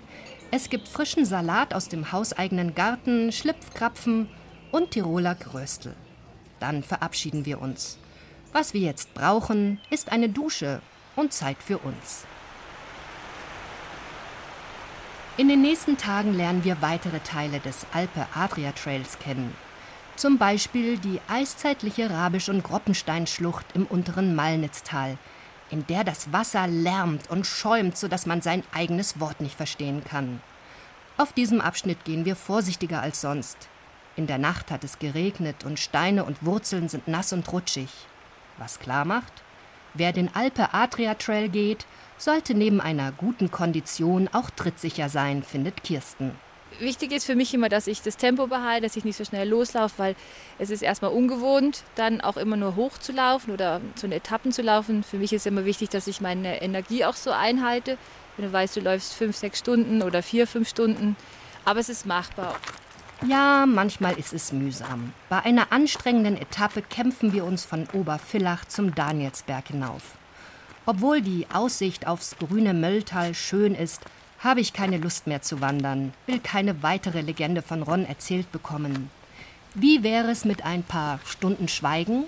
Es 0.53 0.70
gibt 0.70 0.87
frischen 0.87 1.25
Salat 1.25 1.75
aus 1.75 1.89
dem 1.89 2.12
hauseigenen 2.12 2.77
Garten, 2.77 3.33
Schlipfkrapfen 3.33 4.29
und 4.70 4.93
Tiroler 4.93 5.35
Gröstel. 5.35 5.97
Dann 6.61 6.85
verabschieden 6.85 7.45
wir 7.45 7.61
uns. 7.61 7.99
Was 8.53 8.73
wir 8.73 8.83
jetzt 8.83 9.14
brauchen, 9.14 9.81
ist 9.91 10.12
eine 10.12 10.29
Dusche 10.29 10.81
und 11.16 11.33
Zeit 11.33 11.57
für 11.61 11.79
uns. 11.79 12.25
In 15.39 15.49
den 15.49 15.62
nächsten 15.62 15.97
Tagen 15.97 16.35
lernen 16.35 16.62
wir 16.62 16.83
weitere 16.83 17.18
Teile 17.18 17.59
des 17.59 17.85
Alpe-Adria-Trails 17.93 19.18
kennen. 19.18 19.53
Zum 20.17 20.39
Beispiel 20.39 20.99
die 20.99 21.21
eiszeitliche 21.27 22.11
Rabisch- 22.11 22.51
und 22.51 22.63
Groppensteinschlucht 22.63 23.65
im 23.75 23.87
unteren 23.87 24.35
Malnitztal, 24.35 25.17
in 25.71 25.87
der 25.87 26.05
das 26.05 26.33
Wasser 26.33 26.67
lärmt 26.67 27.31
und 27.31 27.47
schäumt, 27.47 27.97
sodass 27.97 28.27
man 28.27 28.43
sein 28.43 28.63
eigenes 28.75 29.21
Wort 29.21 29.41
nicht 29.41 29.57
verstehen 29.57 30.05
kann. 30.05 30.41
Auf 31.17 31.33
diesem 31.33 31.61
Abschnitt 31.61 32.05
gehen 32.05 32.25
wir 32.25 32.37
vorsichtiger 32.37 33.01
als 33.01 33.23
sonst. 33.23 33.57
In 34.15 34.27
der 34.27 34.39
Nacht 34.39 34.71
hat 34.71 34.85
es 34.85 34.99
geregnet 34.99 35.65
und 35.65 35.79
Steine 35.79 36.25
und 36.25 36.45
Wurzeln 36.45 36.91
sind 36.91 37.09
nass 37.09 37.33
und 37.33 37.51
rutschig. 37.51 37.89
Was 38.59 38.79
klar 38.79 39.07
macht, 39.07 39.33
wer 39.95 40.13
den 40.13 40.35
Alpe 40.35 40.75
Adria 40.75 41.15
Trail 41.15 41.49
geht, 41.49 41.87
sollte 42.19 42.55
neben 42.55 42.83
einer 42.83 43.13
guten 43.13 43.51
Kondition 43.51 44.29
auch 44.33 44.51
trittsicher 44.51 45.09
sein, 45.09 45.43
findet 45.43 45.83
Kirsten 45.83 46.33
wichtig 46.81 47.12
ist 47.12 47.25
für 47.25 47.35
mich 47.35 47.53
immer, 47.55 47.68
dass 47.68 47.87
ich 47.87 48.03
das 48.03 48.16
Tempo 48.16 48.47
behalte, 48.47 48.83
dass 48.83 48.97
ich 48.97 49.05
nicht 49.05 49.16
so 49.16 49.25
schnell 49.25 49.49
loslaufe, 49.49 49.95
weil 49.99 50.16
es 50.59 50.70
ist 50.70 50.83
erstmal 50.83 51.12
ungewohnt, 51.12 51.83
dann 51.95 52.20
auch 52.20 52.37
immer 52.37 52.57
nur 52.57 52.77
hoch 52.77 52.99
zu 52.99 53.12
laufen 53.12 53.51
oder 53.53 53.81
so 53.95 54.07
eine 54.07 54.16
Etappen 54.16 54.53
zu 54.53 54.62
laufen. 54.62 55.03
Für 55.03 55.18
mich 55.18 55.33
ist 55.33 55.47
immer 55.47 55.64
wichtig, 55.64 55.91
dass 55.91 56.07
ich 56.07 56.20
meine 56.20 56.62
Energie 56.62 57.05
auch 57.05 57.16
so 57.16 57.31
einhalte. 57.31 57.99
Wenn 58.37 58.47
du 58.47 58.53
weißt, 58.53 58.77
du 58.77 58.81
läufst 58.81 59.14
fünf, 59.14 59.37
sechs 59.37 59.59
Stunden 59.59 60.03
oder 60.03 60.23
vier, 60.23 60.47
fünf 60.47 60.68
Stunden, 60.68 61.16
aber 61.64 61.81
es 61.81 61.89
ist 61.89 62.07
machbar. 62.07 62.57
Ja, 63.27 63.66
manchmal 63.66 64.18
ist 64.18 64.33
es 64.33 64.53
mühsam. 64.53 65.12
Bei 65.29 65.41
einer 65.41 65.70
anstrengenden 65.70 66.37
Etappe 66.37 66.83
kämpfen 66.83 67.33
wir 67.33 67.45
uns 67.45 67.64
von 67.64 67.87
Obervillach 67.93 68.64
zum 68.64 68.95
Danielsberg 68.95 69.68
hinauf. 69.68 70.03
Obwohl 70.87 71.20
die 71.20 71.47
Aussicht 71.53 72.09
aufs 72.09 72.37
grüne 72.37 72.75
Mölltal 72.75 73.35
schön 73.35 73.77
ist, 73.77 74.01
habe 74.43 74.61
ich 74.61 74.72
keine 74.72 74.99
Lust 74.99 75.26
mehr 75.26 75.43
zu 75.43 75.61
wandern, 75.61 76.12
will 76.26 76.40
keine 76.40 76.82
weitere 76.82 77.20
Legende 77.20 77.62
von 77.62 77.82
Ron 77.82 78.05
erzählt 78.05 78.51
bekommen. 78.51 79.11
Wie 79.74 80.03
wäre 80.03 80.30
es 80.30 80.45
mit 80.45 80.64
ein 80.64 80.82
paar 80.82 81.20
Stunden 81.24 81.68
Schweigen? 81.68 82.24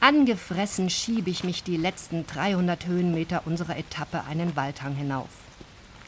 Angefressen 0.00 0.90
schiebe 0.90 1.28
ich 1.28 1.42
mich 1.42 1.64
die 1.64 1.76
letzten 1.76 2.24
300 2.26 2.86
Höhenmeter 2.86 3.42
unserer 3.46 3.76
Etappe 3.76 4.22
einen 4.24 4.54
Waldhang 4.54 4.94
hinauf. 4.94 5.28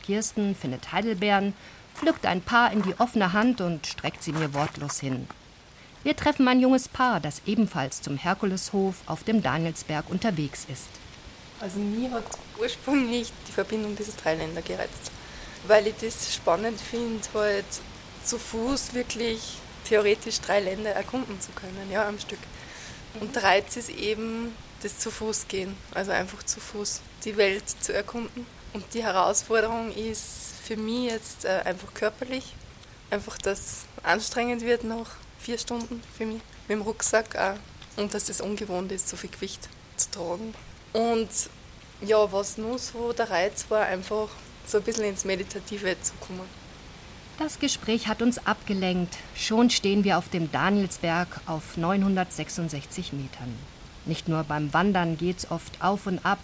Kirsten 0.04 0.54
findet 0.54 0.92
Heidelbeeren, 0.92 1.54
pflückt 1.94 2.24
ein 2.24 2.40
paar 2.40 2.72
in 2.72 2.82
die 2.82 2.98
offene 2.98 3.32
Hand 3.32 3.60
und 3.60 3.86
streckt 3.86 4.22
sie 4.22 4.32
mir 4.32 4.54
wortlos 4.54 5.00
hin. 5.00 5.26
Wir 6.04 6.16
treffen 6.16 6.48
ein 6.48 6.60
junges 6.60 6.88
Paar, 6.88 7.20
das 7.20 7.42
ebenfalls 7.46 8.00
zum 8.00 8.16
Herkuleshof 8.16 8.94
auf 9.06 9.24
dem 9.24 9.42
Danielsberg 9.42 10.08
unterwegs 10.08 10.66
ist. 10.72 10.88
Also 11.60 11.78
mir 11.78 12.10
hat 12.10 12.24
ursprünglich 12.58 13.30
die 13.46 13.52
Verbindung 13.52 13.94
dieser 13.94 14.12
drei 14.12 14.34
Länder 14.34 14.62
gereizt, 14.62 15.12
weil 15.66 15.86
ich 15.86 15.94
das 16.00 16.34
spannend 16.34 16.80
finde, 16.80 17.20
halt 17.34 17.66
zu 18.24 18.38
Fuß 18.38 18.94
wirklich 18.94 19.58
theoretisch 19.84 20.40
drei 20.40 20.60
Länder 20.60 20.90
erkunden 20.90 21.38
zu 21.40 21.52
können, 21.52 21.90
ja, 21.90 22.08
am 22.08 22.18
Stück. 22.18 22.38
Und 23.20 23.34
der 23.34 23.42
Reiz 23.42 23.76
ist 23.76 23.90
eben 23.90 24.54
das 24.82 24.98
zu 24.98 25.10
Fuß 25.10 25.48
gehen, 25.48 25.76
also 25.92 26.12
einfach 26.12 26.42
zu 26.44 26.60
Fuß 26.60 27.02
die 27.24 27.36
Welt 27.36 27.64
zu 27.68 27.92
erkunden. 27.92 28.46
Und 28.72 28.84
die 28.94 29.02
Herausforderung 29.02 29.92
ist 29.92 30.54
für 30.64 30.76
mich 30.76 31.10
jetzt 31.10 31.44
äh, 31.44 31.62
einfach 31.64 31.92
körperlich, 31.92 32.54
einfach, 33.10 33.36
dass 33.36 33.84
anstrengend 34.02 34.62
wird 34.62 34.84
nach 34.84 35.10
vier 35.38 35.58
Stunden 35.58 36.02
für 36.16 36.24
mich 36.24 36.40
mit 36.68 36.78
dem 36.78 36.82
Rucksack 36.82 37.36
auch. 37.36 37.56
und 37.96 38.14
dass 38.14 38.28
es 38.28 38.40
ungewohnt 38.40 38.92
ist, 38.92 39.08
so 39.08 39.16
viel 39.16 39.30
Gewicht 39.30 39.68
zu 39.96 40.10
tragen. 40.10 40.54
Und 40.92 41.28
ja, 42.00 42.32
was 42.32 42.58
nur 42.58 42.78
so 42.78 43.12
der 43.12 43.30
Reiz 43.30 43.66
war, 43.68 43.86
einfach 43.86 44.28
so 44.66 44.78
ein 44.78 44.84
bisschen 44.84 45.04
ins 45.04 45.24
Meditative 45.24 45.96
zu 46.00 46.12
kommen. 46.20 46.48
Das 47.38 47.58
Gespräch 47.58 48.06
hat 48.06 48.22
uns 48.22 48.46
abgelenkt. 48.46 49.16
Schon 49.34 49.70
stehen 49.70 50.04
wir 50.04 50.18
auf 50.18 50.28
dem 50.28 50.52
Danielsberg 50.52 51.40
auf 51.46 51.76
966 51.76 53.12
Metern. 53.12 53.56
Nicht 54.04 54.28
nur 54.28 54.44
beim 54.44 54.72
Wandern 54.74 55.16
geht's 55.16 55.50
oft 55.50 55.82
auf 55.82 56.06
und 56.06 56.24
ab, 56.24 56.40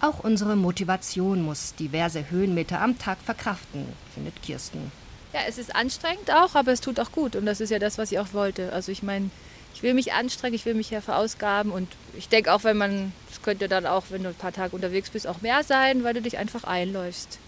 auch 0.00 0.20
unsere 0.20 0.56
Motivation 0.56 1.42
muss 1.42 1.74
diverse 1.74 2.30
Höhenmeter 2.30 2.80
am 2.80 2.98
Tag 2.98 3.18
verkraften, 3.24 3.86
findet 4.14 4.42
Kirsten. 4.42 4.90
Ja, 5.32 5.40
es 5.48 5.58
ist 5.58 5.74
anstrengend 5.74 6.30
auch, 6.30 6.54
aber 6.54 6.72
es 6.72 6.80
tut 6.80 6.98
auch 6.98 7.12
gut. 7.12 7.36
Und 7.36 7.46
das 7.46 7.60
ist 7.60 7.70
ja 7.70 7.78
das, 7.78 7.98
was 7.98 8.10
ich 8.10 8.18
auch 8.18 8.32
wollte. 8.32 8.72
Also 8.72 8.90
ich 8.90 9.02
meine, 9.02 9.30
ich 9.74 9.82
will 9.82 9.94
mich 9.94 10.12
anstrengen, 10.12 10.54
ich 10.54 10.64
will 10.64 10.74
mich 10.74 10.90
ja 10.90 11.00
verausgaben. 11.00 11.72
Und 11.72 11.88
ich 12.16 12.28
denke 12.28 12.52
auch, 12.52 12.64
wenn 12.64 12.76
man, 12.76 13.12
es 13.30 13.42
könnte 13.42 13.68
dann 13.68 13.86
auch, 13.86 14.04
wenn 14.10 14.22
du 14.22 14.28
ein 14.28 14.34
paar 14.34 14.52
Tage 14.52 14.74
unterwegs 14.74 15.10
bist, 15.10 15.26
auch 15.26 15.40
mehr 15.40 15.62
sein, 15.64 16.04
weil 16.04 16.14
du 16.14 16.22
dich 16.22 16.38
einfach 16.38 16.64
einläufst. 16.64 17.38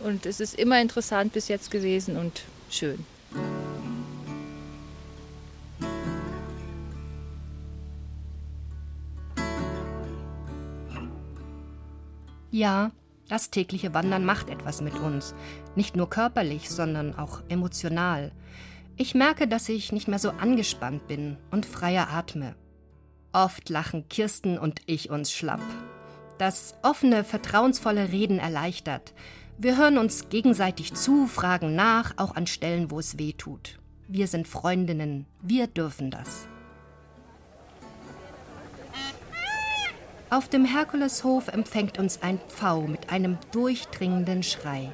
Und 0.00 0.24
es 0.26 0.40
ist 0.40 0.54
immer 0.54 0.80
interessant 0.80 1.32
bis 1.32 1.48
jetzt 1.48 1.70
gewesen 1.70 2.16
und 2.16 2.42
schön. 2.70 3.04
Ja, 12.52 12.90
das 13.28 13.50
tägliche 13.50 13.94
Wandern 13.94 14.24
macht 14.24 14.50
etwas 14.50 14.80
mit 14.80 14.94
uns. 14.94 15.34
Nicht 15.76 15.94
nur 15.94 16.10
körperlich, 16.10 16.68
sondern 16.68 17.14
auch 17.16 17.42
emotional. 17.48 18.32
Ich 19.00 19.14
merke, 19.14 19.48
dass 19.48 19.70
ich 19.70 19.92
nicht 19.92 20.08
mehr 20.08 20.18
so 20.18 20.28
angespannt 20.28 21.08
bin 21.08 21.38
und 21.50 21.64
freier 21.64 22.10
atme. 22.10 22.54
Oft 23.32 23.70
lachen 23.70 24.10
Kirsten 24.10 24.58
und 24.58 24.82
ich 24.84 25.08
uns 25.08 25.32
schlapp. 25.32 25.62
Das 26.36 26.74
offene, 26.82 27.24
vertrauensvolle 27.24 28.12
Reden 28.12 28.38
erleichtert. 28.38 29.14
Wir 29.56 29.78
hören 29.78 29.96
uns 29.96 30.28
gegenseitig 30.28 30.92
zu, 30.92 31.26
fragen 31.26 31.74
nach, 31.74 32.12
auch 32.18 32.36
an 32.36 32.46
Stellen, 32.46 32.90
wo 32.90 32.98
es 32.98 33.18
weh 33.18 33.32
tut. 33.32 33.78
Wir 34.06 34.26
sind 34.26 34.46
Freundinnen, 34.46 35.24
wir 35.40 35.66
dürfen 35.66 36.10
das. 36.10 36.46
Auf 40.28 40.46
dem 40.50 40.66
Herkuleshof 40.66 41.48
empfängt 41.48 41.98
uns 41.98 42.20
ein 42.20 42.38
Pfau 42.48 42.82
mit 42.82 43.10
einem 43.10 43.38
durchdringenden 43.50 44.42
Schrei. 44.42 44.92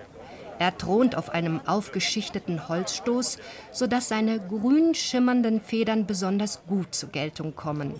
Er 0.59 0.77
thront 0.77 1.17
auf 1.17 1.31
einem 1.31 1.61
aufgeschichteten 1.67 2.69
Holzstoß, 2.69 3.39
sodass 3.73 4.09
seine 4.09 4.41
grün 4.41 4.95
schimmernden 4.95 5.61
Federn 5.61 6.07
besonders 6.07 6.61
gut 6.67 6.95
zur 6.95 7.11
Geltung 7.11 7.55
kommen. 7.55 7.95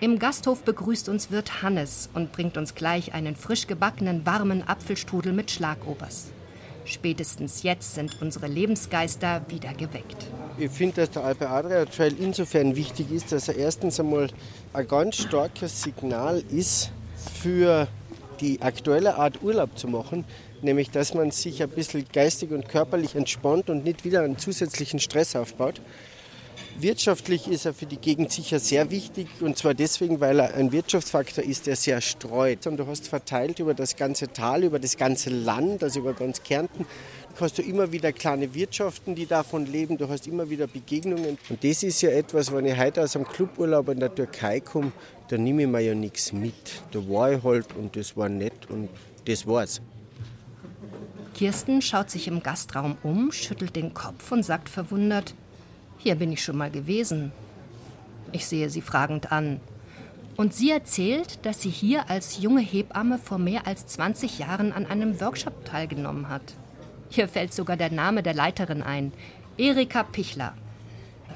Im 0.00 0.18
Gasthof 0.18 0.62
begrüßt 0.62 1.08
uns 1.08 1.30
Wirt 1.30 1.62
Hannes 1.62 2.10
und 2.12 2.32
bringt 2.32 2.56
uns 2.56 2.74
gleich 2.74 3.14
einen 3.14 3.36
frisch 3.36 3.68
gebackenen 3.68 4.26
warmen 4.26 4.66
Apfelstrudel 4.66 5.32
mit 5.32 5.50
Schlagobers. 5.50 6.32
Spätestens 6.84 7.62
jetzt 7.62 7.94
sind 7.94 8.20
unsere 8.20 8.48
Lebensgeister 8.48 9.42
wieder 9.48 9.72
geweckt. 9.72 10.26
Ich 10.58 10.70
finde, 10.72 10.96
dass 10.96 11.10
der 11.12 11.24
Alpe 11.24 11.48
Adria 11.48 11.84
Trail 11.84 12.14
insofern 12.18 12.74
wichtig 12.74 13.12
ist, 13.12 13.30
dass 13.30 13.48
er 13.48 13.56
erstens 13.56 14.00
einmal 14.00 14.28
ein 14.72 14.88
ganz 14.88 15.16
starkes 15.16 15.82
Signal 15.82 16.42
ist 16.50 16.90
für 17.40 17.86
die 18.40 18.60
aktuelle 18.60 19.14
Art 19.14 19.40
Urlaub 19.42 19.78
zu 19.78 19.86
machen, 19.86 20.24
nämlich 20.62 20.90
dass 20.90 21.14
man 21.14 21.30
sich 21.30 21.62
ein 21.62 21.70
bisschen 21.70 22.04
geistig 22.12 22.50
und 22.50 22.68
körperlich 22.68 23.14
entspannt 23.14 23.70
und 23.70 23.84
nicht 23.84 24.04
wieder 24.04 24.22
einen 24.22 24.38
zusätzlichen 24.38 25.00
Stress 25.00 25.36
aufbaut. 25.36 25.80
Wirtschaftlich 26.78 27.48
ist 27.48 27.66
er 27.66 27.74
für 27.74 27.84
die 27.86 27.98
Gegend 27.98 28.32
sicher 28.32 28.58
sehr 28.58 28.90
wichtig 28.90 29.28
und 29.40 29.58
zwar 29.58 29.74
deswegen, 29.74 30.20
weil 30.20 30.40
er 30.40 30.54
ein 30.54 30.72
Wirtschaftsfaktor 30.72 31.44
ist, 31.44 31.66
der 31.66 31.76
sehr 31.76 32.00
streut. 32.00 32.66
Und 32.66 32.78
du 32.78 32.86
hast 32.86 33.08
verteilt 33.08 33.58
über 33.58 33.74
das 33.74 33.96
ganze 33.96 34.32
Tal, 34.32 34.64
über 34.64 34.78
das 34.78 34.96
ganze 34.96 35.30
Land, 35.30 35.82
also 35.82 36.00
über 36.00 36.14
ganz 36.14 36.42
Kärnten, 36.42 36.86
hast 37.38 37.58
du 37.58 37.62
immer 37.62 37.92
wieder 37.92 38.12
kleine 38.12 38.54
Wirtschaften, 38.54 39.14
die 39.14 39.26
davon 39.26 39.66
leben. 39.66 39.98
Du 39.98 40.08
hast 40.08 40.26
immer 40.26 40.48
wieder 40.48 40.66
Begegnungen. 40.66 41.38
Und 41.48 41.64
das 41.64 41.82
ist 41.82 42.00
ja 42.00 42.10
etwas, 42.10 42.52
wenn 42.52 42.66
ich 42.66 42.76
heute 42.76 43.02
aus 43.02 43.16
einem 43.16 43.26
Cluburlaub 43.26 43.88
in 43.90 44.00
der 44.00 44.14
Türkei 44.14 44.60
komme, 44.60 44.92
da 45.28 45.36
nehme 45.36 45.62
ich 45.62 45.68
mir 45.68 45.80
ja 45.80 45.94
nichts 45.94 46.32
mit. 46.32 46.82
Da 46.90 46.98
war 47.08 47.32
ich 47.32 47.42
halt 47.42 47.66
und 47.76 47.96
das 47.96 48.16
war 48.16 48.28
nett 48.28 48.68
und 48.70 48.88
das 49.26 49.46
war's. 49.46 49.80
Kirsten 51.34 51.82
schaut 51.82 52.10
sich 52.10 52.28
im 52.28 52.42
Gastraum 52.42 52.96
um, 53.02 53.32
schüttelt 53.32 53.76
den 53.76 53.94
Kopf 53.94 54.30
und 54.32 54.42
sagt 54.42 54.68
verwundert, 54.68 55.34
hier 55.98 56.16
bin 56.16 56.32
ich 56.32 56.42
schon 56.42 56.56
mal 56.56 56.70
gewesen. 56.70 57.32
Ich 58.32 58.46
sehe 58.46 58.70
sie 58.70 58.82
fragend 58.82 59.32
an. 59.32 59.60
Und 60.36 60.54
sie 60.54 60.70
erzählt, 60.70 61.44
dass 61.44 61.62
sie 61.62 61.70
hier 61.70 62.08
als 62.08 62.40
junge 62.40 62.62
Hebamme 62.62 63.18
vor 63.18 63.38
mehr 63.38 63.66
als 63.66 63.86
20 63.86 64.38
Jahren 64.38 64.72
an 64.72 64.86
einem 64.86 65.20
Workshop 65.20 65.64
teilgenommen 65.64 66.28
hat. 66.28 66.54
Hier 67.10 67.28
fällt 67.28 67.52
sogar 67.52 67.76
der 67.76 67.92
Name 67.92 68.22
der 68.22 68.34
Leiterin 68.34 68.82
ein, 68.82 69.12
Erika 69.58 70.02
Pichler. 70.02 70.54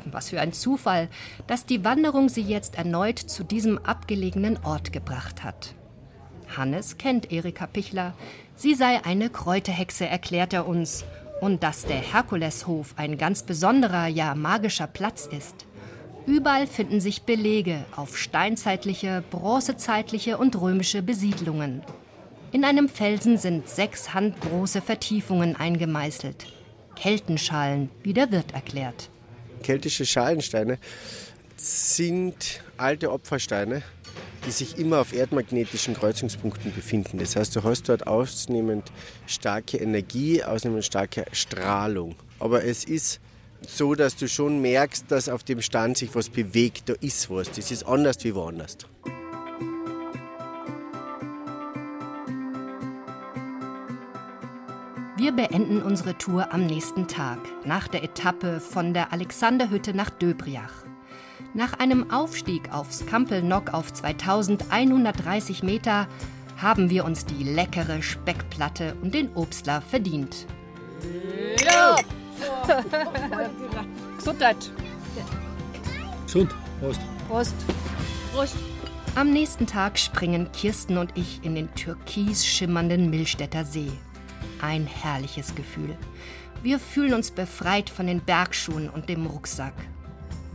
Was 0.06 0.30
für 0.30 0.40
ein 0.40 0.52
Zufall, 0.52 1.08
dass 1.46 1.66
die 1.66 1.84
Wanderung 1.84 2.28
sie 2.28 2.42
jetzt 2.42 2.78
erneut 2.78 3.18
zu 3.18 3.44
diesem 3.44 3.78
abgelegenen 3.78 4.58
Ort 4.64 4.92
gebracht 4.92 5.44
hat. 5.44 5.74
Hannes 6.56 6.96
kennt 6.96 7.32
Erika 7.32 7.66
Pichler. 7.66 8.14
Sie 8.58 8.74
sei 8.74 9.04
eine 9.04 9.28
Kräuterhexe, 9.28 10.06
erklärt 10.06 10.54
er 10.54 10.66
uns. 10.66 11.04
Und 11.42 11.62
dass 11.62 11.84
der 11.84 11.98
Herkuleshof 11.98 12.94
ein 12.96 13.18
ganz 13.18 13.42
besonderer, 13.42 14.06
ja 14.06 14.34
magischer 14.34 14.86
Platz 14.86 15.26
ist. 15.26 15.66
Überall 16.26 16.66
finden 16.66 17.00
sich 17.00 17.22
Belege 17.22 17.84
auf 17.94 18.16
steinzeitliche, 18.16 19.22
bronzezeitliche 19.30 20.38
und 20.38 20.58
römische 20.58 21.02
Besiedlungen. 21.02 21.82
In 22.52 22.64
einem 22.64 22.88
Felsen 22.88 23.36
sind 23.36 23.68
sechs 23.68 24.14
handgroße 24.14 24.80
Vertiefungen 24.80 25.56
eingemeißelt. 25.56 26.46
Keltenschalen, 26.96 27.90
wie 28.02 28.14
der 28.14 28.32
Wirt 28.32 28.54
erklärt. 28.54 29.10
Keltische 29.62 30.06
Schalensteine 30.06 30.78
sind 31.56 32.62
alte 32.78 33.12
Opfersteine, 33.12 33.82
die 34.46 34.50
sich 34.50 34.78
immer 34.78 35.00
auf 35.00 35.12
erdmagnetischen 35.12 35.94
Kreuzungspunkten 35.94 36.72
befinden. 36.72 37.18
Das 37.18 37.36
heißt, 37.36 37.54
du 37.56 37.62
hast 37.62 37.88
dort 37.88 38.06
ausnehmend 38.06 38.90
starke 39.26 39.78
Energie, 39.78 40.42
ausnehmend 40.42 40.84
starke 40.84 41.24
Strahlung. 41.32 42.14
Aber 42.38 42.64
es 42.64 42.84
ist 42.84 43.20
so, 43.66 43.94
dass 43.94 44.16
du 44.16 44.28
schon 44.28 44.60
merkst, 44.60 45.06
dass 45.08 45.28
auf 45.28 45.42
dem 45.42 45.62
Stand 45.62 45.98
sich 45.98 46.14
was 46.14 46.28
bewegt, 46.28 46.88
da 46.88 46.94
ist 47.00 47.30
was. 47.30 47.50
Das 47.50 47.70
ist 47.70 47.84
anders 47.84 48.22
wie 48.22 48.34
woanders. 48.34 48.78
Wir 55.18 55.32
beenden 55.32 55.82
unsere 55.82 56.16
Tour 56.18 56.52
am 56.52 56.66
nächsten 56.66 57.08
Tag, 57.08 57.38
nach 57.64 57.88
der 57.88 58.04
Etappe 58.04 58.60
von 58.60 58.94
der 58.94 59.12
Alexanderhütte 59.12 59.92
nach 59.92 60.10
Döbriach. 60.10 60.85
Nach 61.56 61.72
einem 61.78 62.10
Aufstieg 62.10 62.70
aufs 62.70 63.06
Kampelnock 63.06 63.72
auf 63.72 63.90
2130 63.90 65.62
Meter 65.62 66.06
haben 66.58 66.90
wir 66.90 67.06
uns 67.06 67.24
die 67.24 67.44
leckere 67.44 68.02
Speckplatte 68.02 68.94
und 69.00 69.14
den 69.14 69.34
Obstler 69.34 69.80
verdient. 69.80 70.44
Ja. 71.64 71.96
Gesundheit. 74.18 74.70
Gesund. 76.26 76.54
Prost. 76.78 77.00
Prost. 77.26 77.54
Prost. 78.34 78.56
Am 79.14 79.30
nächsten 79.30 79.66
Tag 79.66 79.98
springen 79.98 80.52
Kirsten 80.52 80.98
und 80.98 81.16
ich 81.16 81.42
in 81.42 81.54
den 81.54 81.74
türkis 81.74 82.44
schimmernden 82.44 83.08
Millstätter 83.08 83.64
See. 83.64 83.90
Ein 84.60 84.86
herrliches 84.86 85.54
Gefühl. 85.54 85.96
Wir 86.62 86.78
fühlen 86.78 87.14
uns 87.14 87.30
befreit 87.30 87.88
von 87.88 88.06
den 88.06 88.20
Bergschuhen 88.20 88.90
und 88.90 89.08
dem 89.08 89.24
Rucksack. 89.24 89.72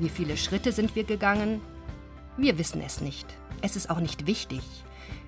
Wie 0.02 0.10
viele 0.10 0.36
Schritte 0.36 0.72
sind 0.72 0.96
wir 0.96 1.04
gegangen? 1.04 1.62
Wir 2.36 2.58
wissen 2.58 2.82
es 2.82 3.02
nicht. 3.02 3.28
Es 3.62 3.76
ist 3.76 3.92
auch 3.92 4.00
nicht 4.00 4.26
wichtig. 4.26 4.62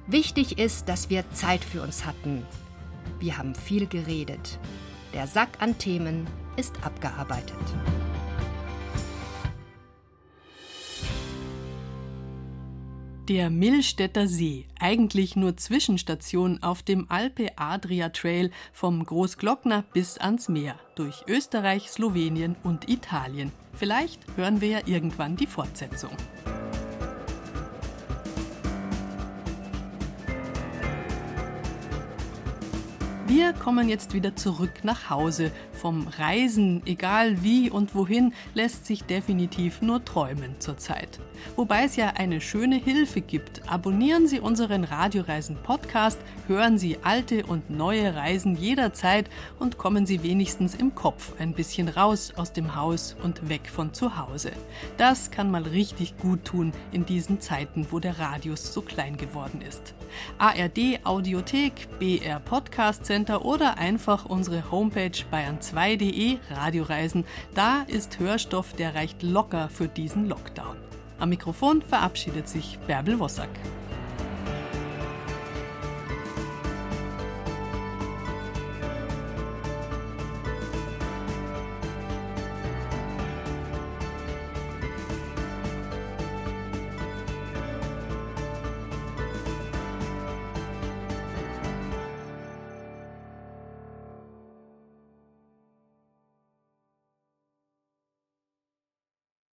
Wichtig 0.08 0.58
ist, 0.58 0.90
dass 0.90 1.12
wir 1.12 1.30
Zeit 1.30 1.64
für 1.64 1.84
uns 1.84 2.08
hatten. 2.08 2.44
Wir 3.20 3.38
haben 3.38 3.54
viel 3.54 3.86
geredet. 3.86 4.58
Der 5.14 5.28
Sack 5.28 5.50
an 5.60 5.78
Themen 5.78 6.26
ist 6.56 6.74
abgearbeitet. 6.84 7.54
Der 13.30 13.50
Millstätter 13.50 14.28
See, 14.28 14.66
eigentlich 14.82 15.38
nur 15.38 15.56
Zwischenstation 15.56 16.62
auf 16.62 16.84
dem 16.84 17.10
Alpe-Adria-Trail 17.10 18.52
vom 18.74 19.06
Großglockner 19.06 19.86
bis 19.94 20.18
ans 20.18 20.50
Meer, 20.50 20.76
durch 20.96 21.24
Österreich, 21.30 21.90
Slowenien 21.90 22.58
und 22.64 22.90
Italien. 22.90 23.54
Vielleicht 23.72 24.20
hören 24.36 24.60
wir 24.60 24.68
ja 24.68 24.80
irgendwann 24.86 25.38
die 25.38 25.48
Fortsetzung. 25.48 26.12
Wir 33.26 33.54
kommen 33.54 33.88
jetzt 33.88 34.14
wieder 34.14 34.36
zurück 34.36 34.84
nach 34.84 35.10
Hause. 35.10 35.54
Vom 35.84 36.08
Reisen, 36.08 36.82
egal 36.86 37.44
wie 37.44 37.70
und 37.70 37.94
wohin, 37.94 38.34
lässt 38.54 38.86
sich 38.86 39.04
definitiv 39.04 39.82
nur 39.82 40.06
träumen 40.06 40.56
zurzeit. 40.60 41.20
Wobei 41.58 41.84
es 41.84 41.98
ja 41.98 42.14
eine 42.16 42.40
schöne 42.40 42.78
Hilfe 42.78 43.20
gibt. 43.20 43.70
Abonnieren 43.70 44.26
Sie 44.26 44.40
unseren 44.40 44.86
Radioreisen 44.86 45.58
Podcast, 45.62 46.20
hören 46.48 46.78
Sie 46.78 47.00
alte 47.04 47.46
und 47.46 47.70
neue 47.70 48.16
Reisen 48.16 48.56
jederzeit 48.56 49.30
und 49.60 49.78
kommen 49.78 50.06
Sie 50.06 50.24
wenigstens 50.24 50.74
im 50.74 50.96
Kopf 50.96 51.34
ein 51.38 51.54
bisschen 51.54 51.90
raus 51.90 52.32
aus 52.38 52.54
dem 52.54 52.78
Haus 52.78 53.18
und 53.22 53.50
weg 53.50 53.70
von 53.70 53.94
zu 53.94 54.18
Hause. 54.18 54.54
Das 54.96 55.32
kann 55.32 55.52
mal 55.52 55.64
richtig 55.64 56.18
gut 56.18 56.46
tun 56.46 56.72
in 56.94 57.06
diesen 57.06 57.42
Zeiten, 57.42 57.88
wo 57.92 58.00
der 58.00 58.20
Radius 58.20 58.74
so 58.74 58.82
klein 58.82 59.18
geworden 59.18 59.62
ist. 59.62 59.94
ARD 60.38 61.04
Audiothek, 61.04 61.88
BR 62.00 62.40
Podcast 62.40 63.06
Center 63.06 63.44
oder 63.44 63.78
einfach 63.78 64.26
unsere 64.26 64.72
Homepage 64.72 65.12
bayern2.de 65.76 66.38
Radioreisen. 66.52 67.26
Da 67.54 67.84
ist 67.88 68.20
Hörstoff, 68.20 68.74
der 68.74 68.96
reicht 68.96 69.24
locker 69.24 69.70
für 69.70 69.88
diesen 69.88 70.28
Lockdown. 70.28 70.78
Am 71.20 71.30
Mikrofon 71.30 71.82
verabschiedet 71.82 72.50
sich 72.50 72.80
Bärbel 72.88 73.20
Wossack. 73.20 73.50